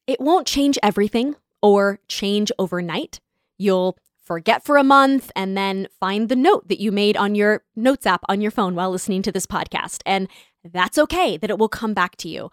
It 0.08 0.19
won't 0.19 0.47
change 0.47 0.78
everything 0.82 1.36
or 1.62 1.99
change 2.08 2.52
overnight. 2.58 3.19
You'll 3.58 3.97
forget 4.23 4.63
for 4.63 4.78
a 4.78 4.84
month 4.84 5.32
and 5.36 5.58
then 5.58 5.88
find 5.99 6.30
the 6.30 6.36
note 6.36 6.67
that 6.67 6.80
you 6.80 6.91
made 6.91 7.17
on 7.17 7.34
your 7.34 7.63
notes 7.75 8.06
app 8.06 8.21
on 8.30 8.41
your 8.41 8.52
phone 8.52 8.75
while 8.75 8.91
listening 8.91 9.23
to 9.23 9.32
this 9.32 9.47
podcast. 9.47 10.02
And 10.06 10.28
that's 10.63 10.97
okay 10.97 11.37
that 11.37 11.49
it 11.49 11.57
will 11.57 11.69
come 11.69 11.93
back 11.93 12.15
to 12.17 12.29
you. 12.29 12.51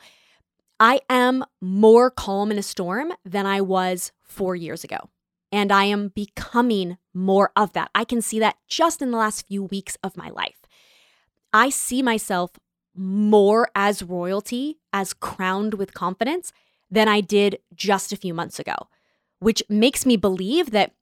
I 0.79 1.01
am 1.09 1.45
more 1.61 2.11
calm 2.11 2.51
in 2.51 2.59
a 2.59 2.63
storm 2.63 3.13
than 3.25 3.47
I 3.47 3.61
was 3.61 4.13
four 4.23 4.55
years 4.55 4.85
ago. 4.85 5.11
And 5.53 5.73
I 5.73 5.85
am 5.85 6.09
becoming 6.09 6.99
more 7.15 7.51
of 7.57 7.73
that. 7.73 7.91
I 7.95 8.05
can 8.05 8.21
see 8.21 8.39
that 8.41 8.57
just 8.69 9.01
in 9.01 9.11
the 9.11 9.17
last 9.17 9.47
few 9.47 9.63
weeks 9.63 9.97
of 10.03 10.17
my 10.17 10.29
life. 10.29 10.61
I 11.53 11.71
see 11.71 12.03
myself 12.03 12.51
more 12.95 13.71
as 13.75 14.03
royalty, 14.03 14.79
as 14.93 15.13
crowned 15.13 15.75
with 15.75 15.95
confidence 15.95 16.53
than 16.91 17.09
I 17.09 17.21
did 17.21 17.59
just 17.75 18.13
a 18.13 18.17
few 18.17 18.35
months 18.35 18.59
ago, 18.59 18.75
which 19.39 19.63
makes 19.69 20.05
me 20.05 20.17
believe 20.17 20.71
that 20.73 20.93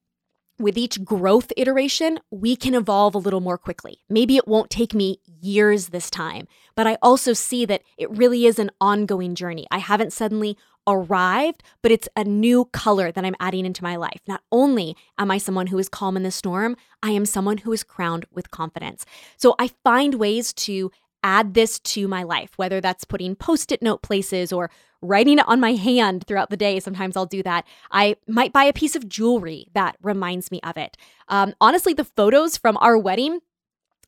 with 0.59 0.79
each 0.79 1.05
growth 1.05 1.53
iteration, 1.57 2.21
we 2.31 2.57
can 2.57 2.75
evolve 2.75 3.15
a 3.15 3.19
little 3.19 3.41
more 3.41 3.59
quickly. 3.59 3.99
Maybe 4.09 4.37
it 4.37 4.47
won't 4.47 4.71
take 4.71 4.95
me 4.95 5.19
years 5.41 5.89
this 5.89 6.11
time, 6.11 6.47
but 6.75 6.87
I 6.87 6.97
also 7.03 7.33
see 7.33 7.65
that 7.67 7.83
it 7.99 8.11
really 8.11 8.47
is 8.47 8.59
an 8.59 8.71
ongoing 8.81 9.35
journey. 9.35 9.67
I 9.71 9.79
haven't 9.79 10.13
suddenly 10.13 10.57
arrived, 10.87 11.63
but 11.83 11.91
it's 11.91 12.09
a 12.15 12.25
new 12.25 12.67
color 12.67 13.11
that 13.11 13.25
I'm 13.25 13.37
adding 13.41 13.65
into 13.67 13.83
my 13.83 13.97
life. 13.97 14.21
Not 14.29 14.43
only 14.53 14.97
am 15.19 15.31
I 15.31 15.39
someone 15.39 15.69
who 15.69 15.79
is 15.79 15.89
calm 15.89 16.17
in 16.17 16.23
the 16.23 16.31
storm, 16.31 16.77
I 17.03 17.11
am 17.11 17.27
someone 17.27 17.59
who 17.59 17.73
is 17.73 17.83
crowned 17.83 18.27
with 18.31 18.51
confidence. 18.51 19.07
So 19.37 19.55
I 19.59 19.71
find 19.83 20.15
ways 20.15 20.53
to 20.55 20.91
add 21.23 21.55
this 21.55 21.79
to 21.81 22.07
my 22.07 22.23
life, 22.23 22.51
whether 22.57 22.81
that's 22.83 23.05
putting 23.05 23.35
post 23.35 23.73
it 23.73 23.83
note 23.83 24.03
places 24.03 24.53
or 24.53 24.71
writing 25.05 25.39
it 25.39 25.49
on 25.49 25.61
my 25.61 25.75
hand 25.75 26.25
throughout 26.27 26.51
the 26.51 26.57
day. 26.57 26.81
Sometimes 26.81 27.17
I'll 27.17 27.27
do 27.27 27.43
that. 27.43 27.65
I 27.91 28.17
might 28.27 28.53
buy 28.53 28.65
a 28.65 28.73
piece 28.73 28.97
of 28.97 29.09
jewelry 29.09 29.69
that 29.75 29.97
reminds 30.03 30.51
me 30.51 30.61
of 30.63 30.77
it. 30.77 30.97
Um, 31.29 31.55
honestly, 31.61 31.95
the 31.95 32.05
photos 32.05 32.57
from 32.57 32.77
our 32.81 32.99
wedding 32.99 33.41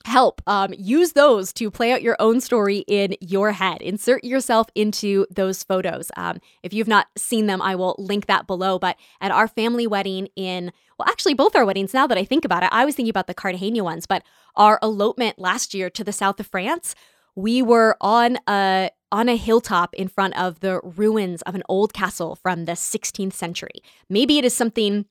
help. 0.05 0.41
Um, 0.47 0.73
use 0.77 1.13
those 1.13 1.51
to 1.53 1.69
play 1.69 1.91
out 1.91 2.01
your 2.01 2.15
own 2.19 2.39
story 2.39 2.79
in 2.87 3.15
your 3.19 3.51
head. 3.51 3.81
Insert 3.81 4.23
yourself 4.23 4.67
into 4.73 5.25
those 5.29 5.63
photos. 5.63 6.11
Um, 6.15 6.39
if 6.63 6.73
you've 6.73 6.87
not 6.87 7.07
seen 7.17 7.47
them, 7.47 7.61
I 7.61 7.75
will 7.75 7.95
link 7.97 8.25
that 8.27 8.47
below. 8.47 8.79
But 8.79 8.95
at 9.21 9.31
our 9.31 9.47
family 9.47 9.85
wedding 9.85 10.29
in, 10.35 10.71
well, 10.97 11.09
actually, 11.09 11.33
both 11.33 11.55
our 11.55 11.65
weddings, 11.65 11.93
now 11.93 12.07
that 12.07 12.17
I 12.17 12.23
think 12.23 12.45
about 12.45 12.63
it, 12.63 12.69
I 12.71 12.85
was 12.85 12.95
thinking 12.95 13.09
about 13.09 13.27
the 13.27 13.33
Cartagena 13.33 13.83
ones, 13.83 14.05
but 14.05 14.23
our 14.55 14.79
elopement 14.81 15.39
last 15.39 15.73
year 15.73 15.89
to 15.91 16.03
the 16.03 16.13
south 16.13 16.39
of 16.39 16.47
France, 16.47 16.95
we 17.35 17.61
were 17.61 17.95
on 18.01 18.37
a 18.47 18.89
on 19.11 19.29
a 19.29 19.35
hilltop 19.37 19.93
in 19.93 20.07
front 20.07 20.37
of 20.37 20.59
the 20.59 20.79
ruins 20.83 21.41
of 21.43 21.55
an 21.55 21.63
old 21.69 21.93
castle 21.93 22.35
from 22.35 22.65
the 22.65 22.73
16th 22.73 23.33
century. 23.33 23.81
Maybe 24.09 24.37
it 24.37 24.45
is 24.45 24.55
something 24.55 25.05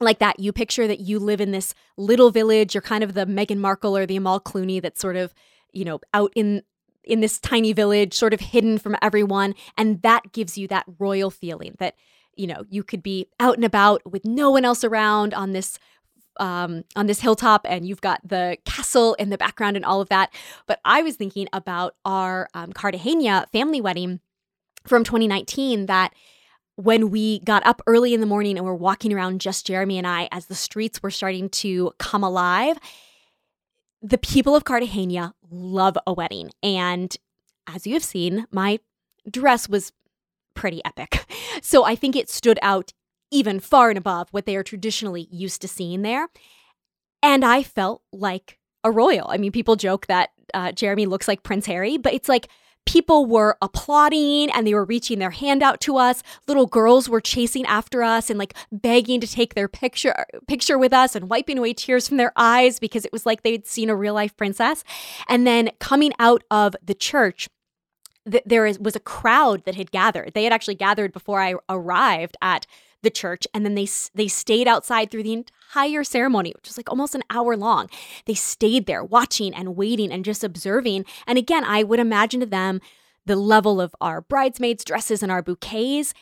like 0.00 0.18
that. 0.18 0.40
You 0.40 0.52
picture 0.52 0.86
that 0.86 1.00
you 1.00 1.18
live 1.18 1.40
in 1.40 1.50
this 1.50 1.74
little 1.96 2.30
village. 2.30 2.74
You're 2.74 2.82
kind 2.82 3.04
of 3.04 3.14
the 3.14 3.26
Meghan 3.26 3.58
Markle 3.58 3.96
or 3.96 4.06
the 4.06 4.16
Amal 4.16 4.40
Clooney 4.40 4.80
that's 4.80 5.00
sort 5.00 5.16
of, 5.16 5.34
you 5.72 5.84
know, 5.84 6.00
out 6.12 6.32
in 6.34 6.62
in 7.04 7.20
this 7.20 7.38
tiny 7.38 7.74
village, 7.74 8.14
sort 8.14 8.32
of 8.32 8.40
hidden 8.40 8.78
from 8.78 8.96
everyone, 9.02 9.54
and 9.76 10.00
that 10.00 10.32
gives 10.32 10.56
you 10.56 10.66
that 10.68 10.86
royal 10.98 11.30
feeling 11.30 11.74
that 11.78 11.96
you 12.36 12.46
know, 12.46 12.64
you 12.68 12.82
could 12.82 13.02
be 13.02 13.28
out 13.40 13.56
and 13.56 13.64
about 13.64 14.02
with 14.10 14.24
no 14.24 14.50
one 14.50 14.64
else 14.64 14.84
around 14.84 15.34
on 15.34 15.52
this 15.52 15.78
um, 16.38 16.84
on 16.96 17.06
this 17.06 17.20
hilltop 17.20 17.66
and 17.68 17.86
you've 17.86 18.00
got 18.00 18.20
the 18.26 18.56
castle 18.64 19.14
in 19.14 19.30
the 19.30 19.38
background 19.38 19.76
and 19.76 19.84
all 19.84 20.00
of 20.00 20.08
that. 20.08 20.32
But 20.66 20.80
I 20.84 21.02
was 21.02 21.16
thinking 21.16 21.48
about 21.52 21.94
our 22.04 22.48
um, 22.54 22.72
Cartagena 22.72 23.46
family 23.52 23.80
wedding 23.80 24.20
from 24.86 25.04
2019 25.04 25.86
that 25.86 26.12
when 26.76 27.10
we 27.10 27.38
got 27.40 27.64
up 27.66 27.80
early 27.86 28.14
in 28.14 28.20
the 28.20 28.26
morning 28.26 28.56
and 28.56 28.66
were 28.66 28.74
walking 28.74 29.12
around, 29.12 29.40
just 29.40 29.66
Jeremy 29.66 29.98
and 29.98 30.06
I, 30.06 30.28
as 30.32 30.46
the 30.46 30.54
streets 30.54 31.02
were 31.02 31.10
starting 31.10 31.48
to 31.50 31.92
come 31.98 32.24
alive, 32.24 32.78
the 34.02 34.18
people 34.18 34.56
of 34.56 34.64
Cartagena 34.64 35.34
love 35.50 35.96
a 36.06 36.12
wedding. 36.12 36.50
And 36.62 37.16
as 37.66 37.86
you 37.86 37.94
have 37.94 38.04
seen, 38.04 38.46
my 38.50 38.80
dress 39.30 39.68
was 39.68 39.92
pretty 40.54 40.82
epic. 40.84 41.24
So 41.62 41.84
I 41.84 41.94
think 41.94 42.16
it 42.16 42.28
stood 42.28 42.58
out 42.62 42.92
even 43.34 43.58
far 43.58 43.90
and 43.90 43.98
above 43.98 44.28
what 44.30 44.46
they 44.46 44.56
are 44.56 44.62
traditionally 44.62 45.26
used 45.30 45.60
to 45.60 45.68
seeing 45.68 46.02
there. 46.02 46.28
And 47.22 47.44
I 47.44 47.62
felt 47.62 48.02
like 48.12 48.58
a 48.84 48.90
royal. 48.90 49.28
I 49.28 49.38
mean, 49.38 49.50
people 49.50 49.76
joke 49.76 50.06
that 50.06 50.30
uh, 50.52 50.72
Jeremy 50.72 51.06
looks 51.06 51.26
like 51.26 51.42
Prince 51.42 51.66
Harry, 51.66 51.98
but 51.98 52.14
it's 52.14 52.28
like 52.28 52.48
people 52.86 53.26
were 53.26 53.56
applauding 53.62 54.50
and 54.50 54.66
they 54.66 54.74
were 54.74 54.84
reaching 54.84 55.18
their 55.18 55.30
hand 55.30 55.62
out 55.62 55.80
to 55.80 55.96
us 55.96 56.22
little 56.46 56.66
girls 56.66 57.08
were 57.08 57.20
chasing 57.20 57.64
after 57.64 58.02
us 58.02 58.28
and 58.28 58.38
like 58.38 58.54
begging 58.70 59.20
to 59.20 59.26
take 59.26 59.54
their 59.54 59.68
picture 59.68 60.26
picture 60.46 60.78
with 60.78 60.92
us 60.92 61.16
and 61.16 61.30
wiping 61.30 61.56
away 61.56 61.72
tears 61.72 62.06
from 62.06 62.18
their 62.18 62.32
eyes 62.36 62.78
because 62.78 63.06
it 63.06 63.12
was 63.12 63.24
like 63.24 63.42
they'd 63.42 63.66
seen 63.66 63.88
a 63.88 63.96
real 63.96 64.12
life 64.12 64.36
princess 64.36 64.84
and 65.30 65.46
then 65.46 65.70
coming 65.80 66.12
out 66.18 66.44
of 66.50 66.76
the 66.84 66.94
church 66.94 67.48
th- 68.30 68.44
there 68.44 68.66
is, 68.66 68.78
was 68.78 68.94
a 68.94 69.00
crowd 69.00 69.64
that 69.64 69.76
had 69.76 69.90
gathered 69.90 70.32
they 70.34 70.44
had 70.44 70.52
actually 70.52 70.74
gathered 70.74 71.12
before 71.12 71.40
i 71.40 71.54
arrived 71.70 72.36
at 72.42 72.66
the 73.04 73.10
church 73.10 73.46
and 73.54 73.64
then 73.64 73.74
they 73.74 73.88
they 74.14 74.28
stayed 74.28 74.66
outside 74.66 75.10
through 75.10 75.22
the 75.22 75.32
entire 75.32 76.02
ceremony 76.02 76.52
which 76.56 76.68
was 76.68 76.76
like 76.76 76.90
almost 76.90 77.14
an 77.14 77.22
hour 77.30 77.56
long. 77.56 77.88
They 78.26 78.34
stayed 78.34 78.86
there 78.86 79.04
watching 79.04 79.54
and 79.54 79.76
waiting 79.76 80.10
and 80.10 80.24
just 80.24 80.44
observing. 80.44 81.04
And 81.26 81.38
again 81.38 81.64
i 81.64 81.82
would 81.82 82.00
imagine 82.00 82.40
to 82.40 82.46
them 82.46 82.80
the 83.26 83.36
level 83.36 83.80
of 83.80 83.94
our 84.00 84.20
bridesmaids 84.20 84.84
dresses 84.84 85.22
and 85.22 85.30
our 85.30 85.42
bouquets 85.42 86.12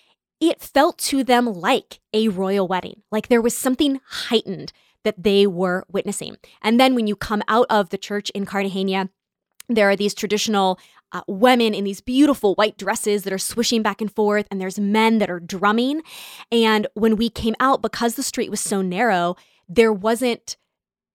it 0.40 0.60
felt 0.60 0.98
to 0.98 1.22
them 1.22 1.46
like 1.46 2.00
a 2.12 2.28
royal 2.28 2.68
wedding 2.68 3.02
like 3.10 3.28
there 3.28 3.42
was 3.42 3.56
something 3.56 4.00
heightened 4.06 4.72
that 5.04 5.22
they 5.22 5.48
were 5.48 5.84
witnessing. 5.90 6.36
And 6.62 6.78
then 6.78 6.94
when 6.94 7.08
you 7.08 7.16
come 7.16 7.42
out 7.48 7.66
of 7.70 7.90
the 7.90 7.98
church 7.98 8.30
in 8.30 8.46
cartagena 8.46 9.08
there 9.68 9.88
are 9.88 9.96
these 9.96 10.14
traditional 10.14 10.78
uh, 11.12 11.22
women 11.26 11.74
in 11.74 11.84
these 11.84 12.00
beautiful 12.00 12.54
white 12.54 12.78
dresses 12.78 13.24
that 13.24 13.32
are 13.32 13.38
swishing 13.38 13.82
back 13.82 14.00
and 14.00 14.12
forth, 14.12 14.46
and 14.50 14.60
there's 14.60 14.78
men 14.78 15.18
that 15.18 15.30
are 15.30 15.40
drumming. 15.40 16.02
And 16.50 16.86
when 16.94 17.16
we 17.16 17.28
came 17.28 17.54
out, 17.60 17.82
because 17.82 18.14
the 18.14 18.22
street 18.22 18.50
was 18.50 18.60
so 18.60 18.82
narrow, 18.82 19.36
there 19.68 19.92
wasn't 19.92 20.56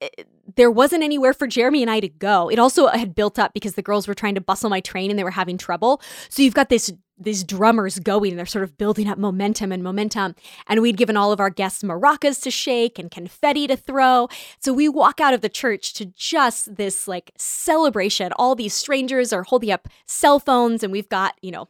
eh, 0.02 0.10
there 0.56 0.72
wasn't 0.72 1.04
anywhere 1.04 1.34
for 1.34 1.48
Jeremy 1.48 1.82
and 1.82 1.92
I 1.92 2.00
to 2.00 2.10
go. 2.10 2.50
It 2.50 2.60
also 2.60 2.88
had 2.88 3.16
built 3.16 3.38
up 3.38 3.54
because 3.54 3.76
the 3.76 3.82
girls 3.82 4.08
were 4.08 4.14
trying 4.14 4.36
to 4.36 4.42
bustle 4.42 4.70
my 4.70 4.80
train 4.80 5.10
and 5.10 5.20
they 5.20 5.24
were 5.24 5.32
having 5.32 5.58
trouble. 5.58 6.02
So 6.30 6.42
you've 6.42 6.54
got 6.54 6.70
this 6.70 6.92
these 7.20 7.44
drummers 7.44 8.00
going 8.00 8.32
and 8.32 8.40
they're 8.40 8.46
sort 8.46 8.64
of 8.64 8.78
building 8.78 9.08
up 9.08 9.18
momentum 9.18 9.72
and 9.72 9.84
momentum. 9.84 10.36
And 10.68 10.82
we'd 10.82 10.98
given 10.98 11.18
all 11.18 11.32
of 11.32 11.40
our 11.40 11.50
guests 11.50 11.84
maracas 11.84 12.42
to 12.44 12.52
shake 12.52 13.00
and 13.00 13.10
confetti 13.10 13.68
to 13.68 13.76
throw. 13.76 14.30
So 14.60 14.72
we 14.72 14.88
walk 14.88 15.20
out 15.20 15.34
of 15.34 15.42
the 15.42 15.50
church 15.50 15.94
to 15.94 16.06
just 16.06 16.76
this 16.76 17.08
like 17.08 17.32
celebration. 17.38 18.32
All 18.36 18.56
these 18.56 18.74
strangers 18.74 19.34
are 19.34 19.44
holding 19.44 19.72
up 19.72 19.88
cell 20.06 20.40
phones 20.40 20.84
and 20.84 20.92
we've 20.92 21.10
got, 21.10 21.36
you 21.42 21.52
know, 21.52 21.70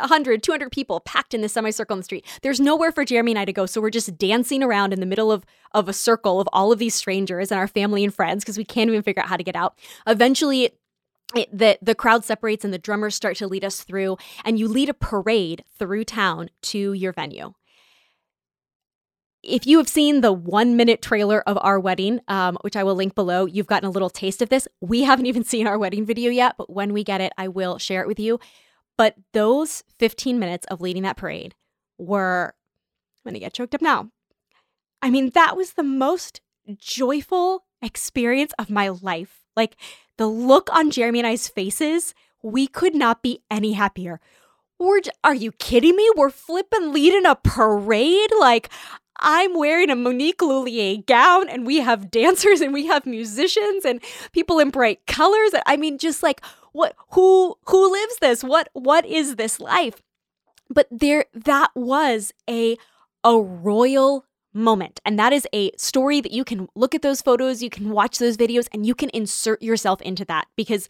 100, 0.00 0.42
200 0.42 0.70
people 0.72 1.00
packed 1.00 1.34
in 1.34 1.40
the 1.40 1.48
semicircle 1.48 1.94
on 1.94 2.00
the 2.00 2.04
street. 2.04 2.26
There's 2.42 2.60
nowhere 2.60 2.92
for 2.92 3.04
Jeremy 3.04 3.32
and 3.32 3.38
I 3.38 3.44
to 3.44 3.52
go. 3.52 3.66
So 3.66 3.80
we're 3.80 3.90
just 3.90 4.18
dancing 4.18 4.62
around 4.62 4.92
in 4.92 5.00
the 5.00 5.06
middle 5.06 5.30
of, 5.30 5.44
of 5.72 5.88
a 5.88 5.92
circle 5.92 6.40
of 6.40 6.48
all 6.52 6.72
of 6.72 6.78
these 6.78 6.94
strangers 6.94 7.50
and 7.50 7.58
our 7.58 7.68
family 7.68 8.04
and 8.04 8.14
friends 8.14 8.44
because 8.44 8.58
we 8.58 8.64
can't 8.64 8.88
even 8.88 9.02
figure 9.02 9.22
out 9.22 9.28
how 9.28 9.36
to 9.36 9.44
get 9.44 9.56
out. 9.56 9.78
Eventually, 10.06 10.70
it, 11.34 11.56
the, 11.56 11.78
the 11.80 11.94
crowd 11.94 12.24
separates 12.24 12.64
and 12.64 12.74
the 12.74 12.78
drummers 12.78 13.14
start 13.14 13.36
to 13.36 13.46
lead 13.46 13.64
us 13.64 13.82
through, 13.82 14.16
and 14.44 14.58
you 14.58 14.66
lead 14.66 14.88
a 14.88 14.94
parade 14.94 15.64
through 15.78 16.04
town 16.04 16.50
to 16.62 16.92
your 16.92 17.12
venue. 17.12 17.52
If 19.42 19.66
you 19.66 19.78
have 19.78 19.88
seen 19.88 20.20
the 20.20 20.32
one 20.32 20.76
minute 20.76 21.00
trailer 21.00 21.40
of 21.48 21.56
our 21.62 21.80
wedding, 21.80 22.20
um, 22.28 22.58
which 22.60 22.76
I 22.76 22.84
will 22.84 22.94
link 22.94 23.14
below, 23.14 23.46
you've 23.46 23.66
gotten 23.66 23.88
a 23.88 23.92
little 23.92 24.10
taste 24.10 24.42
of 24.42 24.50
this. 24.50 24.68
We 24.80 25.02
haven't 25.02 25.26
even 25.26 25.44
seen 25.44 25.66
our 25.66 25.78
wedding 25.78 26.04
video 26.04 26.30
yet, 26.30 26.56
but 26.58 26.70
when 26.70 26.92
we 26.92 27.04
get 27.04 27.20
it, 27.20 27.32
I 27.38 27.48
will 27.48 27.78
share 27.78 28.02
it 28.02 28.08
with 28.08 28.20
you. 28.20 28.38
But 29.00 29.14
those 29.32 29.82
15 29.98 30.38
minutes 30.38 30.66
of 30.66 30.82
leading 30.82 31.04
that 31.04 31.16
parade 31.16 31.54
were, 31.96 32.52
I'm 33.24 33.32
to 33.32 33.40
get 33.40 33.54
choked 33.54 33.74
up 33.74 33.80
now. 33.80 34.10
I 35.00 35.08
mean, 35.08 35.30
that 35.30 35.56
was 35.56 35.72
the 35.72 35.82
most 35.82 36.42
joyful 36.76 37.64
experience 37.80 38.52
of 38.58 38.68
my 38.68 38.90
life. 38.90 39.40
Like 39.56 39.78
the 40.18 40.26
look 40.26 40.68
on 40.70 40.90
Jeremy 40.90 41.20
and 41.20 41.28
I's 41.28 41.48
faces, 41.48 42.12
we 42.42 42.66
could 42.66 42.94
not 42.94 43.22
be 43.22 43.40
any 43.50 43.72
happier. 43.72 44.20
We're, 44.78 45.00
are 45.24 45.34
you 45.34 45.52
kidding 45.52 45.96
me? 45.96 46.06
We're 46.14 46.28
flipping 46.28 46.92
leading 46.92 47.24
a 47.24 47.36
parade. 47.36 48.30
Like, 48.38 48.68
I'm 49.18 49.54
wearing 49.54 49.88
a 49.88 49.96
Monique 49.96 50.42
Lhuillier 50.42 51.06
gown 51.06 51.48
and 51.48 51.64
we 51.64 51.78
have 51.78 52.10
dancers 52.10 52.60
and 52.60 52.74
we 52.74 52.86
have 52.88 53.06
musicians 53.06 53.86
and 53.86 54.02
people 54.32 54.58
in 54.58 54.68
bright 54.68 55.06
colors. 55.06 55.52
I 55.64 55.78
mean, 55.78 55.96
just 55.96 56.22
like 56.22 56.42
what 56.72 56.94
who 57.12 57.56
who 57.66 57.92
lives 57.92 58.16
this? 58.20 58.42
What 58.44 58.68
what 58.72 59.04
is 59.06 59.36
this 59.36 59.60
life? 59.60 60.02
But 60.68 60.86
there 60.90 61.26
that 61.34 61.70
was 61.74 62.32
a 62.48 62.76
a 63.24 63.38
royal 63.38 64.24
moment. 64.52 65.00
And 65.04 65.18
that 65.18 65.32
is 65.32 65.46
a 65.52 65.70
story 65.76 66.20
that 66.20 66.32
you 66.32 66.44
can 66.44 66.68
look 66.74 66.94
at 66.94 67.02
those 67.02 67.22
photos, 67.22 67.62
you 67.62 67.70
can 67.70 67.90
watch 67.90 68.18
those 68.18 68.36
videos, 68.36 68.68
and 68.72 68.84
you 68.86 68.94
can 68.94 69.10
insert 69.10 69.62
yourself 69.62 70.00
into 70.02 70.24
that. 70.26 70.48
Because 70.56 70.88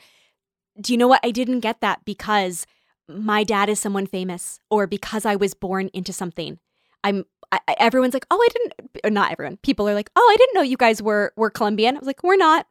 do 0.80 0.92
you 0.92 0.98
know 0.98 1.08
what? 1.08 1.20
I 1.22 1.30
didn't 1.30 1.60
get 1.60 1.80
that 1.80 2.04
because 2.04 2.66
my 3.08 3.44
dad 3.44 3.68
is 3.68 3.80
someone 3.80 4.06
famous 4.06 4.60
or 4.70 4.86
because 4.86 5.26
I 5.26 5.36
was 5.36 5.52
born 5.52 5.90
into 5.92 6.12
something. 6.12 6.58
I'm 7.04 7.24
I, 7.52 7.58
everyone's 7.78 8.14
like, 8.14 8.26
oh, 8.30 8.36
I 8.36 8.48
didn't. 8.52 9.12
Not 9.12 9.32
everyone. 9.32 9.56
People 9.62 9.88
are 9.88 9.94
like, 9.94 10.10
oh, 10.14 10.28
I 10.32 10.36
didn't 10.36 10.54
know 10.54 10.62
you 10.62 10.76
guys 10.76 11.02
were 11.02 11.32
were 11.36 11.50
Colombian. 11.50 11.96
I 11.96 11.98
was 11.98 12.06
like, 12.06 12.22
we're 12.22 12.36
not 12.36 12.66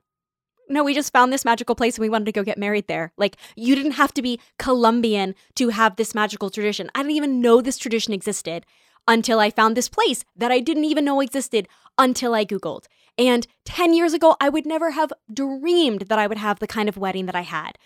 no, 0.70 0.84
we 0.84 0.94
just 0.94 1.12
found 1.12 1.34
this 1.34 1.46
magical 1.46 1.76
place 1.76 1.96
and 1.96 2.04
we 2.04 2.10
wanted 2.10 2.26
to 2.26 2.32
go 2.32 2.44
get 2.44 2.58
married 2.58 2.88
there. 2.88 3.12
Like, 3.18 3.38
you 3.56 3.76
didn't 3.76 3.94
have 3.94 4.14
to 4.14 4.22
be 4.22 4.40
Colombian 4.58 5.36
to 5.56 5.70
have 5.70 5.96
this 5.96 6.14
magical 6.14 6.50
tradition. 6.50 6.90
I 6.94 7.00
didn't 7.00 7.16
even 7.16 7.42
know 7.42 7.62
this 7.62 7.78
tradition 7.78 8.14
existed 8.14 8.66
until 9.08 9.40
I 9.40 9.50
found 9.50 9.76
this 9.76 9.90
place 9.90 10.24
that 10.36 10.52
I 10.52 10.60
didn't 10.60 10.86
even 10.86 11.06
know 11.06 11.20
existed 11.20 11.68
until 11.98 12.36
I 12.36 12.46
Googled. 12.46 12.86
And 13.18 13.48
10 13.66 13.94
years 13.94 14.14
ago, 14.14 14.38
I 14.40 14.50
would 14.50 14.66
never 14.66 14.92
have 14.92 15.12
dreamed 15.34 16.04
that 16.04 16.20
I 16.20 16.28
would 16.28 16.38
have 16.38 16.60
the 16.60 16.68
kind 16.68 16.88
of 16.88 16.98
wedding 16.98 17.26
that 17.26 17.36
I 17.36 17.42
had. 17.42 17.78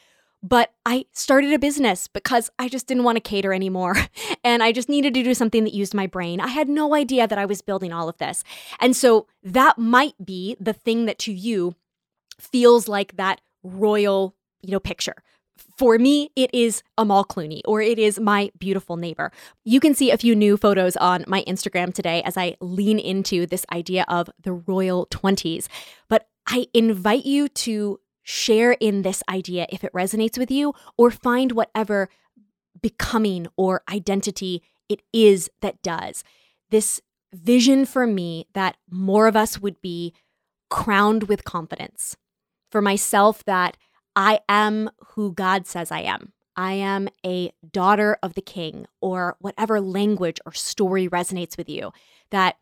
But 0.44 0.74
I 0.86 1.06
started 1.14 1.54
a 1.54 1.60
business 1.60 2.08
because 2.08 2.50
I 2.60 2.68
just 2.68 2.86
didn't 2.86 3.06
want 3.06 3.16
to 3.16 3.22
cater 3.22 3.54
anymore. 3.54 3.96
And 4.46 4.62
I 4.62 4.74
just 4.74 4.90
needed 4.90 5.14
to 5.14 5.24
do 5.24 5.34
something 5.34 5.64
that 5.64 5.74
used 5.74 5.94
my 5.94 6.06
brain. 6.06 6.42
I 6.42 6.50
had 6.50 6.68
no 6.68 6.94
idea 6.94 7.30
that 7.30 7.38
I 7.38 7.46
was 7.46 7.62
building 7.62 7.94
all 7.94 8.10
of 8.10 8.18
this. 8.18 8.44
And 8.82 8.94
so 8.94 9.26
that 9.42 9.78
might 9.78 10.16
be 10.24 10.58
the 10.60 10.74
thing 10.74 11.06
that 11.06 11.18
to 11.20 11.32
you 11.32 11.76
feels 12.40 12.88
like 12.88 13.16
that 13.18 13.42
royal, 13.64 14.36
you 14.62 14.72
know, 14.72 14.80
picture. 14.80 15.16
For 15.78 15.98
me, 15.98 16.30
it 16.36 16.50
is 16.54 16.82
Amal 16.98 17.26
Clooney 17.26 17.62
or 17.66 17.82
it 17.82 18.00
is 18.00 18.20
my 18.20 18.52
beautiful 18.58 18.98
neighbor. 18.98 19.32
You 19.64 19.80
can 19.80 19.94
see 19.94 20.12
a 20.12 20.18
few 20.18 20.36
new 20.36 20.58
photos 20.58 20.98
on 20.98 21.26
my 21.28 21.44
Instagram 21.44 21.94
today 21.94 22.24
as 22.24 22.38
I 22.38 22.56
lean 22.60 23.00
into 23.00 23.46
this 23.46 23.66
idea 23.72 24.06
of 24.08 24.30
the 24.42 24.54
royal 24.54 25.08
20s. 25.08 25.68
But 26.10 26.28
I 26.48 26.68
invite 26.74 27.26
you 27.26 27.48
to 27.50 28.00
share 28.24 28.72
in 28.74 29.04
this 29.04 29.22
idea 29.30 29.68
if 29.70 29.84
it 29.84 29.94
resonates 29.94 30.38
with 30.38 30.50
you 30.50 30.74
or 30.98 31.12
find 31.12 31.52
whatever 31.52 32.10
becoming 32.82 33.48
or 33.56 33.84
identity 33.90 34.64
it 34.90 35.02
is 35.14 35.50
that 35.62 35.82
does. 35.82 36.24
This 36.70 37.02
vision 37.34 37.86
for 37.86 38.08
me 38.08 38.48
that 38.54 38.78
more 38.90 39.28
of 39.28 39.36
us 39.36 39.60
would 39.60 39.82
be 39.82 40.14
crowned 40.70 41.24
with 41.24 41.44
confidence 41.44 42.16
for 42.74 42.82
myself 42.82 43.46
that 43.46 43.78
I 44.16 44.40
am 44.50 44.90
who 45.10 45.32
God 45.32 45.68
says 45.68 45.92
I 45.92 46.00
am. 46.00 46.34
I 46.56 46.74
am 46.74 47.08
a 47.24 47.52
daughter 47.72 48.18
of 48.24 48.34
the 48.34 48.42
king, 48.42 48.88
or 49.00 49.38
whatever 49.38 49.80
language 49.80 50.40
or 50.44 50.54
story 50.54 51.08
resonates 51.08 51.56
with 51.56 51.70
you, 51.70 51.94
that 52.32 52.56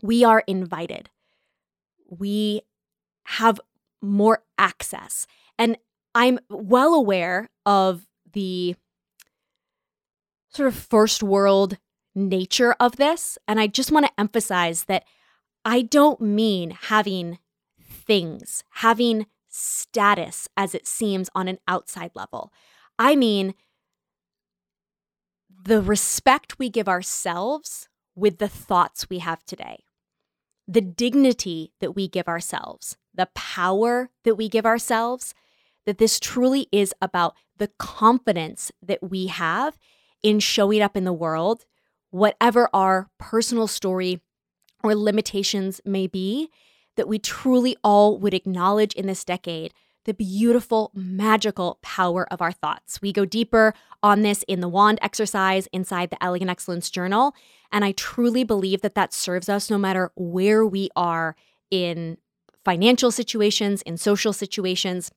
we 0.00 0.22
are 0.22 0.44
invited. 0.46 1.10
We 2.08 2.62
have 3.24 3.60
more 4.00 4.44
access. 4.58 5.26
And 5.58 5.76
I'm 6.14 6.38
well 6.48 6.94
aware 6.94 7.48
of 7.64 8.06
the 8.32 8.76
sort 10.50 10.68
of 10.68 10.76
first 10.76 11.24
world 11.24 11.78
nature 12.14 12.76
of 12.78 12.94
this. 12.94 13.38
And 13.48 13.58
I 13.58 13.66
just 13.66 13.90
want 13.90 14.06
to 14.06 14.20
emphasize 14.20 14.84
that 14.84 15.02
I 15.64 15.82
don't 15.82 16.20
mean 16.20 16.70
having 16.70 17.38
things, 18.06 18.64
having 18.70 19.26
status 19.48 20.48
as 20.56 20.74
it 20.74 20.86
seems 20.86 21.30
on 21.34 21.48
an 21.48 21.58
outside 21.66 22.10
level. 22.14 22.52
I 22.98 23.16
mean, 23.16 23.54
the 25.64 25.82
respect 25.82 26.58
we 26.58 26.70
give 26.70 26.88
ourselves 26.88 27.88
with 28.14 28.38
the 28.38 28.48
thoughts 28.48 29.10
we 29.10 29.18
have 29.18 29.44
today, 29.44 29.84
the 30.66 30.80
dignity 30.80 31.72
that 31.80 31.92
we 31.92 32.08
give 32.08 32.28
ourselves, 32.28 32.96
the 33.14 33.28
power 33.34 34.10
that 34.24 34.36
we 34.36 34.48
give 34.48 34.66
ourselves, 34.66 35.34
that 35.84 35.98
this 35.98 36.20
truly 36.20 36.68
is 36.72 36.94
about 37.00 37.34
the 37.56 37.70
confidence 37.78 38.70
that 38.82 39.02
we 39.02 39.28
have 39.28 39.78
in 40.22 40.40
showing 40.40 40.82
up 40.82 40.96
in 40.96 41.04
the 41.04 41.12
world, 41.12 41.64
whatever 42.10 42.68
our 42.72 43.08
personal 43.18 43.66
story 43.66 44.20
or 44.82 44.94
limitations 44.94 45.80
may 45.84 46.06
be, 46.06 46.50
that 46.96 47.08
we 47.08 47.18
truly 47.18 47.76
all 47.84 48.18
would 48.18 48.34
acknowledge 48.34 48.94
in 48.94 49.06
this 49.06 49.24
decade 49.24 49.72
the 50.04 50.14
beautiful, 50.14 50.92
magical 50.94 51.78
power 51.82 52.26
of 52.32 52.40
our 52.40 52.52
thoughts. 52.52 53.02
We 53.02 53.12
go 53.12 53.24
deeper 53.24 53.74
on 54.02 54.22
this 54.22 54.44
in 54.46 54.60
the 54.60 54.68
wand 54.68 54.98
exercise 55.02 55.68
inside 55.72 56.10
the 56.10 56.22
Elegant 56.22 56.50
Excellence 56.50 56.90
Journal. 56.90 57.34
And 57.72 57.84
I 57.84 57.92
truly 57.92 58.44
believe 58.44 58.82
that 58.82 58.94
that 58.94 59.12
serves 59.12 59.48
us 59.48 59.68
no 59.68 59.78
matter 59.78 60.12
where 60.14 60.64
we 60.64 60.90
are 60.94 61.34
in 61.70 62.18
financial 62.64 63.10
situations, 63.10 63.82
in 63.82 63.96
social 63.96 64.32
situations, 64.32 65.10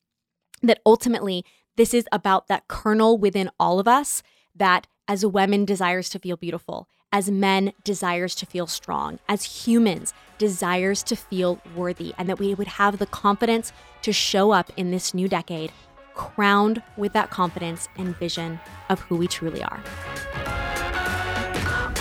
that 0.63 0.81
ultimately 0.85 1.45
this 1.77 1.93
is 1.93 2.05
about 2.11 2.47
that 2.47 2.67
kernel 2.67 3.17
within 3.17 3.49
all 3.59 3.79
of 3.79 3.87
us 3.87 4.23
that 4.55 4.87
as 5.07 5.25
women 5.25 5.65
desires 5.65 6.09
to 6.09 6.19
feel 6.19 6.35
beautiful, 6.35 6.87
as 7.11 7.31
men 7.31 7.73
desires 7.83 8.35
to 8.35 8.45
feel 8.45 8.67
strong, 8.67 9.19
as 9.27 9.65
humans 9.65 10.13
desires 10.37 11.03
to 11.03 11.15
feel 11.15 11.59
worthy, 11.75 12.13
and 12.17 12.29
that 12.29 12.39
we 12.39 12.53
would 12.53 12.67
have 12.67 12.99
the 12.99 13.05
confidence 13.05 13.71
to 14.01 14.13
show 14.13 14.51
up 14.51 14.71
in 14.77 14.91
this 14.91 15.13
new 15.13 15.27
decade 15.27 15.71
crowned 16.19 16.83
with 16.97 17.13
that 17.13 17.29
confidence 17.29 17.87
and 17.97 18.15
vision 18.17 18.59
of 18.89 18.99
who 18.99 19.15
we 19.15 19.25
truly 19.25 19.63
are. 19.63 19.81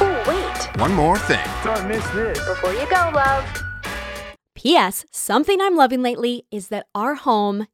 Oh, 0.01 0.25
wait. 0.27 0.81
One 0.81 0.93
more 0.93 1.17
thing. 1.17 1.47
Don't 1.63 1.87
miss 1.87 2.05
this. 2.11 2.39
Before 2.45 2.73
you 2.73 2.89
go, 2.91 3.13
love. 3.15 3.45
P.S. 4.57 5.05
Something 5.13 5.61
I'm 5.61 5.77
loving 5.77 6.03
lately 6.03 6.45
is 6.51 6.67
that 6.69 6.87
our 6.97 7.15
home 7.15 7.69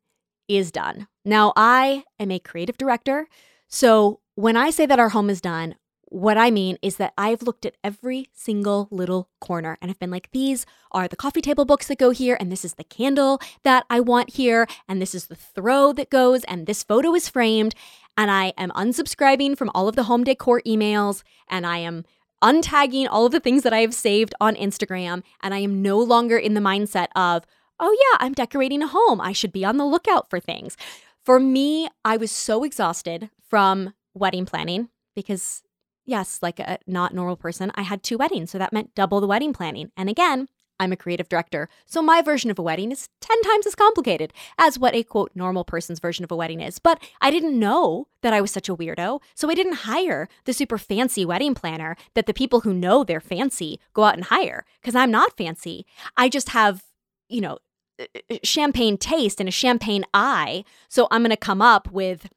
is 0.46 0.70
done. 0.70 1.08
Now, 1.24 1.54
I 1.56 2.04
am 2.20 2.30
a 2.30 2.38
creative 2.38 2.76
director. 2.76 3.26
So 3.68 4.20
when 4.34 4.56
I 4.56 4.68
say 4.68 4.84
that 4.84 4.98
our 4.98 5.08
home 5.08 5.30
is 5.30 5.40
done, 5.40 5.76
what 6.14 6.38
I 6.38 6.52
mean 6.52 6.78
is 6.80 6.94
that 6.98 7.12
I've 7.18 7.42
looked 7.42 7.66
at 7.66 7.76
every 7.82 8.28
single 8.32 8.86
little 8.92 9.28
corner 9.40 9.76
and 9.82 9.90
I've 9.90 9.98
been 9.98 10.12
like, 10.12 10.30
these 10.30 10.64
are 10.92 11.08
the 11.08 11.16
coffee 11.16 11.40
table 11.40 11.64
books 11.64 11.88
that 11.88 11.98
go 11.98 12.10
here, 12.10 12.36
and 12.38 12.52
this 12.52 12.64
is 12.64 12.74
the 12.74 12.84
candle 12.84 13.40
that 13.64 13.84
I 13.90 13.98
want 13.98 14.30
here, 14.30 14.68
and 14.88 15.02
this 15.02 15.12
is 15.12 15.26
the 15.26 15.34
throw 15.34 15.92
that 15.94 16.10
goes, 16.10 16.44
and 16.44 16.66
this 16.68 16.84
photo 16.84 17.16
is 17.16 17.28
framed. 17.28 17.74
And 18.16 18.30
I 18.30 18.52
am 18.56 18.70
unsubscribing 18.70 19.58
from 19.58 19.72
all 19.74 19.88
of 19.88 19.96
the 19.96 20.04
home 20.04 20.22
decor 20.22 20.62
emails, 20.64 21.24
and 21.48 21.66
I 21.66 21.78
am 21.78 22.04
untagging 22.44 23.08
all 23.10 23.26
of 23.26 23.32
the 23.32 23.40
things 23.40 23.64
that 23.64 23.72
I 23.72 23.80
have 23.80 23.92
saved 23.92 24.36
on 24.40 24.54
Instagram. 24.54 25.24
And 25.42 25.52
I 25.52 25.58
am 25.58 25.82
no 25.82 25.98
longer 25.98 26.38
in 26.38 26.54
the 26.54 26.60
mindset 26.60 27.08
of, 27.16 27.44
oh, 27.80 27.90
yeah, 27.90 28.24
I'm 28.24 28.34
decorating 28.34 28.84
a 28.84 28.86
home. 28.86 29.20
I 29.20 29.32
should 29.32 29.52
be 29.52 29.64
on 29.64 29.78
the 29.78 29.84
lookout 29.84 30.30
for 30.30 30.38
things. 30.38 30.76
For 31.24 31.40
me, 31.40 31.88
I 32.04 32.16
was 32.18 32.30
so 32.30 32.62
exhausted 32.62 33.30
from 33.50 33.94
wedding 34.14 34.46
planning 34.46 34.90
because 35.16 35.64
yes, 36.04 36.38
like 36.42 36.58
a 36.58 36.78
not 36.86 37.14
normal 37.14 37.36
person, 37.36 37.72
I 37.74 37.82
had 37.82 38.02
two 38.02 38.18
weddings. 38.18 38.50
So 38.50 38.58
that 38.58 38.72
meant 38.72 38.94
double 38.94 39.20
the 39.20 39.26
wedding 39.26 39.52
planning. 39.52 39.90
And 39.96 40.08
again, 40.08 40.48
I'm 40.80 40.92
a 40.92 40.96
creative 40.96 41.28
director. 41.28 41.68
So 41.86 42.02
my 42.02 42.20
version 42.20 42.50
of 42.50 42.58
a 42.58 42.62
wedding 42.62 42.90
is 42.90 43.08
10 43.20 43.42
times 43.42 43.66
as 43.66 43.74
complicated 43.74 44.32
as 44.58 44.78
what 44.78 44.94
a 44.94 45.02
quote 45.04 45.30
normal 45.34 45.64
person's 45.64 46.00
version 46.00 46.24
of 46.24 46.32
a 46.32 46.36
wedding 46.36 46.60
is. 46.60 46.78
But 46.78 47.02
I 47.20 47.30
didn't 47.30 47.58
know 47.58 48.08
that 48.22 48.32
I 48.32 48.40
was 48.40 48.50
such 48.50 48.68
a 48.68 48.74
weirdo. 48.74 49.20
So 49.34 49.48
I 49.48 49.54
didn't 49.54 49.74
hire 49.74 50.28
the 50.44 50.52
super 50.52 50.78
fancy 50.78 51.24
wedding 51.24 51.54
planner 51.54 51.96
that 52.14 52.26
the 52.26 52.34
people 52.34 52.60
who 52.60 52.74
know 52.74 53.04
they're 53.04 53.20
fancy 53.20 53.78
go 53.92 54.04
out 54.04 54.14
and 54.14 54.24
hire 54.24 54.64
because 54.80 54.94
I'm 54.94 55.10
not 55.10 55.36
fancy. 55.36 55.86
I 56.16 56.28
just 56.28 56.50
have, 56.50 56.82
you 57.28 57.40
know, 57.40 57.58
uh, 58.00 58.06
uh, 58.30 58.36
champagne 58.42 58.98
taste 58.98 59.38
and 59.38 59.48
a 59.48 59.52
champagne 59.52 60.04
eye. 60.12 60.64
So 60.88 61.06
I'm 61.10 61.22
going 61.22 61.30
to 61.30 61.36
come 61.36 61.62
up 61.62 61.90
with 61.92 62.28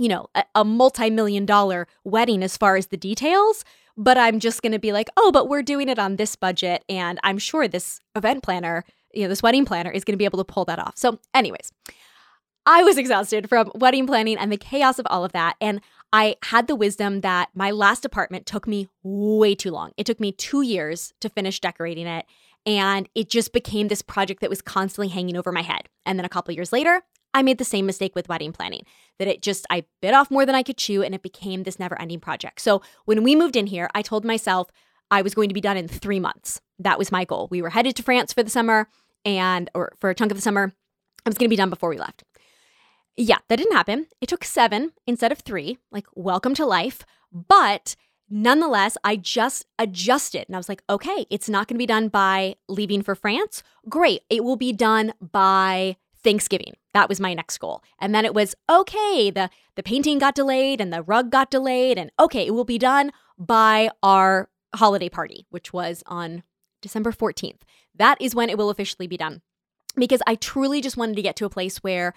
you 0.00 0.08
know, 0.08 0.26
a, 0.34 0.44
a 0.54 0.64
multi 0.64 1.10
million 1.10 1.44
dollar 1.44 1.86
wedding 2.04 2.42
as 2.42 2.56
far 2.56 2.76
as 2.76 2.86
the 2.86 2.96
details. 2.96 3.64
But 3.98 4.16
I'm 4.16 4.40
just 4.40 4.62
going 4.62 4.72
to 4.72 4.78
be 4.78 4.92
like, 4.92 5.08
oh, 5.18 5.30
but 5.30 5.46
we're 5.46 5.62
doing 5.62 5.90
it 5.90 5.98
on 5.98 6.16
this 6.16 6.36
budget. 6.36 6.84
And 6.88 7.20
I'm 7.22 7.36
sure 7.36 7.68
this 7.68 8.00
event 8.16 8.42
planner, 8.42 8.84
you 9.12 9.22
know, 9.22 9.28
this 9.28 9.42
wedding 9.42 9.66
planner 9.66 9.90
is 9.90 10.04
going 10.04 10.14
to 10.14 10.18
be 10.18 10.24
able 10.24 10.38
to 10.38 10.44
pull 10.44 10.64
that 10.64 10.78
off. 10.78 10.96
So, 10.96 11.18
anyways, 11.34 11.70
I 12.64 12.82
was 12.82 12.96
exhausted 12.96 13.46
from 13.48 13.70
wedding 13.74 14.06
planning 14.06 14.38
and 14.38 14.50
the 14.50 14.56
chaos 14.56 14.98
of 14.98 15.06
all 15.10 15.22
of 15.22 15.32
that. 15.32 15.56
And 15.60 15.82
I 16.14 16.36
had 16.44 16.66
the 16.66 16.76
wisdom 16.76 17.20
that 17.20 17.50
my 17.54 17.70
last 17.70 18.06
apartment 18.06 18.46
took 18.46 18.66
me 18.66 18.88
way 19.02 19.54
too 19.54 19.70
long. 19.70 19.90
It 19.98 20.06
took 20.06 20.18
me 20.18 20.32
two 20.32 20.62
years 20.62 21.12
to 21.20 21.28
finish 21.28 21.60
decorating 21.60 22.06
it. 22.06 22.24
And 22.64 23.06
it 23.14 23.28
just 23.28 23.52
became 23.52 23.88
this 23.88 24.02
project 24.02 24.40
that 24.40 24.50
was 24.50 24.62
constantly 24.62 25.08
hanging 25.08 25.36
over 25.36 25.52
my 25.52 25.62
head. 25.62 25.88
And 26.06 26.18
then 26.18 26.24
a 26.24 26.30
couple 26.30 26.54
years 26.54 26.72
later, 26.72 27.02
I 27.32 27.42
made 27.42 27.58
the 27.58 27.64
same 27.64 27.86
mistake 27.86 28.14
with 28.14 28.28
wedding 28.28 28.52
planning 28.52 28.84
that 29.18 29.28
it 29.28 29.42
just, 29.42 29.66
I 29.70 29.84
bit 30.02 30.14
off 30.14 30.30
more 30.30 30.46
than 30.46 30.54
I 30.54 30.62
could 30.62 30.76
chew 30.76 31.02
and 31.02 31.14
it 31.14 31.22
became 31.22 31.62
this 31.62 31.78
never 31.78 32.00
ending 32.00 32.20
project. 32.20 32.60
So 32.60 32.82
when 33.04 33.22
we 33.22 33.36
moved 33.36 33.56
in 33.56 33.66
here, 33.66 33.88
I 33.94 34.02
told 34.02 34.24
myself 34.24 34.70
I 35.10 35.22
was 35.22 35.34
going 35.34 35.48
to 35.48 35.54
be 35.54 35.60
done 35.60 35.76
in 35.76 35.88
three 35.88 36.20
months. 36.20 36.60
That 36.78 36.98
was 36.98 37.12
my 37.12 37.24
goal. 37.24 37.48
We 37.50 37.62
were 37.62 37.70
headed 37.70 37.96
to 37.96 38.02
France 38.02 38.32
for 38.32 38.42
the 38.42 38.50
summer 38.50 38.88
and, 39.24 39.70
or 39.74 39.92
for 40.00 40.10
a 40.10 40.14
chunk 40.14 40.30
of 40.30 40.38
the 40.38 40.42
summer. 40.42 40.72
I 41.24 41.28
was 41.28 41.36
going 41.36 41.46
to 41.46 41.50
be 41.50 41.56
done 41.56 41.70
before 41.70 41.90
we 41.90 41.98
left. 41.98 42.24
Yeah, 43.16 43.38
that 43.48 43.56
didn't 43.56 43.76
happen. 43.76 44.06
It 44.20 44.28
took 44.28 44.44
seven 44.44 44.92
instead 45.06 45.32
of 45.32 45.40
three. 45.40 45.78
Like, 45.92 46.06
welcome 46.14 46.54
to 46.54 46.64
life. 46.64 47.04
But 47.32 47.96
nonetheless, 48.30 48.96
I 49.04 49.16
just 49.16 49.66
adjusted 49.78 50.46
and 50.48 50.56
I 50.56 50.58
was 50.58 50.68
like, 50.68 50.82
okay, 50.88 51.26
it's 51.28 51.48
not 51.48 51.68
going 51.68 51.74
to 51.74 51.82
be 51.82 51.86
done 51.86 52.08
by 52.08 52.54
leaving 52.68 53.02
for 53.02 53.14
France. 53.14 53.62
Great. 53.88 54.22
It 54.30 54.44
will 54.44 54.56
be 54.56 54.72
done 54.72 55.12
by 55.20 55.96
Thanksgiving. 56.22 56.74
That 56.92 57.08
was 57.08 57.20
my 57.20 57.34
next 57.34 57.58
goal. 57.58 57.82
And 57.98 58.14
then 58.14 58.24
it 58.24 58.34
was 58.34 58.54
okay, 58.68 59.30
the 59.30 59.50
the 59.76 59.82
painting 59.82 60.18
got 60.18 60.34
delayed 60.34 60.80
and 60.80 60.92
the 60.92 61.02
rug 61.02 61.30
got 61.30 61.50
delayed 61.50 61.98
and 61.98 62.10
okay, 62.18 62.46
it 62.46 62.54
will 62.54 62.64
be 62.64 62.78
done 62.78 63.12
by 63.38 63.90
our 64.02 64.48
holiday 64.74 65.08
party, 65.08 65.46
which 65.50 65.72
was 65.72 66.02
on 66.06 66.42
December 66.82 67.12
14th. 67.12 67.60
That 67.94 68.20
is 68.20 68.34
when 68.34 68.50
it 68.50 68.58
will 68.58 68.70
officially 68.70 69.06
be 69.06 69.16
done. 69.16 69.42
Because 69.96 70.22
I 70.26 70.36
truly 70.36 70.80
just 70.80 70.96
wanted 70.96 71.16
to 71.16 71.22
get 71.22 71.36
to 71.36 71.44
a 71.44 71.50
place 71.50 71.78
where 71.78 72.14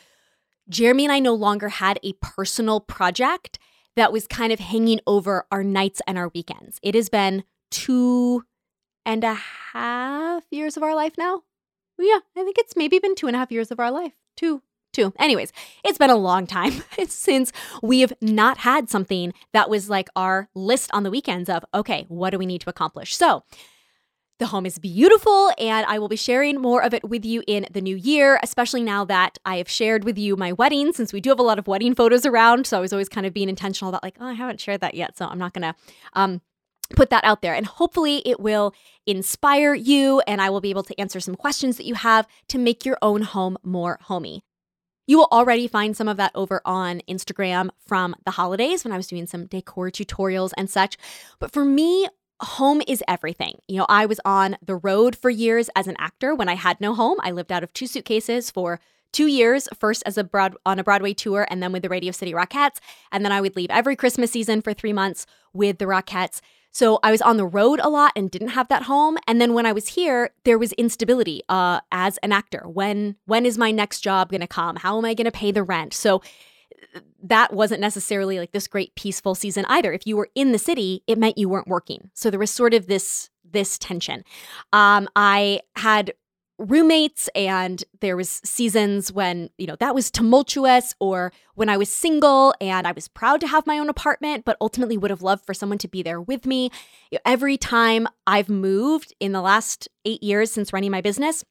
Jeremy 0.70 1.06
and 1.06 1.12
I 1.12 1.20
no 1.20 1.34
longer 1.34 1.70
had 1.70 2.00
a 2.04 2.14
personal 2.22 2.80
project 2.80 3.60
that 3.96 4.12
was 4.12 4.28
kind 4.28 4.54
of 4.54 4.60
hanging 4.60 5.00
over 5.08 5.46
our 5.52 5.64
nights 5.64 6.02
and 6.08 6.18
our 6.18 6.30
weekends. 6.30 6.80
It 6.82 6.96
has 6.96 7.10
been 7.10 7.44
two 7.72 8.44
and 9.06 9.24
a 9.24 9.34
half 9.34 10.44
years 10.52 10.78
of 10.78 10.84
our 10.84 10.96
life 10.96 11.14
now 11.18 11.44
yeah, 12.00 12.20
I 12.36 12.44
think 12.44 12.58
it's 12.58 12.76
maybe 12.76 13.00
been 13.00 13.16
two 13.16 13.28
and 13.28 13.36
a 13.36 13.40
half 13.40 13.52
years 13.52 13.72
of 13.72 13.80
our 13.80 13.92
life. 13.92 14.14
Two, 14.36 14.62
two. 14.94 15.14
Anyways, 15.20 15.52
it's 15.84 15.98
been 15.98 16.10
a 16.10 16.16
long 16.16 16.48
time 16.48 16.84
since 17.08 17.52
we 17.82 18.02
have 18.02 18.14
not 18.22 18.60
had 18.60 18.90
something 18.90 19.34
that 19.52 19.70
was 19.70 19.90
like 19.90 20.10
our 20.16 20.50
list 20.56 20.90
on 20.94 21.04
the 21.04 21.12
weekends 21.12 21.50
of, 21.50 21.66
okay, 21.74 22.06
what 22.08 22.32
do 22.32 22.38
we 22.38 22.46
need 22.46 22.62
to 22.62 22.70
accomplish? 22.70 23.16
So, 23.16 23.44
the 24.40 24.48
home 24.48 24.66
is 24.66 24.80
beautiful, 24.80 25.52
and 25.60 25.86
I 25.86 26.00
will 26.00 26.10
be 26.10 26.16
sharing 26.16 26.60
more 26.60 26.84
of 26.84 26.94
it 26.94 27.08
with 27.08 27.24
you 27.24 27.44
in 27.46 27.68
the 27.72 27.82
new 27.82 27.96
year, 27.96 28.40
especially 28.42 28.82
now 28.82 29.06
that 29.06 29.38
I 29.46 29.58
have 29.58 29.70
shared 29.70 30.04
with 30.04 30.18
you 30.18 30.36
my 30.36 30.52
wedding, 30.52 30.92
since 30.92 31.14
we 31.14 31.22
do 31.22 31.30
have 31.30 31.40
a 31.40 31.44
lot 31.44 31.60
of 31.60 31.68
wedding 31.68 31.94
photos 31.94 32.26
around. 32.26 32.66
So 32.66 32.78
I 32.78 32.82
was 32.82 32.92
always 32.92 33.08
kind 33.08 33.28
of 33.28 33.34
being 33.34 33.48
intentional 33.48 33.90
about, 33.90 34.04
like, 34.04 34.18
oh, 34.20 34.26
I 34.26 34.34
haven't 34.34 34.60
shared 34.60 34.82
that 34.82 34.96
yet. 34.96 35.18
So 35.18 35.28
I'm 35.28 35.38
not 35.38 35.54
going 35.54 35.62
to 35.62 35.76
um, 36.14 36.42
put 36.96 37.10
that 37.10 37.24
out 37.24 37.42
there. 37.42 37.54
And 37.54 37.66
hopefully, 37.66 38.22
it 38.26 38.40
will 38.40 38.74
inspire 39.06 39.74
you, 39.74 40.22
and 40.28 40.42
I 40.42 40.50
will 40.50 40.62
be 40.62 40.70
able 40.70 40.84
to 40.84 41.00
answer 41.00 41.20
some 41.20 41.36
questions 41.36 41.78
that 41.78 41.86
you 41.86 41.96
have 41.96 42.28
to 42.50 42.58
make 42.58 42.86
your 42.86 42.98
own 43.02 43.22
home 43.22 43.58
more 43.64 43.98
homey. 44.04 44.44
You 45.06 45.18
will 45.18 45.28
already 45.32 45.68
find 45.68 45.98
some 45.98 46.08
of 46.08 46.18
that 46.18 46.32
over 46.34 46.62
on 46.64 47.02
Instagram 47.10 47.70
from 47.86 48.16
the 48.26 48.32
holidays 48.32 48.84
when 48.84 48.94
I 48.94 48.98
was 48.98 49.08
doing 49.08 49.28
some 49.28 49.48
decor 49.48 49.92
tutorials 49.92 50.52
and 50.56 50.70
such. 50.70 50.98
But 51.40 51.52
for 51.52 51.66
me, 51.66 52.08
home 52.42 52.82
is 52.88 53.04
everything. 53.08 53.60
You 53.68 53.80
know, 53.80 53.86
I 53.90 54.06
was 54.06 54.20
on 54.24 54.58
the 54.66 54.76
road 54.76 55.16
for 55.16 55.30
years 55.30 55.70
as 55.76 55.88
an 55.88 55.96
actor 56.00 56.34
when 56.34 56.48
I 56.48 56.56
had 56.56 56.80
no 56.80 56.94
home. 56.94 57.18
I 57.22 57.32
lived 57.32 57.52
out 57.52 57.64
of 57.64 57.74
two 57.74 57.88
suitcases 57.88 58.50
for 58.50 58.80
two 59.12 59.28
years, 59.28 59.68
first 59.78 60.04
as 60.06 60.18
a 60.18 60.24
broad 60.24 60.56
on 60.66 60.80
a 60.80 60.84
Broadway 60.84 61.14
tour 61.14 61.46
and 61.50 61.62
then 61.62 61.72
with 61.72 61.84
the 61.84 61.90
Radio 61.90 62.12
City 62.12 62.34
Rockettes. 62.34 62.80
And 63.12 63.24
then 63.24 63.32
I 63.32 63.42
would 63.42 63.56
leave 63.56 63.70
every 63.70 63.96
Christmas 63.96 64.32
season 64.32 64.62
for 64.62 64.74
three 64.74 64.94
months 64.94 65.26
with 65.54 65.78
the 65.78 65.86
Rockettes. 65.86 66.42
So 66.74 67.00
I 67.04 67.12
was 67.12 67.22
on 67.22 67.38
the 67.38 67.46
road 67.46 67.80
a 67.82 67.90
lot 67.90 68.12
and 68.16 68.30
didn't 68.30 68.50
have 68.50 68.68
that 68.68 68.84
home. 68.84 69.18
And 69.28 69.40
then 69.40 69.54
when 69.54 69.66
I 69.66 69.72
was 69.72 69.90
here, 69.90 70.32
there 70.44 70.58
was 70.58 70.74
instability 70.74 71.42
uh, 71.48 71.80
as 71.92 72.18
an 72.18 72.32
actor. 72.32 72.64
When 72.68 73.16
when 73.26 73.46
is 73.46 73.58
my 73.58 73.72
next 73.72 74.02
job 74.02 74.32
going 74.32 74.42
to 74.42 74.48
come? 74.48 74.78
How 74.78 74.98
am 74.98 75.06
I 75.06 75.14
going 75.14 75.26
to 75.26 75.32
pay 75.32 75.52
the 75.52 75.64
rent? 75.64 75.94
So 75.94 76.22
that 77.24 77.54
wasn't 77.54 77.80
necessarily 77.80 78.40
like 78.40 78.52
this 78.52 78.68
great 78.68 78.94
peaceful 78.96 79.36
season 79.36 79.66
either. 79.70 79.94
If 79.94 80.06
you 80.06 80.18
were 80.18 80.30
in 80.36 80.52
the 80.52 80.60
city, 80.60 81.04
it 81.08 81.18
meant 81.18 81.38
you 81.38 81.48
weren't 81.48 81.68
working. 81.68 82.10
So 82.14 82.30
there 82.30 82.40
was 82.40 82.52
sort 82.52 82.74
of 82.74 82.88
this 82.88 83.30
this 83.50 83.78
tension. 83.78 84.24
Um, 84.74 85.08
I 85.16 85.62
had 85.76 86.14
roommates 86.60 87.30
and 87.36 87.84
there 88.00 88.16
was 88.16 88.40
seasons 88.44 89.12
when 89.12 89.50
you 89.58 89.66
know 89.66 89.76
that 89.80 89.96
was 89.96 90.12
tumultuous 90.12 90.94
or 91.00 91.34
when 91.56 91.68
i 91.68 91.76
was 91.76 91.92
single 91.92 92.54
and 92.62 92.86
i 92.86 92.92
was 92.92 93.08
proud 93.08 93.42
to 93.42 93.48
have 93.48 93.66
my 93.66 93.80
own 93.80 93.90
apartment 93.90 94.46
but 94.46 94.56
ultimately 94.62 94.96
would 94.96 95.10
have 95.10 95.24
loved 95.24 95.44
for 95.46 95.54
someone 95.54 95.80
to 95.80 95.88
be 95.88 96.04
there 96.04 96.22
with 96.22 96.46
me. 96.46 96.70
Every 97.26 97.58
time 97.58 98.08
i've 98.28 98.50
moved 98.50 99.14
in 99.20 99.32
the 99.32 99.42
last 99.42 99.90
8 100.06 100.22
years 100.22 100.52
since 100.52 100.72
running 100.72 100.92
my 100.92 101.02
business 101.02 101.44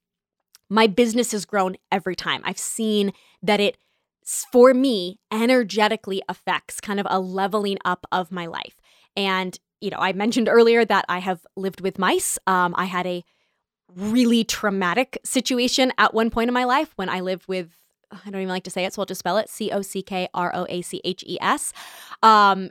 my 0.68 0.86
business 0.86 1.32
has 1.32 1.44
grown 1.44 1.76
every 1.90 2.16
time. 2.16 2.40
I've 2.44 2.56
seen 2.58 3.12
that 3.42 3.60
it 3.60 3.76
for 4.24 4.72
me 4.72 5.18
energetically 5.30 6.22
affects 6.30 6.80
kind 6.80 6.98
of 6.98 7.06
a 7.10 7.20
leveling 7.20 7.76
up 7.84 8.06
of 8.10 8.32
my 8.32 8.46
life. 8.46 8.76
And 9.16 9.58
you 9.80 9.90
know 9.90 9.98
i 9.98 10.12
mentioned 10.12 10.48
earlier 10.48 10.84
that 10.84 11.04
i 11.08 11.18
have 11.18 11.44
lived 11.56 11.80
with 11.80 11.98
mice. 11.98 12.38
Um, 12.46 12.72
i 12.78 12.84
had 12.84 13.04
a 13.06 13.24
really 13.96 14.44
traumatic 14.44 15.18
situation 15.24 15.92
at 15.98 16.14
one 16.14 16.30
point 16.30 16.48
in 16.48 16.54
my 16.54 16.64
life 16.64 16.92
when 16.96 17.08
I 17.08 17.20
lived 17.20 17.46
with 17.48 17.70
I 18.10 18.30
don't 18.30 18.42
even 18.42 18.48
like 18.48 18.64
to 18.64 18.70
say 18.70 18.84
it, 18.84 18.92
so 18.92 19.00
I'll 19.02 19.06
just 19.06 19.20
spell 19.20 19.38
it 19.38 19.48
C 19.48 19.70
O 19.70 19.80
C 19.82 20.02
K 20.02 20.28
R 20.34 20.54
O 20.54 20.66
A 20.68 20.82
C 20.82 21.00
H 21.04 21.24
E 21.26 21.38
S. 21.40 21.72
Um, 22.22 22.70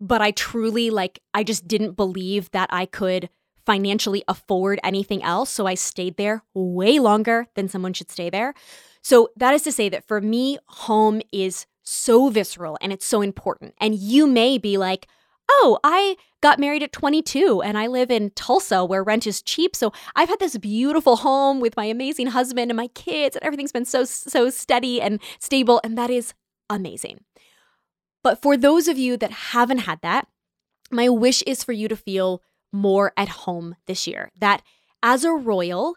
but 0.00 0.20
I 0.20 0.30
truly 0.30 0.90
like 0.90 1.20
I 1.34 1.42
just 1.42 1.66
didn't 1.66 1.92
believe 1.92 2.50
that 2.50 2.68
I 2.70 2.86
could 2.86 3.30
financially 3.64 4.24
afford 4.28 4.80
anything 4.82 5.22
else, 5.22 5.50
so 5.50 5.66
I 5.66 5.74
stayed 5.74 6.16
there 6.16 6.42
way 6.54 6.98
longer 6.98 7.46
than 7.54 7.68
someone 7.68 7.92
should 7.92 8.10
stay 8.10 8.30
there. 8.30 8.54
So 9.02 9.30
that 9.36 9.54
is 9.54 9.62
to 9.62 9.72
say 9.72 9.88
that 9.88 10.06
for 10.06 10.20
me, 10.20 10.58
home 10.66 11.20
is 11.32 11.66
so 11.82 12.28
visceral 12.28 12.76
and 12.80 12.92
it's 12.92 13.06
so 13.06 13.22
important. 13.22 13.74
And 13.78 13.94
you 13.94 14.26
may 14.26 14.58
be 14.58 14.76
like, 14.76 15.06
oh, 15.50 15.78
I 15.82 16.16
got 16.40 16.58
married 16.58 16.82
at 16.82 16.92
22 16.92 17.62
and 17.62 17.76
I 17.76 17.86
live 17.86 18.10
in 18.10 18.30
Tulsa 18.30 18.84
where 18.84 19.02
rent 19.02 19.26
is 19.26 19.42
cheap. 19.42 19.74
So 19.74 19.92
I've 20.14 20.28
had 20.28 20.38
this 20.38 20.56
beautiful 20.56 21.16
home 21.16 21.60
with 21.60 21.76
my 21.76 21.84
amazing 21.86 22.28
husband 22.28 22.70
and 22.70 22.76
my 22.76 22.88
kids, 22.88 23.36
and 23.36 23.44
everything's 23.44 23.72
been 23.72 23.84
so, 23.84 24.04
so 24.04 24.50
steady 24.50 25.00
and 25.00 25.20
stable. 25.38 25.80
And 25.82 25.96
that 25.98 26.10
is 26.10 26.34
amazing. 26.70 27.24
But 28.22 28.42
for 28.42 28.56
those 28.56 28.88
of 28.88 28.98
you 28.98 29.16
that 29.16 29.30
haven't 29.30 29.78
had 29.78 30.00
that, 30.02 30.28
my 30.90 31.08
wish 31.08 31.42
is 31.42 31.64
for 31.64 31.72
you 31.72 31.88
to 31.88 31.96
feel 31.96 32.42
more 32.72 33.12
at 33.16 33.28
home 33.28 33.76
this 33.86 34.06
year. 34.06 34.30
That 34.40 34.62
as 35.02 35.24
a 35.24 35.32
royal, 35.32 35.96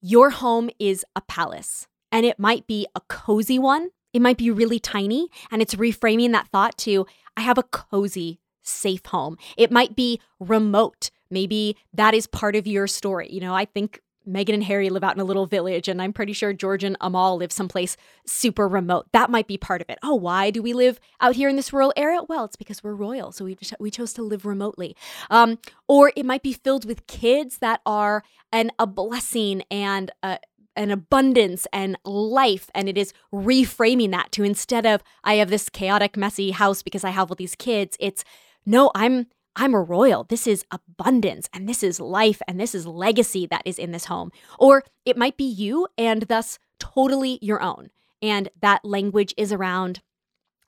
your 0.00 0.30
home 0.30 0.70
is 0.78 1.04
a 1.16 1.20
palace 1.22 1.86
and 2.10 2.26
it 2.26 2.38
might 2.38 2.66
be 2.66 2.86
a 2.94 3.00
cozy 3.08 3.58
one. 3.58 3.90
It 4.12 4.20
might 4.20 4.36
be 4.36 4.50
really 4.50 4.78
tiny, 4.78 5.28
and 5.50 5.62
it's 5.62 5.74
reframing 5.74 6.32
that 6.32 6.48
thought 6.48 6.76
to 6.78 7.06
I 7.34 7.40
have 7.40 7.56
a 7.56 7.62
cozy 7.62 8.41
safe 8.62 9.06
home. 9.06 9.36
It 9.56 9.70
might 9.70 9.96
be 9.96 10.20
remote. 10.40 11.10
Maybe 11.30 11.76
that 11.94 12.14
is 12.14 12.26
part 12.26 12.56
of 12.56 12.66
your 12.66 12.86
story. 12.86 13.28
You 13.30 13.40
know, 13.40 13.54
I 13.54 13.64
think 13.64 14.00
Meghan 14.28 14.54
and 14.54 14.64
Harry 14.64 14.88
live 14.88 15.02
out 15.02 15.14
in 15.14 15.20
a 15.20 15.24
little 15.24 15.46
village, 15.46 15.88
and 15.88 16.00
I'm 16.00 16.12
pretty 16.12 16.32
sure 16.32 16.52
George 16.52 16.84
and 16.84 16.96
Amal 17.00 17.36
live 17.36 17.52
someplace 17.52 17.96
super 18.26 18.68
remote. 18.68 19.06
That 19.12 19.30
might 19.30 19.46
be 19.46 19.58
part 19.58 19.80
of 19.80 19.90
it. 19.90 19.98
Oh, 20.02 20.14
why 20.14 20.50
do 20.50 20.62
we 20.62 20.72
live 20.72 21.00
out 21.20 21.34
here 21.34 21.48
in 21.48 21.56
this 21.56 21.72
rural 21.72 21.92
area? 21.96 22.20
Well, 22.28 22.44
it's 22.44 22.56
because 22.56 22.84
we're 22.84 22.94
royal, 22.94 23.32
so 23.32 23.44
we 23.44 23.58
we 23.80 23.90
chose 23.90 24.12
to 24.14 24.22
live 24.22 24.44
remotely. 24.44 24.96
Um, 25.30 25.58
or 25.88 26.12
it 26.16 26.26
might 26.26 26.42
be 26.42 26.52
filled 26.52 26.84
with 26.84 27.06
kids 27.06 27.58
that 27.58 27.80
are 27.84 28.22
an 28.52 28.70
a 28.78 28.86
blessing 28.86 29.62
and 29.70 30.10
a, 30.22 30.38
an 30.76 30.90
abundance 30.90 31.66
and 31.72 31.98
life 32.04 32.70
and 32.74 32.88
it 32.88 32.96
is 32.96 33.12
reframing 33.32 34.10
that 34.10 34.32
to 34.32 34.42
instead 34.42 34.86
of 34.86 35.02
i 35.22 35.34
have 35.34 35.50
this 35.50 35.68
chaotic 35.68 36.16
messy 36.16 36.50
house 36.52 36.82
because 36.82 37.04
i 37.04 37.10
have 37.10 37.30
all 37.30 37.34
these 37.34 37.54
kids 37.54 37.94
it's 38.00 38.24
no, 38.64 38.90
I'm 38.94 39.26
I'm 39.54 39.74
a 39.74 39.82
royal. 39.82 40.24
This 40.24 40.46
is 40.46 40.64
abundance 40.70 41.48
and 41.52 41.68
this 41.68 41.82
is 41.82 42.00
life 42.00 42.40
and 42.48 42.58
this 42.58 42.74
is 42.74 42.86
legacy 42.86 43.46
that 43.46 43.62
is 43.66 43.78
in 43.78 43.92
this 43.92 44.06
home. 44.06 44.32
Or 44.58 44.82
it 45.04 45.16
might 45.16 45.36
be 45.36 45.44
you 45.44 45.88
and 45.98 46.22
thus 46.22 46.58
totally 46.78 47.38
your 47.42 47.60
own. 47.62 47.90
And 48.22 48.48
that 48.60 48.84
language 48.84 49.34
is 49.36 49.52
around 49.52 50.00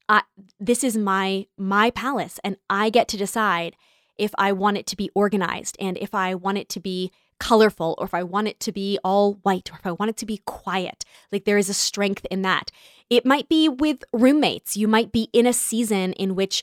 uh, 0.08 0.20
this 0.60 0.84
is 0.84 0.96
my 0.96 1.46
my 1.56 1.90
palace 1.90 2.38
and 2.44 2.56
I 2.68 2.90
get 2.90 3.08
to 3.08 3.16
decide 3.16 3.74
if 4.18 4.32
I 4.36 4.52
want 4.52 4.76
it 4.76 4.86
to 4.88 4.96
be 4.96 5.10
organized 5.14 5.76
and 5.80 5.96
if 5.96 6.14
I 6.14 6.34
want 6.34 6.58
it 6.58 6.68
to 6.70 6.80
be 6.80 7.10
colorful 7.38 7.94
or 7.98 8.04
if 8.04 8.14
I 8.14 8.22
want 8.22 8.48
it 8.48 8.60
to 8.60 8.72
be 8.72 8.98
all 9.02 9.34
white 9.42 9.70
or 9.72 9.76
if 9.76 9.86
I 9.86 9.92
want 9.92 10.10
it 10.10 10.16
to 10.18 10.26
be 10.26 10.42
quiet. 10.44 11.04
Like 11.32 11.44
there 11.44 11.58
is 11.58 11.68
a 11.68 11.74
strength 11.74 12.26
in 12.30 12.42
that. 12.42 12.70
It 13.10 13.26
might 13.26 13.48
be 13.48 13.68
with 13.68 14.04
roommates. 14.12 14.76
You 14.76 14.88
might 14.88 15.10
be 15.10 15.28
in 15.32 15.46
a 15.46 15.52
season 15.52 16.12
in 16.12 16.34
which 16.34 16.62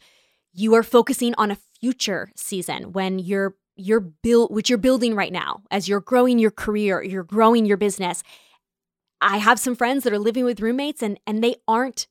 you 0.54 0.74
are 0.76 0.84
focusing 0.84 1.34
on 1.38 1.52
a 1.52 1.58
future 1.80 2.32
season 2.36 2.92
when 2.92 3.20
you're 3.20 3.56
you're 3.76 4.00
build 4.00 4.54
which 4.54 4.70
you're 4.70 4.78
building 4.78 5.16
right 5.16 5.32
now 5.32 5.62
as 5.72 5.88
you're 5.88 6.02
growing 6.02 6.40
your 6.40 6.52
career, 6.52 7.02
you're 7.02 7.24
growing 7.24 7.66
your 7.66 7.78
business. 7.78 8.22
I 9.22 9.38
have 9.38 9.60
some 9.60 9.76
friends 9.76 10.04
that 10.04 10.14
are 10.14 10.20
living 10.20 10.46
with 10.46 10.62
roommates 10.62 11.02
and 11.02 11.20
and 11.26 11.44
they 11.44 11.56
aren't 11.68 12.08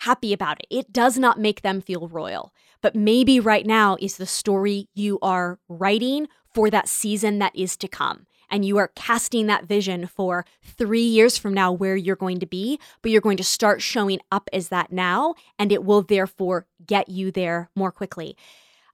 happy 0.00 0.32
about 0.32 0.60
it. 0.60 0.66
It 0.70 0.92
does 0.92 1.18
not 1.18 1.38
make 1.38 1.62
them 1.62 1.80
feel 1.80 2.08
royal. 2.08 2.52
But 2.80 2.96
maybe 2.96 3.38
right 3.38 3.64
now 3.64 3.96
is 4.00 4.16
the 4.16 4.26
story 4.26 4.88
you 4.94 5.18
are 5.22 5.60
writing 5.68 6.26
for 6.54 6.70
that 6.70 6.88
season 6.88 7.38
that 7.38 7.54
is 7.54 7.76
to 7.78 7.88
come 7.88 8.26
and 8.52 8.66
you 8.66 8.76
are 8.76 8.92
casting 8.94 9.46
that 9.46 9.64
vision 9.64 10.06
for 10.06 10.44
three 10.62 11.02
years 11.02 11.38
from 11.38 11.54
now 11.54 11.72
where 11.72 11.96
you're 11.96 12.14
going 12.14 12.38
to 12.38 12.46
be, 12.46 12.78
but 13.00 13.10
you're 13.10 13.22
going 13.22 13.38
to 13.38 13.44
start 13.44 13.80
showing 13.80 14.20
up 14.30 14.48
as 14.52 14.68
that 14.68 14.92
now, 14.92 15.34
and 15.58 15.72
it 15.72 15.84
will 15.84 16.02
therefore 16.02 16.66
get 16.86 17.08
you 17.08 17.32
there 17.32 17.70
more 17.74 17.90
quickly. 17.90 18.36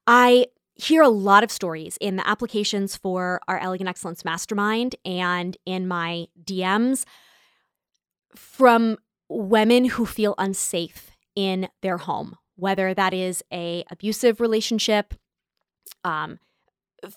I 0.06 0.46
hear 0.76 1.02
a 1.02 1.08
lot 1.08 1.42
of 1.42 1.50
stories 1.50 1.98
in 2.00 2.16
the 2.16 2.26
applications 2.26 2.96
for 2.96 3.40
our 3.48 3.58
Elegant 3.58 3.90
Excellence 3.90 4.24
Mastermind 4.24 4.94
and 5.04 5.56
in 5.66 5.88
my 5.88 6.28
DMs 6.42 7.04
from 8.36 8.96
women 9.28 9.86
who 9.86 10.06
feel 10.06 10.36
unsafe 10.38 11.10
in 11.34 11.68
their 11.82 11.98
home, 11.98 12.36
whether 12.54 12.94
that 12.94 13.12
is 13.12 13.42
a 13.52 13.84
abusive 13.90 14.40
relationship, 14.40 15.14
um, 16.04 16.38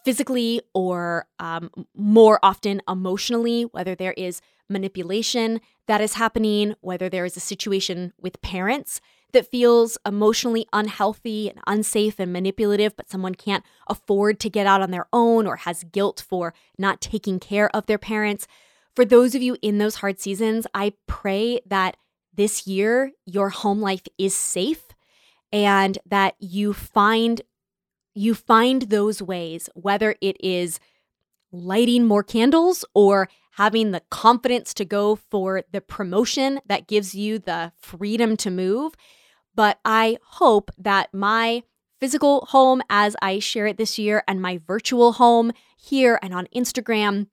physically 0.04 0.62
or 0.74 1.26
um, 1.40 1.70
more 1.96 2.40
often 2.44 2.82
emotionally, 2.88 3.64
whether 3.64 3.96
there 3.96 4.14
is 4.14 4.42
manipulation 4.70 5.60
that 5.88 6.02
is 6.02 6.14
happening, 6.14 6.76
whether 6.82 7.10
there 7.10 7.26
is 7.26 7.36
a 7.36 7.42
situation 7.42 8.14
with 8.20 8.42
parents 8.42 9.02
that 9.34 9.50
feels 9.50 9.98
emotionally 10.06 10.66
unhealthy 10.74 11.50
and 11.50 11.60
unsafe 11.68 12.20
and 12.20 12.34
manipulative, 12.34 12.96
but 12.96 13.10
someone 13.10 13.36
can't 13.36 13.64
afford 13.88 14.40
to 14.40 14.50
get 14.50 14.68
out 14.68 14.82
on 14.82 14.92
their 14.92 15.08
own 15.14 15.48
or 15.48 15.58
has 15.58 15.84
guilt 15.86 16.24
for 16.28 16.54
not 16.78 17.02
taking 17.02 17.40
care 17.40 17.74
of 17.76 17.86
their 17.86 17.98
parents. 17.98 18.48
For 18.96 19.06
those 19.06 19.36
of 19.36 19.42
you 19.42 19.58
in 19.62 19.78
those 19.78 19.96
hard 19.96 20.20
seasons, 20.20 20.68
I 20.74 20.94
pray 21.08 21.62
that 21.66 21.98
this 22.34 22.68
year 22.68 23.12
your 23.26 23.50
home 23.50 23.82
life 23.82 24.04
is 24.18 24.36
safe 24.36 24.84
and 25.54 25.98
that 26.06 26.36
you 26.40 26.74
find 26.74 27.42
you 28.14 28.34
find 28.34 28.84
those 28.84 29.22
ways, 29.22 29.70
whether 29.74 30.16
it 30.22 30.38
is 30.44 30.80
lighting 31.52 32.06
more 32.06 32.24
candles 32.24 32.86
or 32.94 33.30
having 33.56 33.92
the 33.92 34.02
confidence 34.10 34.74
to 34.74 34.86
go 34.86 35.16
for 35.16 35.64
the 35.72 35.82
promotion 35.82 36.60
that 36.66 36.88
gives 36.88 37.14
you 37.14 37.38
the 37.38 37.72
freedom 37.78 38.38
to 38.38 38.50
move. 38.50 38.94
But 39.54 39.80
I 39.84 40.18
hope 40.24 40.72
that 40.78 41.14
my 41.14 41.64
physical 42.00 42.46
home 42.50 42.82
as 42.90 43.16
I 43.22 43.40
share 43.40 43.68
it 43.68 43.78
this 43.78 44.00
year 44.00 44.24
and 44.28 44.42
my 44.42 44.60
virtual 44.66 45.14
home 45.14 45.52
here 45.78 46.18
and 46.22 46.34
on 46.34 46.48
Instagram 46.56 47.28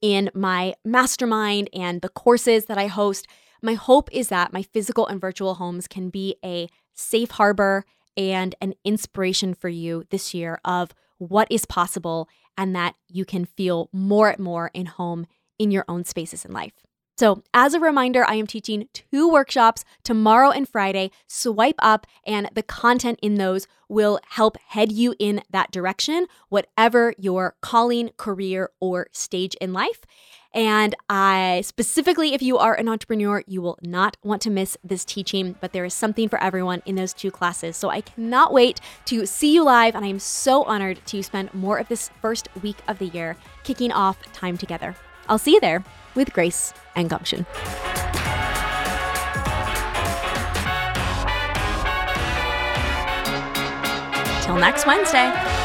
in 0.00 0.30
my 0.34 0.74
mastermind 0.84 1.70
and 1.72 2.02
the 2.02 2.08
courses 2.08 2.66
that 2.66 2.76
I 2.76 2.88
host, 2.88 3.26
my 3.62 3.74
hope 3.74 4.10
is 4.12 4.28
that 4.28 4.52
my 4.52 4.62
physical 4.62 5.06
and 5.06 5.20
virtual 5.20 5.54
homes 5.54 5.86
can 5.86 6.10
be 6.10 6.36
a 6.44 6.68
safe 6.92 7.30
harbor 7.32 7.84
and 8.16 8.54
an 8.60 8.74
inspiration 8.84 9.54
for 9.54 9.68
you 9.68 10.04
this 10.10 10.34
year 10.34 10.60
of 10.64 10.94
what 11.18 11.48
is 11.50 11.64
possible 11.66 12.28
and 12.56 12.74
that 12.76 12.94
you 13.08 13.24
can 13.24 13.44
feel 13.44 13.88
more 13.92 14.30
and 14.30 14.38
more 14.38 14.70
in 14.74 14.86
home 14.86 15.26
in 15.58 15.70
your 15.70 15.84
own 15.88 16.04
spaces 16.04 16.44
in 16.44 16.52
life. 16.52 16.72
So, 17.18 17.42
as 17.52 17.74
a 17.74 17.80
reminder, 17.80 18.24
I 18.26 18.34
am 18.34 18.46
teaching 18.46 18.88
two 18.94 19.30
workshops 19.30 19.84
tomorrow 20.02 20.50
and 20.50 20.68
Friday. 20.68 21.10
Swipe 21.28 21.76
up, 21.78 22.06
and 22.26 22.48
the 22.54 22.62
content 22.62 23.18
in 23.22 23.34
those 23.34 23.68
will 23.88 24.18
help 24.30 24.56
head 24.68 24.90
you 24.90 25.14
in 25.18 25.42
that 25.50 25.70
direction, 25.70 26.26
whatever 26.48 27.12
your 27.18 27.54
calling, 27.60 28.10
career, 28.16 28.70
or 28.80 29.08
stage 29.12 29.54
in 29.60 29.72
life. 29.72 30.00
And 30.54 30.94
I 31.08 31.62
specifically, 31.64 32.34
if 32.34 32.42
you 32.42 32.58
are 32.58 32.74
an 32.74 32.88
entrepreneur, 32.88 33.42
you 33.46 33.62
will 33.62 33.78
not 33.82 34.16
want 34.22 34.42
to 34.42 34.50
miss 34.50 34.76
this 34.84 35.04
teaching, 35.04 35.56
but 35.60 35.72
there 35.72 35.84
is 35.84 35.94
something 35.94 36.28
for 36.28 36.42
everyone 36.42 36.82
in 36.84 36.94
those 36.94 37.14
two 37.14 37.30
classes. 37.30 37.76
So 37.76 37.88
I 37.88 38.02
cannot 38.02 38.52
wait 38.52 38.80
to 39.06 39.24
see 39.24 39.54
you 39.54 39.64
live. 39.64 39.94
And 39.94 40.04
I 40.04 40.08
am 40.08 40.18
so 40.18 40.64
honored 40.64 41.00
to 41.06 41.22
spend 41.22 41.54
more 41.54 41.78
of 41.78 41.88
this 41.88 42.10
first 42.20 42.48
week 42.62 42.76
of 42.86 42.98
the 42.98 43.06
year 43.06 43.36
kicking 43.64 43.92
off 43.92 44.20
time 44.32 44.58
together. 44.58 44.94
I'll 45.28 45.38
see 45.38 45.52
you 45.52 45.60
there 45.60 45.82
with 46.14 46.32
grace 46.32 46.74
and 46.94 47.08
gumption. 47.08 47.46
Till 54.42 54.56
next 54.56 54.86
Wednesday. 54.86 55.61